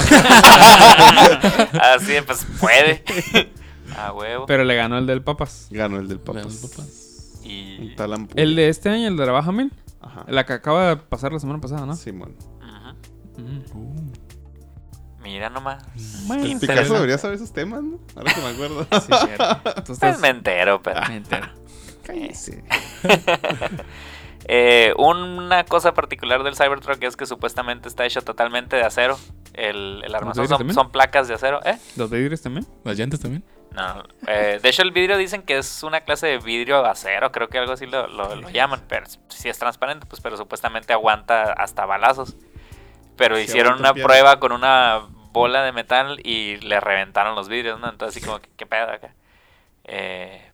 [1.94, 3.02] Así, de, pues puede.
[3.96, 4.46] A huevo.
[4.46, 5.68] Pero le ganó el del Papas.
[5.70, 6.56] Ganó el del Papas.
[6.56, 7.40] papás.
[7.44, 7.94] Y...
[8.34, 9.72] El de este año, el de la Baja Mil.
[10.00, 10.24] Ajá.
[10.28, 11.94] La que acaba de pasar la semana pasada, ¿no?
[11.96, 12.36] Simón.
[13.36, 13.42] Ujú.
[13.42, 13.64] Mm.
[13.74, 14.12] Uh,
[15.22, 15.84] Mira nomás.
[16.30, 16.58] El.
[16.58, 17.98] Picasso debería saber esos temas, ¿no?
[18.16, 18.86] Ahora que me acuerdo.
[19.00, 19.60] Sí, cierto.
[19.62, 20.20] Pues estás...
[20.20, 21.00] me entero, pero...
[21.08, 21.48] Me entero.
[22.02, 22.64] Cállese.
[24.50, 29.18] Eh, una cosa particular del Cybertruck es que supuestamente está hecho totalmente de acero.
[29.52, 31.60] El, el armazón son placas de acero.
[31.66, 31.76] ¿Eh?
[31.96, 32.66] ¿Los vidrios también?
[32.82, 33.44] ¿Las llantas también?
[33.72, 34.02] No.
[34.26, 37.30] eh, de hecho, el vidrio dicen que es una clase de vidrio acero.
[37.30, 38.82] Creo que algo así lo, lo- lo llaman.
[38.88, 42.36] Pero si es transparente, pues, pero supuestamente aguanta hasta balazos.
[43.16, 47.78] Pero Sí, hicieron una prueba con una bola de metal y le reventaron los vidrios,
[47.78, 47.88] ¿no?
[47.88, 49.14] Entonces, así como, que, ¿qué pedo acá?
[49.84, 50.47] Eh,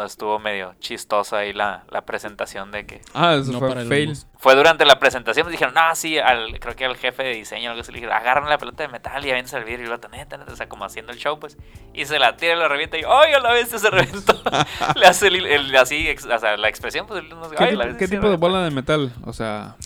[0.00, 3.84] entonces estuvo medio chistosa ahí la, la presentación de que Ah, eso No fue para
[3.84, 4.12] fail.
[4.38, 7.70] Fue durante la presentación, pues dijeron, no, sí, al, creo que al jefe de diseño
[7.70, 10.08] algo así, le dijeron, agarran la pelota de metal y avientan el vidrio y vato,
[10.08, 11.56] neta, neta", o sea, como haciendo el show, pues,
[11.94, 14.34] y se la tira y la revienta y, ¡ay, a la vez se reventó!
[14.96, 17.78] le hace el, el- así, ex- o sea, la expresión, pues, no ¿Qué, "Ay, tipo-
[17.78, 18.46] la vez qué se tipo de reventó".
[18.46, 19.12] bola de metal?
[19.24, 19.76] O sea,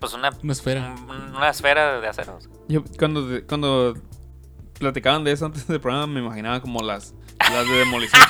[0.00, 0.94] Pues una, Una esfera.
[1.08, 2.36] un- una esfera de acero.
[2.36, 2.50] o sea.
[2.68, 3.94] yo cuando, cuando
[4.78, 7.14] platicaban de eso antes del programa me imaginaba como las,
[7.52, 8.22] las de demolición.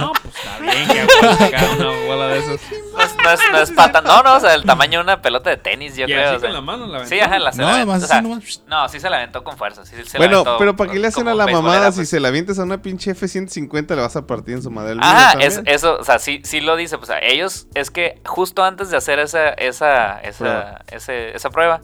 [0.00, 1.04] No, pues está bien que
[1.78, 2.60] una bola de esas.
[2.92, 5.20] No es, no es, no es pata, no, no, o sea, el tamaño de una
[5.22, 6.28] pelota de tenis, yo Y creo.
[6.28, 6.48] así o sea.
[6.48, 8.62] con la mano la Sí, ajá, la se No, la además aventó, o sea, nomás.
[8.66, 9.84] No, sí se la aventó con fuerza.
[9.84, 12.08] Sí, se la Bueno, aventó pero ¿para qué le hacen a la mamada si pues.
[12.10, 14.92] se la avientas a una pinche F-150 le vas a partir en su madre?
[14.92, 17.90] el Ajá, vidrio es, eso, o sea, sí, sí lo dice, pues a ellos, es
[17.90, 20.80] que justo antes de hacer esa, esa, esa, Prueba.
[20.90, 21.80] ese- esa prueba,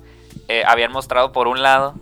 [0.49, 1.95] eh, habían mostrado por un lado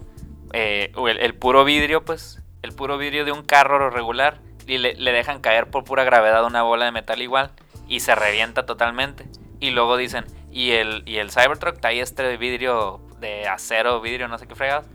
[0.52, 4.94] eh, el, el puro vidrio, pues, el puro vidrio de un carro regular, y le,
[4.94, 7.50] le dejan caer por pura gravedad una bola de metal igual,
[7.88, 9.26] y se revienta totalmente.
[9.58, 14.38] Y luego dicen, y el, y el Cybertruck trae este vidrio de acero, vidrio, no
[14.38, 14.86] sé qué fregados,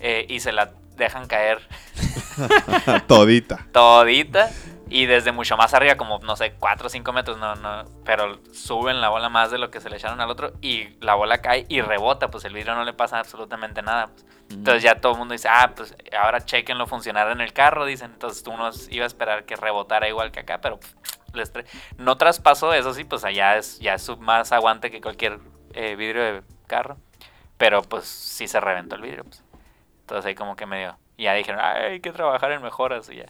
[0.00, 1.60] eh, y se la dejan caer
[3.08, 3.66] Todita.
[3.72, 4.50] todita
[4.88, 8.38] y desde mucho más arriba, como no sé, 4 o 5 metros, no, no, pero
[8.52, 11.38] suben la bola más de lo que se le echaron al otro y la bola
[11.38, 14.08] cae y rebota, pues el vidrio no le pasa absolutamente nada.
[14.08, 14.24] pues.
[14.54, 18.12] Entonces ya todo el mundo dice, ah, pues ahora chequenlo funcionar en el carro, dicen.
[18.12, 20.94] Entonces uno iba a esperar que rebotara igual que acá, pero pff,
[21.34, 21.64] les tra-
[21.98, 25.38] no traspasó, eso sí, pues allá es, ya es más aguante que cualquier
[25.74, 26.96] eh, vidrio de carro,
[27.58, 29.24] pero pues sí se reventó el vidrio.
[29.24, 29.42] Pues.
[30.00, 33.26] Entonces ahí como que medio, ya dijeron, "Ay, hay que trabajar en mejoras y ya.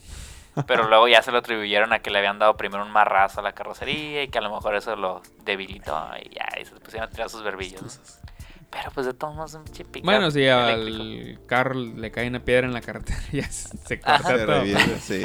[0.69, 3.43] Pero luego ya se lo atribuyeron a que le habían dado primero un marrazo a
[3.43, 7.09] la carrocería y que a lo mejor eso lo debilitó y ya, y se pusieron
[7.09, 8.21] a tirar sus verbillos.
[8.71, 12.41] Pero pues de todos modos un chip pick-up Bueno, si al carro le cae una
[12.45, 14.65] piedra en la carretera, ya se corta Se todo.
[15.01, 15.23] sí.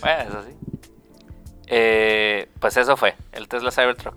[0.00, 0.78] Bueno, eso sí.
[1.68, 4.14] Eh, pues eso fue, el Tesla Cybertruck.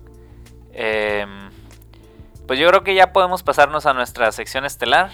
[0.72, 1.50] Em,
[2.46, 5.10] pues yo creo que ya podemos pasarnos a nuestra sección estelar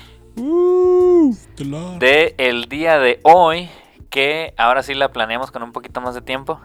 [1.57, 1.99] Claro.
[1.99, 3.71] de el día de hoy,
[4.11, 6.61] que ahora sí la planeamos con un poquito más de tiempo.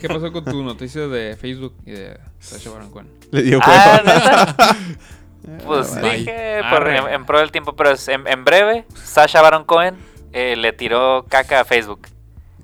[0.00, 3.08] ¿Qué pasó con tu noticia de Facebook y de Sasha Baron Cohen?
[3.32, 4.76] Le dio Ah.
[5.64, 6.18] Pues Ah, Bye.
[6.18, 6.98] dije por- Arre.
[6.98, 9.96] en, en pro del tiempo, pero es- en, en breve, Sasha Baron Cohen
[10.32, 12.06] eh, le tiró caca a Facebook.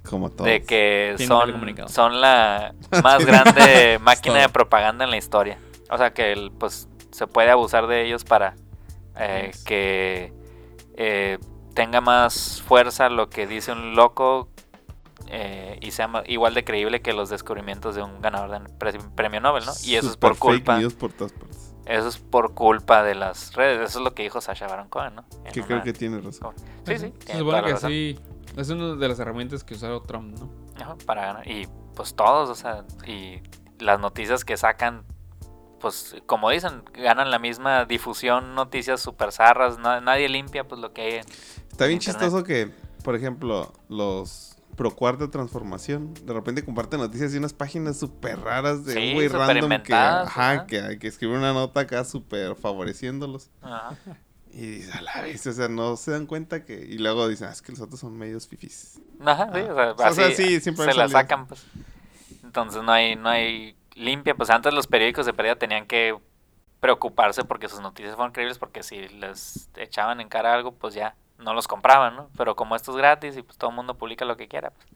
[0.08, 0.46] Como todo.
[0.46, 5.58] De que son, son la más grande máquina de propaganda en la historia.
[5.90, 8.54] O sea que el, pues se puede abusar de ellos para
[9.18, 10.32] eh, que
[10.96, 11.38] eh,
[11.74, 14.48] tenga más fuerza lo que dice un loco
[15.28, 19.40] eh, y sea igual de creíble que los descubrimientos de un ganador de pre- premio
[19.40, 19.72] Nobel, ¿no?
[19.82, 20.78] Y eso es por fake culpa.
[20.78, 21.65] news por todas partes.
[21.86, 23.80] Eso es por culpa de las redes.
[23.90, 25.24] Eso es lo que dijo Sasha Baron Cohen, ¿no?
[25.44, 26.54] En Que una- creo que tiene razón.
[26.86, 27.12] Sí, sí.
[27.26, 27.90] Se supone que razón.
[27.90, 28.18] sí.
[28.56, 30.50] Es una de las herramientas que usaron Trump, ¿no?
[30.82, 31.48] Ajá, para ganar.
[31.48, 33.40] Y pues todos, o sea, y
[33.78, 35.04] las noticias que sacan,
[35.80, 40.92] pues como dicen, ganan la misma difusión, noticias super zarras, na- nadie limpia pues lo
[40.92, 41.12] que hay.
[41.16, 41.26] en-
[41.70, 42.22] Está bien Internet.
[42.22, 42.70] chistoso que,
[43.04, 48.84] por ejemplo, los pro cuarta transformación, de repente comparten noticias de unas páginas súper raras
[48.84, 53.50] de Sí, un güey random que, ajá, que, que escribe una nota acá súper favoreciéndolos.
[53.62, 53.96] Ajá.
[54.50, 56.74] Y dices, a la vez, o sea, no se dan cuenta que...
[56.74, 59.00] Y luego dicen, ah, es que los otros son medios fifis.
[59.20, 61.66] Ajá, sí, o sea, O sea, sí, siempre se la sacan, pues.
[62.42, 66.16] Entonces no hay, no hay limpia, pues antes los periódicos de pérdida tenían que
[66.80, 71.16] preocuparse porque sus noticias fueron creíbles, porque si les echaban en cara algo, pues ya
[71.38, 72.28] no los compraban, ¿no?
[72.36, 74.86] Pero como esto es gratis y pues todo el mundo publica lo que quiera, pues.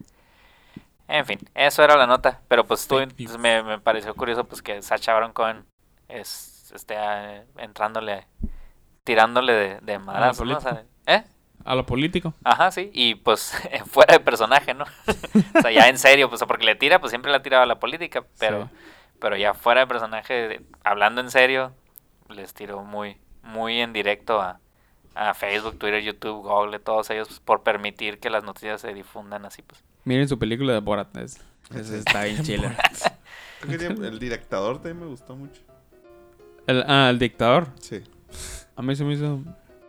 [1.09, 4.63] En fin, eso era la nota, pero pues tú, pues, me, me pareció curioso pues
[4.63, 5.65] que Sacha Baron Cohen
[6.09, 8.27] es, esté eh, entrándole
[9.03, 10.57] tirándole de, de madrazo, ¿no?
[10.59, 11.25] O sea, ¿Eh?
[11.65, 12.33] A lo político.
[12.45, 13.53] Ajá, sí, y pues
[13.87, 14.85] fuera de personaje, ¿no?
[15.59, 17.67] o sea, ya en serio, pues porque le tira, pues siempre le ha tirado a
[17.67, 18.71] la política, pero, Sí.
[19.21, 21.73] pero ya fuera de personaje, hablando en serio,
[22.29, 24.61] les tiró muy, muy en directo a,
[25.15, 29.45] a Facebook, Twitter, YouTube, Google, todos ellos, pues, por permitir que las noticias se difundan
[29.45, 29.83] así, pues.
[30.05, 31.15] Miren su película de Borat.
[31.17, 31.41] Es,
[31.75, 32.55] es- está bien que
[33.87, 35.61] El directador también me gustó mucho.
[36.67, 37.69] El, ah, el dictador.
[37.81, 38.03] Sí.
[38.77, 39.41] A mí se me hizo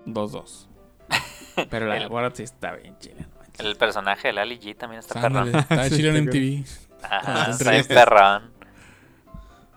[0.06, 0.68] 2-2.
[1.70, 3.60] Pero la de El- Borat sí está bien no manches.
[3.66, 5.66] El personaje de Lali G también está Ándale, perrón.
[5.70, 6.66] Está Sí, chido en MTV.
[7.04, 8.52] Ajá, Las está bien perrón.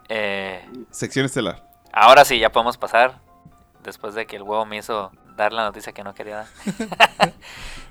[0.08, 1.66] Eh, Sección estelar.
[1.92, 3.20] ahora sí, ya podemos pasar.
[3.82, 7.32] Después de que el huevo me hizo dar la noticia que no quería dar.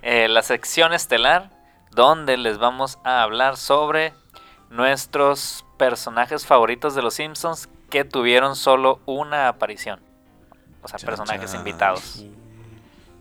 [0.05, 1.49] Eh, la sección estelar,
[1.91, 4.13] donde les vamos a hablar sobre
[4.69, 10.01] nuestros personajes favoritos de los Simpsons que tuvieron solo una aparición.
[10.81, 12.25] O sea, personajes invitados.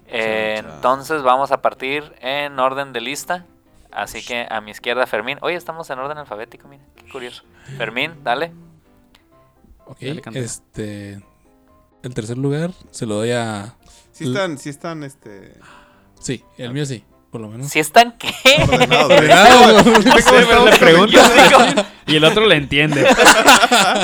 [0.09, 3.47] Eh, entonces vamos a partir en orden de lista.
[3.93, 5.39] Así que a mi izquierda Fermín.
[5.43, 7.45] Oye, estamos en orden alfabético, mira, qué curioso.
[7.77, 8.53] Fermín, dale.
[9.87, 11.23] Ok, Dale, este.
[12.03, 13.75] El tercer lugar se lo doy a.
[14.13, 15.55] Sí están, sí están, este...
[16.21, 17.69] Sí, el mío sí, por lo menos.
[17.69, 18.31] Si están qué?
[18.63, 19.09] Ordenado.
[19.09, 19.23] Pero
[20.67, 23.07] le digo- y el otro le entiende.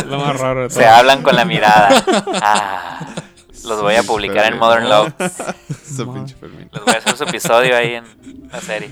[0.07, 0.79] Lo más raro de todo.
[0.81, 2.05] Se hablan con la mirada.
[2.43, 3.07] Ah,
[3.65, 4.59] los voy a Sí, publicar en.
[4.59, 5.13] Modern Love.
[5.97, 6.69] Su pinche Fermín.
[6.73, 8.05] Les voy a hacer su episodio ahí en
[8.51, 8.89] la serie.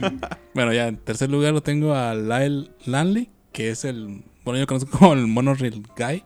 [0.55, 4.22] Bueno, ya en tercer lugar lo tengo a Lyle Lanley, que es el.
[4.44, 6.24] Bueno, yo conozco como el Monorail Guy,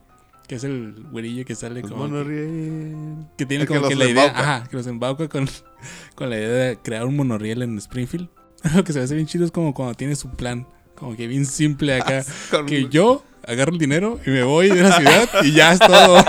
[0.51, 1.94] que es el güerillo que sale como.
[1.94, 3.27] que, Monorriel.
[3.39, 4.24] que tiene El como que, la idea.
[4.27, 4.40] embauca.
[4.56, 5.48] Ajá, que los embauca con,
[6.16, 8.28] con la idea de crear un monorriel en Springfield.
[8.74, 10.66] Lo que se hace bien chido es como cuando tiene su plan,
[10.97, 12.24] como que bien simple acá.
[12.51, 15.78] Con- que yo agarro el dinero y me voy de la ciudad y ya es
[15.78, 16.16] todo.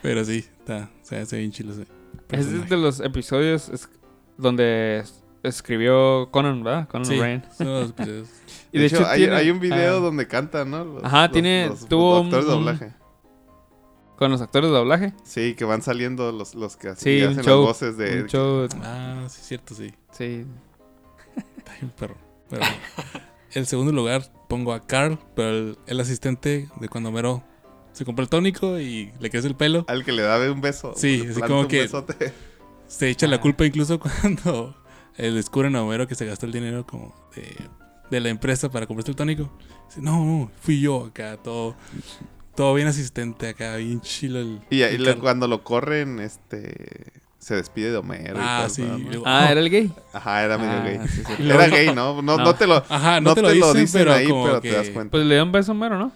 [0.00, 1.82] Pero sí, está, se hace bien chido ese
[2.62, 3.70] es de los episodios
[4.38, 6.88] donde es- escribió Conan, ¿verdad?
[6.88, 7.42] Conan Sí, O'Brien.
[7.56, 8.28] son los episodios.
[8.74, 10.84] Y de, hecho, hay, tiene- hay un video ah, donde cantan, ¿no?
[10.84, 12.92] Los- Ajá, los- tiene- Los, tuvo los actores de doblaje.
[14.16, 15.12] Con los actores de doblaje.
[15.24, 17.60] Sí, que van saliendo los, los que así Sí, hacen show.
[17.60, 18.22] las voces de...
[18.22, 19.92] un show, Ah, sí, cierto, sí.
[20.12, 20.44] sí.
[21.56, 22.16] Está bien perro.
[22.48, 22.62] Pero
[23.52, 27.42] el segundo lugar pongo a Carl, pero el, el asistente de cuando Mero
[27.92, 29.84] se compra el tónico y le crece el pelo.
[29.88, 30.92] Al que le da un beso.
[30.96, 32.32] Sí, así como un que- besote.
[32.86, 33.40] Se echa la Ah.
[33.40, 34.76] culpa incluso cuando
[35.16, 37.56] eh, descubren a Homero que se gastó el dinero como de,
[38.14, 39.50] de la empresa para comprarse el tónico.
[39.88, 41.74] Dice, no, no, fui yo acá, todo,
[42.54, 44.60] todo bien asistente acá, bien chilo el...
[44.70, 47.12] Y, ahí el cuando lo corren, este...
[47.38, 48.36] Se despide de Homero.
[48.38, 48.88] y Ah, todo, sí.
[49.26, 49.92] Ah, ¿era el gay?
[50.14, 50.98] Ajá, era medio Ah, gay.
[51.08, 51.32] sí, sí.
[51.40, 52.22] Y luego- Era gay, ¿no?
[52.22, 52.38] No, No.
[52.38, 52.76] no te lo...
[52.88, 54.70] Ajá, no, No te lo dicen, pero ahí, pero que...
[54.70, 55.10] te das cuenta.
[55.10, 56.10] Pues le dio un beso a Mero, ¿no?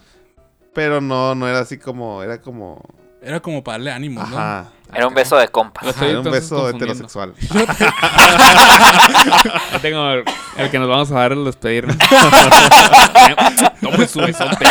[0.73, 2.23] Pero no, no era así como...
[2.23, 2.83] Era como...
[3.21, 4.69] Era como para darle ánimo, ¿no?
[4.95, 5.87] Era un beso de compas.
[5.89, 7.35] Ajá, era un beso heterosexual.
[9.73, 10.25] Yo tengo el,
[10.57, 11.97] el que nos vamos a dar al despedirnos.
[13.83, 14.65] Tome su besote,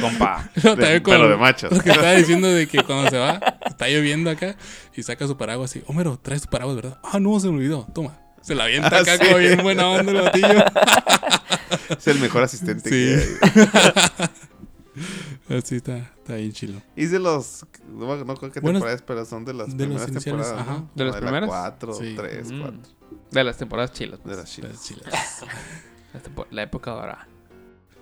[0.00, 0.48] compa.
[0.54, 1.72] Pero también De- con pero de machos.
[1.72, 4.56] Lo que estaba diciendo de que cuando se va, está lloviendo acá
[4.94, 5.82] y saca su paraguas así.
[5.86, 6.98] Homero, traes tu paraguas, ¿verdad?
[7.02, 7.86] Ah, no, se me olvidó.
[7.94, 8.18] Toma.
[8.42, 9.24] Se la avienta Ah, acá sí.
[9.24, 10.64] como bien buena onda el batillo.
[11.96, 12.90] Es el mejor asistente Sí.
[12.90, 13.38] que
[14.20, 14.28] hay.
[15.48, 16.80] Así está, está bien chilo.
[16.96, 17.66] Y de los...
[17.88, 20.72] No, no creo que Bueno, temporadas, pero son de las de primeras temporadas, ajá.
[20.72, 20.90] ¿no?
[20.94, 21.48] ¿De las primeras?
[21.48, 22.14] 4, Sí.
[22.16, 22.60] 3, Mm.
[22.62, 22.80] 4.
[23.30, 24.24] De las temporadas chilas.
[24.24, 25.44] De las chilas.
[26.14, 27.26] La, tempo- la época ahora.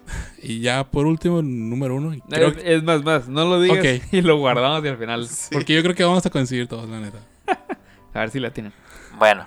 [0.43, 2.15] Y ya por último, número uno.
[2.29, 5.29] Creo Es, que- es más, más, no lo digas y lo guardamos y al final.
[5.53, 7.19] Porque yo creo que vamos a coincidir todos, la neta.
[8.15, 8.73] A ver si la tienen.
[9.19, 9.47] Bueno,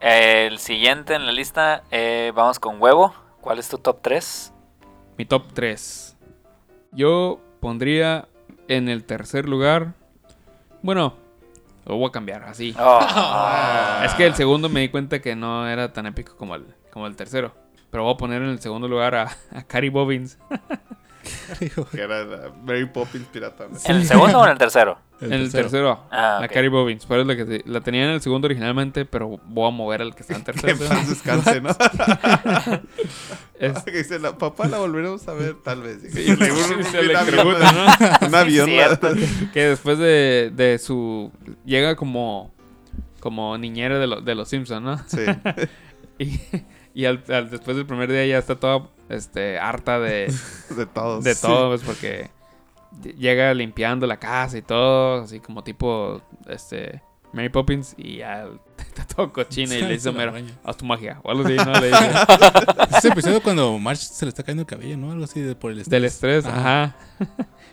[0.00, 3.14] el siguiente en la lista, eh, vamos con huevo.
[3.40, 4.52] ¿Cuál es tu top 3?
[5.18, 6.05] Mi top 3.
[6.92, 8.28] Yo pondría
[8.68, 9.94] en el tercer lugar.
[10.82, 11.14] Bueno,
[11.84, 12.74] lo voy a cambiar así.
[12.78, 13.00] Oh.
[14.04, 17.06] Es que el segundo me di cuenta que no era tan épico como el, como
[17.06, 17.52] el tercero.
[17.90, 20.38] Pero voy a poner en el segundo lugar a, a Cary Bobbins.
[21.92, 23.66] Que era la Mary Poppins pirata.
[23.70, 23.78] ¿no?
[23.84, 24.98] ¿En el segundo o en el tercero?
[25.20, 26.04] en el tercero.
[26.10, 26.52] Ah, A ok.
[26.52, 27.06] Cary Bobbins.
[27.06, 30.02] Pero es la que te- la tenía en el segundo originalmente, pero voy a mover
[30.02, 30.72] al que está en Que tercero.
[30.84, 31.70] en paz descanse, ¿no?
[33.58, 36.00] Es- que dice, la, papá la volveremos a ver tal vez.
[36.12, 38.26] Sí, Y le- se avión, ¿no?
[38.28, 38.68] Un avión.
[39.54, 41.32] que después de, de su...
[41.64, 42.54] Llega como...
[43.20, 44.98] Como niñera de, lo- de los Simpsons, ¿no?
[45.08, 45.22] Sí.
[46.18, 46.38] Y,
[46.94, 50.32] y al, al- después del primer día ya está toda este, harta de,
[50.76, 51.24] De todos.
[51.24, 52.30] de todo, pues porque
[53.18, 57.02] llega limpiando la casa y todo, así como tipo este
[57.32, 60.32] Mary Poppins y ya está todo cochino y le dice Homero,
[60.64, 61.20] haz tu magia.
[61.22, 61.72] O algo así, ¿no?
[61.80, 62.10] Le dice.
[62.96, 65.12] Ese episodio cuando Marge se le está cayendo el cabello, ¿no?
[65.12, 65.90] Algo así de por el estrés.
[65.90, 66.84] Del estrés, Ajá.
[66.84, 66.96] ajá.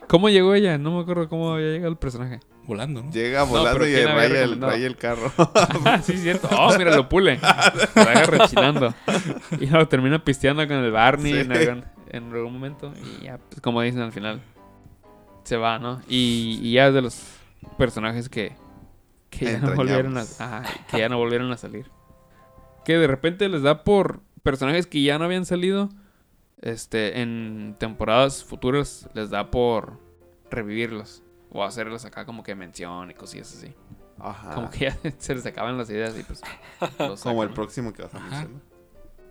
[0.07, 0.77] ¿Cómo llegó ella?
[0.77, 2.39] No me acuerdo cómo había llegado el personaje.
[2.65, 3.11] Volando, ¿no?
[3.11, 5.31] Llega volando pero y ¿quién había raya el, raya el carro.
[5.85, 6.47] Ah, sí, cierto.
[6.57, 7.37] Oh, mira, lo pule.
[7.95, 8.93] Lo deja rechinando.
[9.59, 11.39] Y luego termina pisteando con el Barney Sí.
[11.39, 12.93] en, algún, en algún momento.
[13.19, 14.41] Y ya, pues, como dicen al final,
[15.43, 16.01] se va, ¿no?
[16.07, 17.21] Y, y ya es de los
[17.77, 18.55] personajes que,
[19.29, 21.91] que ya no volvieron a, ajá, que ya no volvieron a salir.
[22.85, 25.89] Que de repente les da por personajes que ya no habían salido.
[26.61, 29.99] Este, en temporadas futuras les da por
[30.49, 31.23] revivirlos.
[31.53, 33.73] O hacerlos acá como que mención y cosillas así.
[34.19, 34.55] Ajá.
[34.55, 36.41] Como que ya se les acaban las ideas y pues.
[37.23, 38.47] Como el próximo que vas a mencionar.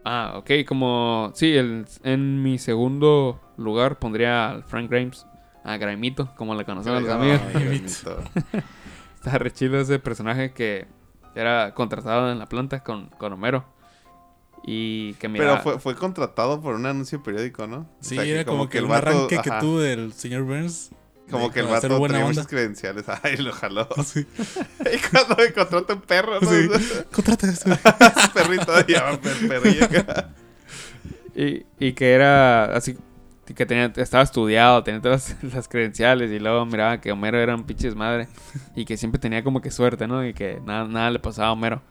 [0.05, 1.31] Ah, ok, como.
[1.35, 5.27] Sí, el, en mi segundo lugar pondría al Frank Grimes.
[5.65, 7.41] A Grimito, como le conocemos los amigos.
[7.55, 7.85] Ay.
[9.15, 10.89] Está re chido ese personaje que
[11.37, 13.65] era contratado en la planta con, con Homero.
[14.65, 15.45] Y que mira.
[15.51, 17.79] Pero fue, fue contratado por un anuncio periódico, ¿no?
[17.79, 20.91] O Sí, sea, era como que, el vato- arranque que tuvo del señor Burns.
[21.31, 22.21] Como que el vato tenía onda.
[22.29, 23.05] muchas credenciales.
[23.23, 23.89] Ay, lo jaló.
[24.05, 24.27] Sí.
[24.81, 26.51] y cuando me contrata un perro, ¿no?
[26.51, 26.69] Sí.
[27.13, 27.49] Contrata.
[27.49, 27.71] Ese
[28.35, 29.87] perrito ya, per- perrillo.
[31.35, 32.99] Y, y que era así.
[33.57, 36.31] Que tenía, estaba estudiado, tenía todas las, las credenciales.
[36.31, 38.29] Y luego miraba que Homero era un pinche madre.
[38.75, 40.25] Y que siempre tenía como que suerte, ¿no?
[40.27, 41.83] Y que nada, nada le pasaba a Homero.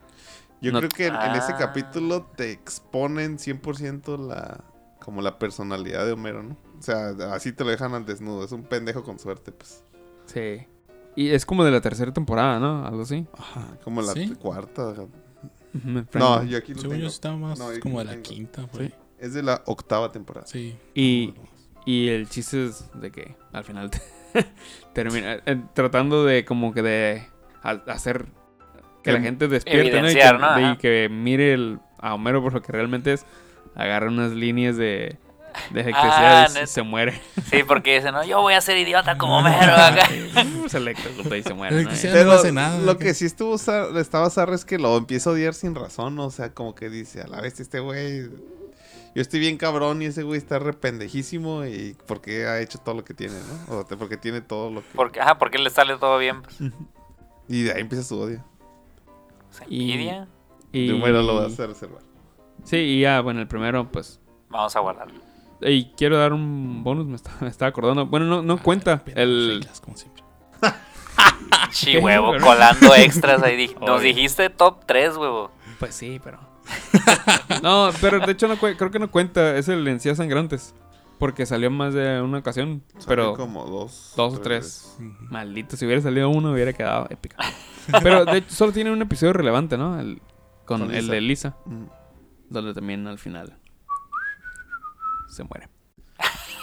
[0.62, 1.58] Yo No- creo que en, en ese Ah.
[1.58, 4.64] capítulo te exponen 100% la
[5.00, 6.58] como la personalidad de Homero, ¿no?
[6.82, 8.44] O sea, así te lo dejan al desnudo.
[8.44, 9.84] Es un pendejo con suerte, pues.
[10.26, 10.66] Sí.
[11.16, 12.86] Y es como de la tercera temporada, ¿no?
[12.86, 13.28] Algo así.
[13.38, 14.34] Ajá, como la ¿Sí?
[14.40, 14.96] cuarta.
[16.14, 17.02] No, yo aquí lo Según tengo.
[17.04, 18.24] yo estaba más No, como de la tengo.
[18.24, 18.94] quinta, por ahí.
[19.20, 20.48] Es de la octava temporada.
[20.48, 20.76] Sí.
[20.96, 21.34] Y,
[21.86, 23.92] y el chiste es de que al final
[24.94, 27.24] termina eh, tratando de como que de
[27.62, 28.26] ha- hacer
[29.04, 30.10] que la Em- gente despierte ¿no?
[30.10, 30.72] y, que, ¿no?
[30.74, 33.26] y que mire el- a Homero por lo que realmente es.
[33.76, 35.18] Agarra unas líneas de,
[35.72, 36.68] de Ah, y se- neta.
[36.68, 37.22] se muere.
[37.50, 40.08] Sí, porque dicen, no, yo voy a ser idiota como Homero acá.
[40.68, 41.84] se electrocuta y se muere.
[41.84, 41.90] ¿no?
[42.02, 42.78] Pero no hace nada.
[42.80, 46.16] lo que sí estuvo zar- estaba zarra es que lo empieza a odiar sin razón,
[46.16, 46.26] ¿no?
[46.26, 48.30] o sea, como que dice, a la vez este güey,
[49.14, 53.04] yo estoy bien cabrón y ese güey está rependejísimo y porque ha hecho todo lo
[53.04, 53.34] que tiene,
[53.68, 53.80] ¿no?
[53.80, 54.88] O porque tiene todo lo que...
[54.96, 56.42] Porque, ajá, porque le sale todo bien.
[56.44, 56.56] Pues,
[57.50, 58.44] Y de ahí empieza su odio.
[59.68, 60.28] Y- envidia.
[60.72, 62.02] y- bueno lo vas a reservar.
[62.64, 64.20] Sí, y ya, bueno, el primero, pues.
[64.50, 65.20] Vamos a guardarlo.
[65.62, 68.06] Y quiero dar un bonus, me, está- me estaba acordando.
[68.08, 69.04] Bueno, no, no cuenta.
[69.04, 70.24] Pero El, reglas, como siempre.
[71.72, 72.00] Sí, ¿Qué?
[72.00, 73.74] huevo, colando extras ahí.
[73.80, 74.10] Nos Oye.
[74.10, 75.52] dijiste top 3, huevo.
[75.80, 76.40] Pues sí, pero.
[77.64, 79.56] no, pero de hecho no creo que no cuenta.
[79.58, 80.74] Es el Encías Sangrantes.
[81.18, 82.84] Porque salió más de una ocasión.
[82.94, 84.14] Salió Pero como dos.
[84.18, 84.98] dos o tres.
[85.30, 87.38] Maldito, si hubiera salido uno hubiera quedado épica.
[88.02, 90.00] pero de hecho solo tiene un episodio relevante, ¿no?
[90.00, 90.20] El,
[90.66, 91.12] con, Con el Lisa.
[91.14, 91.56] de Lisa.
[91.66, 91.84] Mm.
[92.50, 93.56] Donde también al final
[95.32, 95.70] se muere.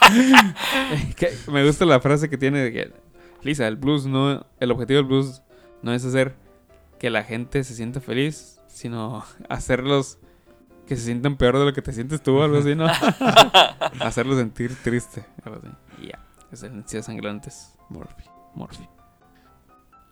[1.52, 2.92] Me gusta la frase que tiene de que
[3.42, 5.42] Lisa, el blues no, el objetivo del blues
[5.82, 6.34] no es hacer
[6.98, 10.18] que la gente se sienta feliz, sino hacerlos
[10.86, 12.86] que se sientan peor de lo que te sientes tú, algo así, ¿no?
[14.00, 16.08] Hacerlos sentir triste, algo así.
[16.08, 16.18] Ya,
[16.50, 18.24] es el Encías sangrantes, Murphy.
[18.54, 18.88] Morphy.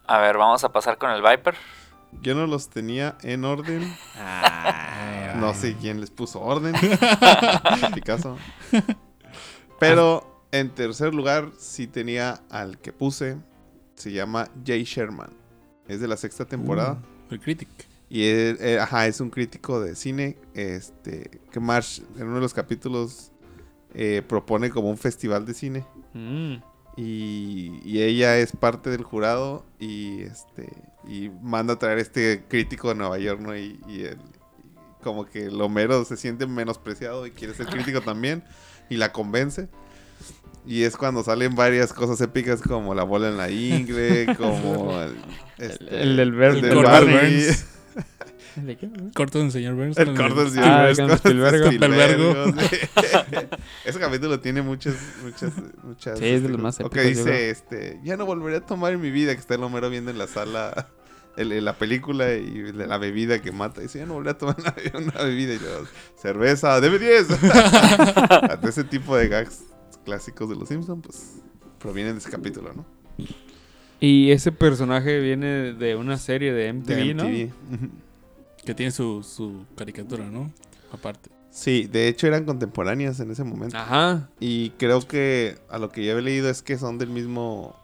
[0.07, 1.55] A ver, vamos a pasar con el Viper.
[2.23, 3.95] Yo no los tenía en orden.
[5.37, 6.75] No sé quién les puso orden.
[7.95, 8.37] Picasso.
[9.79, 13.37] Pero en tercer lugar sí tenía al que puse.
[13.95, 15.31] Se llama Jay Sherman.
[15.89, 17.03] Es de la sexta temporada.
[17.31, 17.69] Uh, el Critic.
[18.09, 20.37] Y él, eh, ajá, es un crítico de cine.
[20.55, 21.41] Este.
[21.51, 23.33] Que Marsh en uno de los capítulos
[23.95, 25.85] eh, propone como un festival de cine.
[26.15, 26.57] Mm.
[26.97, 30.69] Y, y ella es parte del jurado y este
[31.07, 33.57] y manda a traer este crítico de Nueva York, ¿no?
[33.57, 38.01] Y, y el- y como que el Homero se siente menospreciado y quiere ser crítico
[38.01, 38.43] también
[38.91, 39.69] y la convence.
[40.67, 45.15] Y es cuando salen varias cosas épicas como la bola en la ingle, como el,
[45.59, 47.47] este, el el el del corto Barney.
[48.57, 48.89] ¿De qué?
[49.15, 49.99] Corto del señor Burns.
[49.99, 51.63] el corto del Ah, Spielberg.
[51.67, 52.77] Spielberg, sí.
[53.85, 55.53] Ese capítulo tiene muchas, muchas,
[55.83, 56.19] muchas.
[56.19, 58.61] Sí, es de este, los más Ok, épicos, yo dice, este, ya no volveré a
[58.61, 60.89] tomar en mi vida, que está el Homero viendo en la sala
[61.37, 63.81] el- la película y la, bebida que mata.
[63.83, 64.57] Dice, ya no volveré a tomar
[64.95, 65.55] una, una bebida.
[65.55, 65.87] Y luego,
[66.21, 67.29] cerveza, debe 10.
[67.29, 67.37] De
[68.69, 69.65] ese tipo de gags
[70.05, 71.35] clásicos de los Simpsons, pues,
[71.79, 72.87] provienen de ese capítulo, ¿no?
[74.01, 77.25] Y ese personaje viene de una serie de MTV, De ¿no?
[77.25, 77.53] MTV.
[77.75, 77.91] Ujú.
[78.67, 80.51] Que tiene su, su caricatura, ¿no?
[80.93, 81.31] Aparte.
[81.51, 83.79] Sí, de hecho eran contemporáneas en ese momento.
[83.79, 84.29] Ajá.
[84.41, 87.75] Y creo que a lo que yo he leído es que son del mismo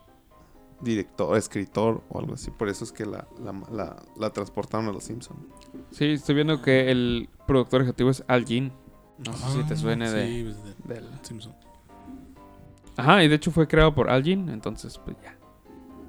[0.83, 2.51] director, escritor o algo así.
[2.51, 5.41] Por eso es que la, la, la, la transportaron a los Simpsons.
[5.93, 8.73] Sí, estoy viendo que el productor ejecutivo es Al Jean.
[9.25, 10.43] No sé si te Ah, suene de...
[10.45, 10.57] pues,
[10.87, 11.55] de- del- Simpson.
[12.97, 15.37] Ajá, y de hecho fue creado por Al Jean, entonces pues ya.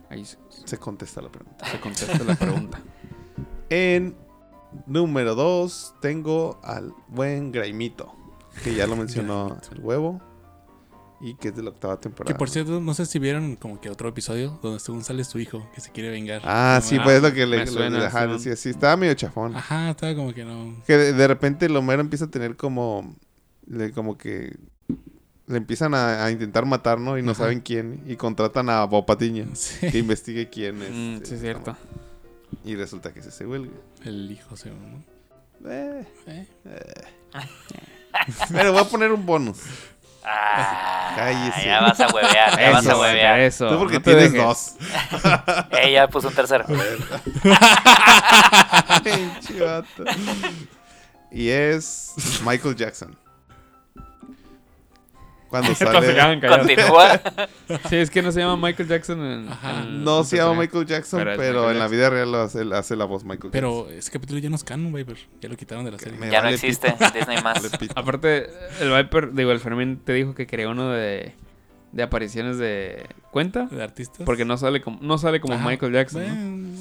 [0.10, 1.66] Ahí se, Se contesta la pregunta.
[1.66, 2.82] se contesta la pregunta.
[3.70, 4.16] En
[4.88, 8.14] número 2 tengo al buen Graimito,
[8.64, 10.22] que ya lo mencionó el huevo
[11.22, 12.34] y que es de la octava temporada.
[12.34, 15.40] Que por cierto, no sé si vieron como que otro episodio donde según sale su
[15.40, 16.42] hijo que se quiere vengar.
[16.44, 18.38] Ah, No, sí, ah, pues es lo que le, me le- suena, ajá, Simón.
[18.38, 19.56] decía, sí, estaba medio chafón.
[19.56, 20.76] Ajá, estaba como que no.
[20.86, 23.16] Que de, de repente el Homero empieza a tener como,
[23.68, 24.58] le, como que
[25.48, 27.18] le empiezan a, a intentar matar, ¿no?
[27.18, 27.44] Y no Ajá.
[27.44, 28.02] saben quién.
[28.06, 29.88] Y contratan a Bob Patiño Sí.
[29.92, 30.90] que investigue quién es.
[30.92, 31.78] Mm, sí, eh, es cierto.
[32.64, 33.70] Y resulta que es ese güey.
[34.06, 35.04] El hijo se ¿no?
[35.70, 36.48] Eh, Eh,
[38.52, 39.60] pero voy a poner un bonus.
[40.26, 41.66] Ah, Cállese.
[41.66, 43.40] ya vas a huevear, ya vas a Eso, huevear.
[43.42, 43.70] eso.
[43.70, 44.48] Tú porque no tienes dejes.
[44.48, 44.76] dos.
[45.82, 46.66] Ella puso un tercero.
[51.32, 52.14] Y es
[52.46, 53.18] Michael Jackson.
[55.62, 56.40] Cuando sale...
[56.48, 57.22] Continúa.
[57.90, 59.50] Sí, es que no se llama Michael Jackson en...
[59.50, 59.82] Ajá.
[59.84, 60.56] en- No se llama.
[60.62, 61.92] Michael Jackson, Pero pero, Michael en la Jackson.
[61.98, 64.92] vida real lo hace, hace la voz Michael pero ese capítulo ya no es canon,
[64.92, 65.18] Viper.
[65.42, 66.18] Ya lo quitaron de la serie.
[66.18, 67.06] Me Ya no existe pito.
[67.14, 67.62] Disney más.
[67.62, 67.90] Jackson.
[67.96, 68.50] Aparte,
[68.82, 71.34] el Viper, digo, el Fermín te dijo que quería uno de,
[71.92, 73.66] de apariciones de cuenta.
[73.68, 74.24] De artistas.
[74.26, 75.68] Porque no sale como, no sale como Ajá.
[75.70, 76.76] Michael Jackson.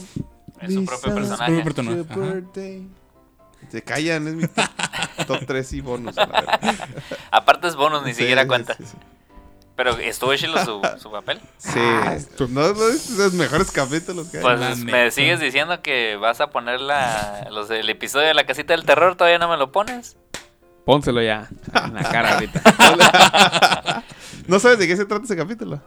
[0.61, 1.57] Es su propio personaje.
[1.59, 1.63] Su
[2.07, 2.45] propio
[3.71, 4.65] Se callan, es mi top,
[5.27, 6.15] top 3 y bonus.
[7.31, 8.75] Aparte es bonus, ni Sí, siquiera cuenta.
[8.75, 8.97] sí, sí.
[9.75, 11.41] Pero estuvo chilo su, su papel.
[11.57, 11.81] Sí,
[12.41, 14.43] no, no es de los mejores capítulos que hay.
[14.43, 15.11] Pues La me neta.
[15.11, 19.17] sigues diciendo que vas a poner la, los del episodio de la casita del terror,
[19.17, 20.17] todavía no me lo pones.
[20.85, 22.61] Pónselo ya en la cara ahorita.
[24.47, 25.81] ¿No sabes de qué se trata ese capítulo?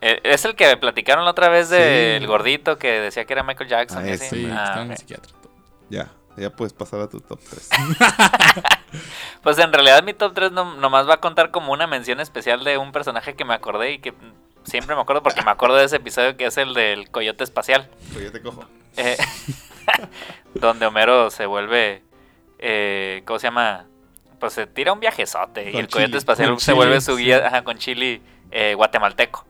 [0.00, 2.26] Eh, Es el que platicaron la otra vez del Sí.
[2.26, 4.04] gordito que decía que era Michael Jackson.
[4.04, 4.26] Ah, y ese.
[4.26, 4.36] así.
[4.36, 4.90] Sí, Ah, está en ok.
[4.92, 5.32] el psiquiatra.
[5.90, 6.10] Ya,
[6.40, 7.70] ya puedes pasar a tu top 3.
[9.42, 12.64] Pues en realidad mi top 3 no, nomás va a contar como una mención especial
[12.64, 14.12] de un personaje que me acordé y que
[14.64, 17.88] siempre me acuerdo porque me acuerdo de ese episodio que es el del coyote espacial.
[18.12, 18.64] Pues yo te cojo.
[18.96, 19.16] Eh,
[20.54, 22.02] donde Homero se vuelve,
[22.58, 23.86] eh, ¿cómo se llama?
[24.38, 27.24] Pues se tira un viajezote y Con el coyote espacial se vuelve su sí.
[27.24, 29.46] guía ajá, con chili eh, guatemalteco.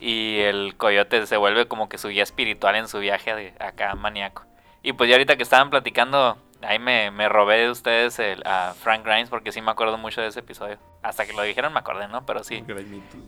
[0.00, 3.94] Y el coyote se vuelve como que su guía espiritual en su viaje de acá
[3.94, 4.44] maníaco.
[4.88, 8.72] Y pues ya ahorita que estaban platicando, ahí me, me robé de ustedes el, a
[8.80, 10.78] Frank Grimes porque sí me acuerdo mucho de ese episodio.
[11.02, 12.24] Hasta que lo dijeron me acordé, ¿no?
[12.24, 12.64] Pero sí,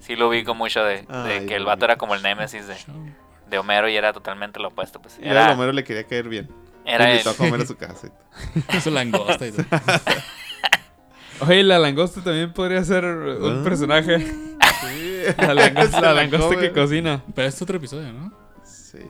[0.01, 2.77] sí lo ubico mucho de, de Ay, que el vato era como el némesis de,
[3.49, 5.03] de Homero y era totalmente lo opuesto.
[5.03, 6.49] Pues Y a era, Homero le quería caer bien.
[6.87, 8.09] era el, Invitó a comer a su casa.
[8.73, 9.67] Eso langosta y todo.
[11.47, 13.65] Oye, la langosta también podría ser un Ah.
[13.65, 14.19] personaje.
[14.81, 15.23] Sí.
[15.37, 17.23] La langosta, la la langosta que cocina.
[17.35, 18.33] Pero es otro episodio, ¿no?
[18.65, 19.01] Sí.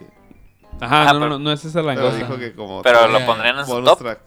[0.80, 2.16] Ajá, Ah, no, pero- no, no es esa Pero langosta.
[2.18, 2.82] dijo que como...
[2.82, 3.98] Pero Ya, lo pondrían en su bonus top.
[4.00, 4.20] track.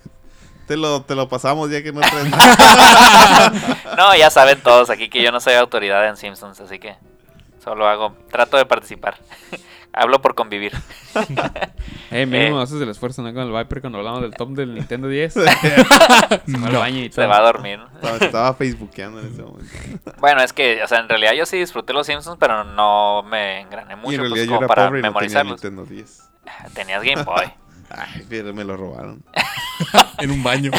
[0.68, 3.52] Te lo, te lo pasamos ya que no traes nada.
[3.98, 6.96] No, ya saben todos aquí que yo no soy autoridad en Simpsons, así que
[7.64, 9.18] solo hago, trato de participar.
[9.96, 10.72] Hablo por convivir.
[12.10, 12.64] Eh, mínimo Eh.
[12.64, 13.32] haces el esfuerzo, ¿no?
[13.32, 15.34] Con el Viper cuando hablamos del top del Nintendo 10.
[15.34, 17.28] Se fue al baño y Se todo.
[17.28, 17.80] va a dormir.
[18.02, 18.10] ¿no?
[18.16, 19.70] Estaba, facebookeando en ese momento.
[20.18, 23.62] Bueno, es que, o sea, en realidad yo sí disfruté los Simpsons, pero no me
[23.62, 25.12] engrané y en mucho realidad pues, yo como era para pobre y no tenía
[25.44, 25.64] memorizarlos.
[25.64, 26.30] Nintendo 10.
[26.74, 27.45] Tenías Game Boy.
[27.90, 29.24] Ay, pero me lo robaron.
[30.20, 30.72] En un baño.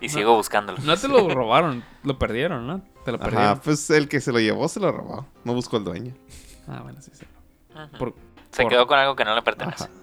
[0.00, 0.78] Y sigo buscándolo.
[0.82, 2.80] No te lo robaron, lo perdieron, ¿no?
[3.04, 3.44] Te lo perdieron.
[3.52, 5.26] Ajá, pues el que se lo llevó se lo robó.
[5.44, 6.14] No buscó al dueño.
[6.66, 7.26] Ah, bueno, sí, sí.
[7.98, 8.14] Por-
[8.50, 9.88] Se por- quedó con algo que no le pertenece.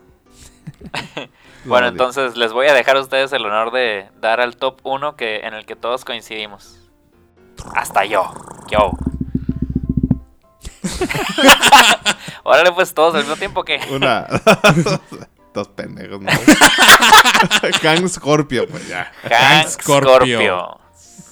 [1.65, 5.15] Bueno, entonces les voy a dejar a ustedes el honor de dar al top 1
[5.17, 6.77] que, en el que todos coincidimos.
[7.75, 8.31] Hasta yo.
[8.69, 8.91] Yo.
[12.43, 13.79] Órale, pues todos al mismo tiempo que.
[13.91, 14.25] Una.
[15.53, 16.29] Dos pendejos, ¿no?
[17.81, 19.11] Kang Scorpio, pues ya.
[19.23, 20.19] Hank Scorpio.
[20.19, 20.79] Scorpio.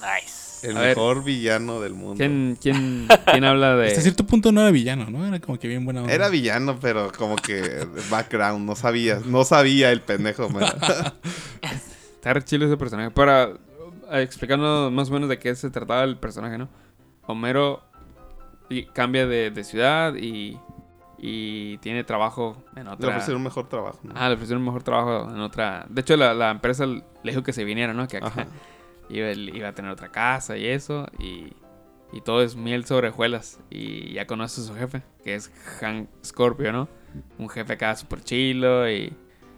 [0.00, 0.66] Nice.
[0.66, 0.96] El A ver.
[0.96, 2.16] mejor villano del mundo.
[2.16, 3.88] ¿Quién, quién, quién habla de...?
[3.88, 5.24] Hasta cierto punto no era villano, ¿no?
[5.24, 6.12] Era como que bien buena onda.
[6.12, 10.64] Era villano, pero como que background, no sabía, no sabía el pendejo, man.
[11.62, 13.12] Está re chido ese personaje.
[13.12, 13.50] Para
[14.10, 16.68] eh, explicando más o menos de qué se trataba el personaje, ¿no?
[17.26, 17.82] Homero
[18.68, 20.58] y- cambia de, de ciudad y,
[21.18, 23.08] y tiene trabajo en Le otra...
[23.10, 23.98] ofrecieron un mejor trabajo.
[24.02, 24.12] ¿no?
[24.16, 25.86] Ah, le ofrecieron un mejor trabajo en otra...
[25.88, 28.06] De hecho, la, la empresa le dijo que se viniera, ¿no?
[28.08, 28.46] Que acá
[29.08, 31.06] iba, iba a tener otra casa y eso.
[31.18, 31.52] Y,
[32.12, 33.60] y todo es miel sobre hojuelas.
[33.70, 35.48] Y ya conoce a su jefe, que es
[35.80, 36.88] Hank Scorpio, ¿no?
[37.38, 39.12] Un jefe acá súper chilo y...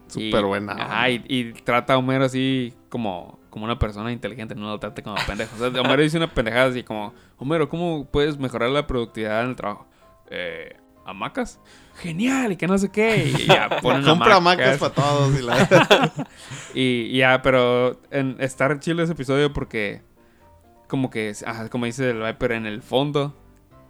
[0.06, 4.68] Súper buena Ajá, y, y trata a Homero así como, como una persona inteligente, no
[4.68, 5.56] lo trata como pendejo.
[5.56, 9.50] O sea, Homero dice una pendejada así como, Homero, ¿cómo puedes mejorar la productividad en
[9.50, 9.88] el trabajo?
[10.30, 11.58] eh, ¿hamacas?
[11.96, 13.24] Genial, y que no sé qué.
[13.26, 14.78] Y ya ponen Compra hamacas.
[14.78, 15.38] para todos.
[15.38, 16.12] Y la...
[16.74, 20.02] Y y ya, pero en, está chido ese episodio porque,
[20.86, 21.32] como que,
[21.70, 23.34] como dice el Viper, en el fondo,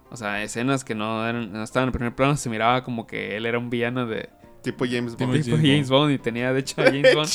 [0.09, 3.37] o sea, escenas que no, eran, no estaban en primer plano, se miraba como que
[3.37, 4.29] él era un villano de
[4.61, 5.43] tipo James Tipo Bond.
[5.43, 7.29] tipo James James Bond y tenía, de hecho, a James Bond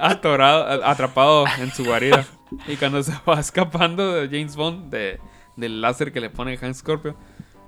[0.00, 2.24] atorado, atrapado en su guarida.
[2.66, 5.20] Y cuando se va escapando de James Bond, de,
[5.56, 7.16] del láser que le pone Hank Scorpio,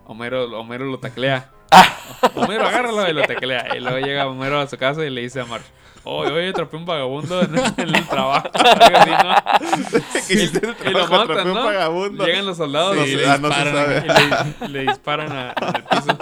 [0.07, 1.51] Homero, Homero lo taclea.
[2.35, 3.77] Homero, agárralo y lo taclea.
[3.77, 5.67] Y luego llega Homero a su casa y le dice a Marge,
[6.03, 8.49] oye, oye, atrapé un vagabundo en, en el trabajo.
[8.55, 9.99] Así, ¿no?
[10.19, 11.65] hiciste el Y lo trabajo, matan, un ¿no?
[11.65, 12.27] vagabundo.
[12.27, 15.77] Llegan los soldados No y, le ah, no disparan, y le, le disparan a- en
[15.77, 16.19] el piso.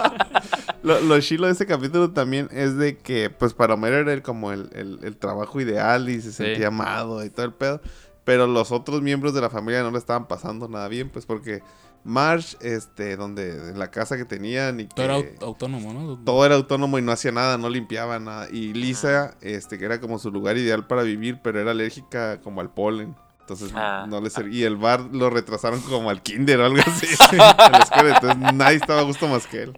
[0.83, 4.21] Lo, lo chilo de ese capítulo también es de que, pues para Homero era el-
[4.21, 6.43] como el, el- el trabajo ideal y se Sí.
[6.43, 7.81] sentía amado y todo el pedo.
[8.23, 11.61] Pero los otros miembros de la familia no le estaban pasando nada bien, pues porque
[12.05, 16.17] Marge, este, donde, en la casa que tenían y Todo era que au- autónomo, ¿no?
[16.23, 18.47] todo era autónomo y no hacía nada, no limpiaba nada.
[18.49, 22.61] Y Lisa, este, que era como su lugar ideal para vivir, pero era alérgica como
[22.61, 23.15] al polen.
[23.41, 24.05] Entonces Ah.
[24.07, 24.59] no le servía.
[24.59, 27.07] Y el bar lo retrasaron como al kinder o algo así.
[27.41, 28.15] a la escuela.
[28.15, 29.73] Entonces nadie estaba a gusto más que él.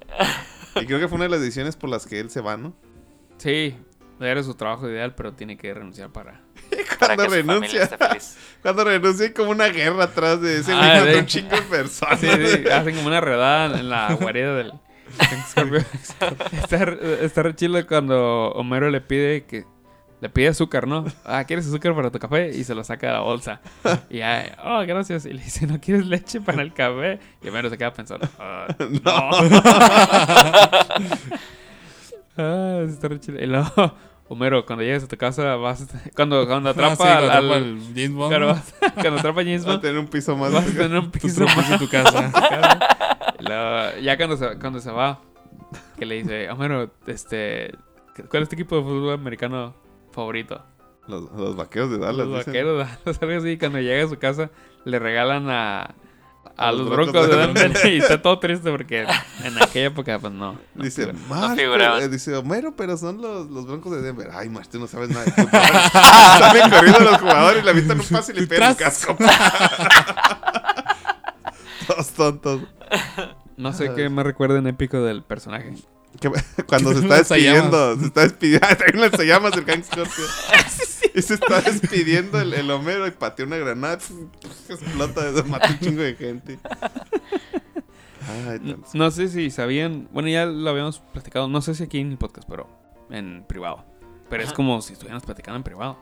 [0.76, 2.73] Y creo que fue una de las decisiones por las que él se va, ¿no?
[3.38, 3.76] Sí,
[4.19, 6.41] era su trabajo ideal, pero tiene que renunciar para...
[6.99, 7.84] Para Cuando renuncia.
[7.84, 8.38] esté feliz.
[8.61, 11.18] Cuando renuncia hay como una guerra atrás de ese Ah, sí.
[11.18, 12.19] un chingo de personas.
[12.19, 14.73] Sí, sí, hacen como una redada en la guarida del
[16.64, 16.84] está,
[17.22, 19.65] está re chido cuando Homero le pide que...
[20.22, 21.03] Le pide azúcar, ¿no?
[21.26, 22.52] Ah, ¿quieres azúcar para tu café?
[22.56, 23.60] Y se lo saca de la bolsa.
[24.10, 25.26] Y ya, oh, gracias.
[25.26, 27.19] Y le dice, ¿no quieres leche para el café?
[27.41, 28.68] Y Homero se queda pensando, "Ah,
[29.03, 29.11] no.
[32.38, 33.39] ah, está re chido.
[33.41, 33.69] Y luego,
[34.27, 35.88] Homero, cuando llegues a tu casa, vas...
[36.15, 38.45] Cuando, cuando atrapa, Ah, sí, cuando al, atrapa al- James Bond.
[38.45, 40.53] vas- cuando atrapa a James Va a Bond, tener un piso más.
[40.53, 42.31] vas a tener un piso más en tu casa.
[43.39, 45.19] y luego, ya cuando se, cuando se va,
[45.98, 47.73] que le dice, Homero, este,
[48.30, 49.73] ¿cuál es tu equipo de fútbol americano
[50.12, 50.64] favorito?
[51.08, 52.28] Los, los vaqueros de Dallas.
[52.28, 52.54] Los dicen.
[52.54, 53.58] vaqueros, Dallas, algo así.
[53.58, 54.50] Cuando llega a su casa,
[54.86, 55.94] le regalan a, a,
[56.58, 59.02] A los los broncos Broncos de de Denver y está todo triste porque
[59.44, 60.54] en aquella época, pues no.
[60.76, 61.56] no Dice, figura.
[61.56, 61.56] Figuraban.
[61.56, 64.30] pero- eh, dice, Homero, pero son los, los broncos de Denver.
[64.34, 65.32] Ay, Marge, tú no sabes nada de.
[65.32, 69.18] Salen corriendo los jugadores y le avientan un pase y le pegan el casco.
[71.88, 72.62] Todos tontos.
[73.58, 75.76] No sé qué me recuerda en épico del personaje.
[76.20, 76.30] Que-
[76.68, 78.68] cuando se está despidiendo, se está despidiendo.
[79.18, 80.26] Se llama el Hank Scorpio.
[81.14, 83.98] Y se está despidiendo el, el Homero y patea una granada.
[84.70, 86.58] Explota, mata un chingo de gente.
[88.30, 88.78] Ay.
[88.94, 92.18] No sé si sabían, bueno, ya lo habíamos platicado, no sé si aquí en el
[92.18, 92.70] podcast, pero
[93.10, 93.84] en privado.
[94.30, 95.98] Pero es como si estuviéramos platicando en privado.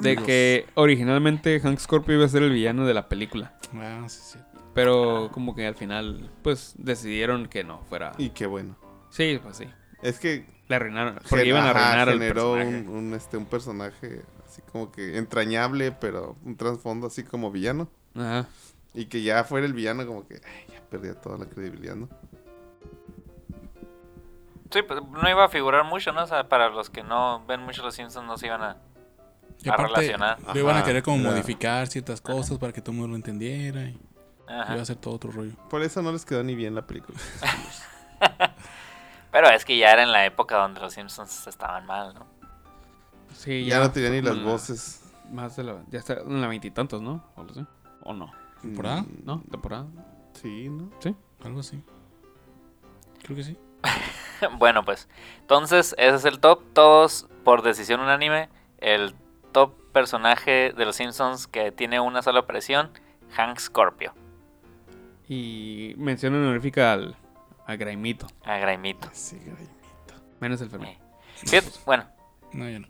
[0.00, 3.58] De que originalmente Hank Scorpio iba a ser el villano de la película.
[3.74, 4.38] Ah, sí, sí.
[4.74, 8.12] Pero como que al final, pues decidieron que no fuera.
[8.16, 8.76] Y qué bueno.
[9.16, 9.64] Sí, pues sí.
[10.02, 11.14] Es que Le arruinaron.
[11.14, 12.88] Porque gen- iban a ajá, arruinar al generó personaje.
[12.88, 17.88] un, un, este, un personaje así como que entrañable, pero un trasfondo así como villano.
[18.14, 18.46] Ajá.
[18.94, 22.08] Y que ya fuera el villano como que ay, ya perdía toda la credibilidad, ¿no?
[24.70, 26.24] Sí, pues no iba a figurar mucho, ¿no?
[26.24, 28.76] O sea, para los que no ven mucho los Simpsons no se iban a,
[29.62, 30.38] Y a aparte, relacionar.
[30.54, 33.82] le iban a querer como modificar ciertas cosas para que todo el mundo lo entendiera.
[33.82, 33.98] Y
[34.48, 34.74] Ajá.
[34.74, 35.52] iba a ser todo otro rollo.
[35.70, 37.18] Por eso no les quedó ni bien la película.
[39.36, 42.24] Pero es que ya era en la época donde los Simpsons estaban mal, ¿no?
[43.34, 45.02] Sí, ya, no tenía ni las la- voces.
[45.30, 45.76] Más de la.
[45.90, 47.22] Ya está en la veintitantos, ¿no?
[47.36, 47.66] O, lo sé.
[48.02, 48.32] ¿O no?
[48.62, 49.02] ¿Temporada?
[49.02, 49.42] Mm, ¿No?
[49.50, 49.84] ¿Temporada?
[50.40, 50.88] Sí, ¿no?
[51.44, 51.82] Algo así.
[53.24, 53.58] Creo que sí.
[54.58, 55.06] bueno, pues.
[55.42, 56.62] Entonces, ese es el top.
[56.72, 58.48] Todos por decisión unánime.
[58.78, 59.14] El
[59.52, 62.90] top personaje de los Simpsons que tiene una sola aparición,
[63.32, 64.14] Hank Scorpio.
[65.28, 67.16] Y mención honorífica al.
[67.66, 68.26] A Graimito.
[68.44, 69.08] A Graimito.
[69.12, 69.68] Sí, güey.
[70.40, 70.90] Menos el Fermín.
[71.52, 71.62] Eh.
[71.84, 72.04] Bueno,
[72.52, 72.88] No, ya no.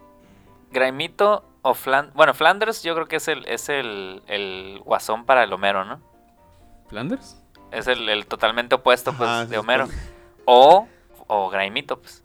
[0.71, 2.15] Graimito o Flanders.
[2.15, 6.01] Bueno, Flanders yo creo que es el, es el, el guasón para el Homero, ¿no?
[6.89, 7.43] ¿Flanders?
[7.73, 9.89] Es el, el totalmente opuesto pues, Ajá, de Homero.
[10.45, 10.87] O,
[11.27, 12.23] o Graimito, pues.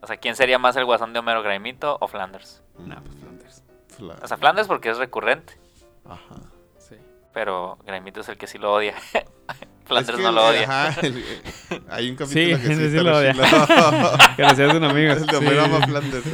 [0.00, 2.62] O sea, ¿quién sería más el guasón de Homero, Graimito o Flanders?
[2.78, 3.64] Nah, pues Flanders.
[3.96, 5.58] Fla- O sea, Flanders porque es recurrente,
[6.04, 6.34] Ajá.
[6.78, 6.96] Sí.
[7.32, 8.94] pero Graimito es el que sí lo odia.
[9.92, 10.62] Flanders Es que no lo odia.
[10.62, 11.24] Ajá, el-
[11.90, 13.34] hay un capítulo Sí, que sí, lo odia.
[14.36, 15.12] Que le seas un amigo.
[15.12, 16.24] El de ama Flanders.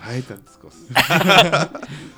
[0.00, 1.68] Ay, tantas cosas.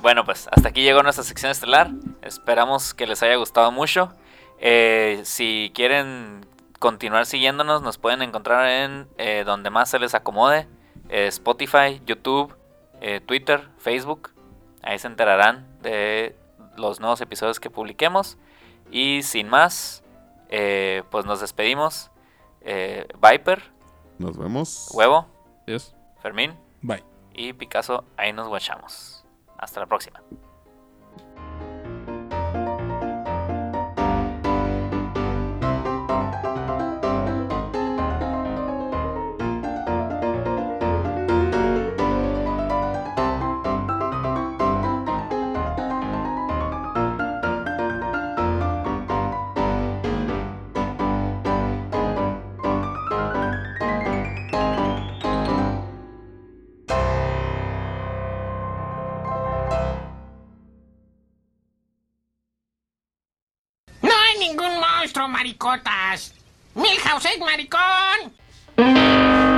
[0.01, 1.91] Bueno, pues hasta aquí llegó nuestra sección estelar.
[2.21, 4.11] Esperamos que les haya gustado mucho.
[4.59, 6.45] Eh, si quieren
[6.79, 10.67] continuar siguiéndonos, nos pueden encontrar en eh, donde más se les acomode.
[11.09, 12.53] eh, Spotify, YouTube,
[13.01, 14.31] eh, Twitter, Facebook.
[14.83, 16.35] Ahí se enterarán de
[16.75, 18.37] los nuevos episodios que publiquemos.
[18.91, 20.03] Y sin más,
[20.49, 22.09] Eh, pues nos despedimos.
[22.61, 23.61] Eh, Viper,
[24.17, 24.89] Nos vemos.
[24.93, 25.27] Huevo,
[25.67, 25.93] Adiós.
[26.21, 27.03] Fermín Bye.
[27.33, 28.05] y Picasso.
[28.15, 29.25] Ahí nos guachamos.
[29.57, 30.21] Hasta la próxima.
[65.31, 66.33] maricotas.
[66.75, 69.56] Milhouse es maricón.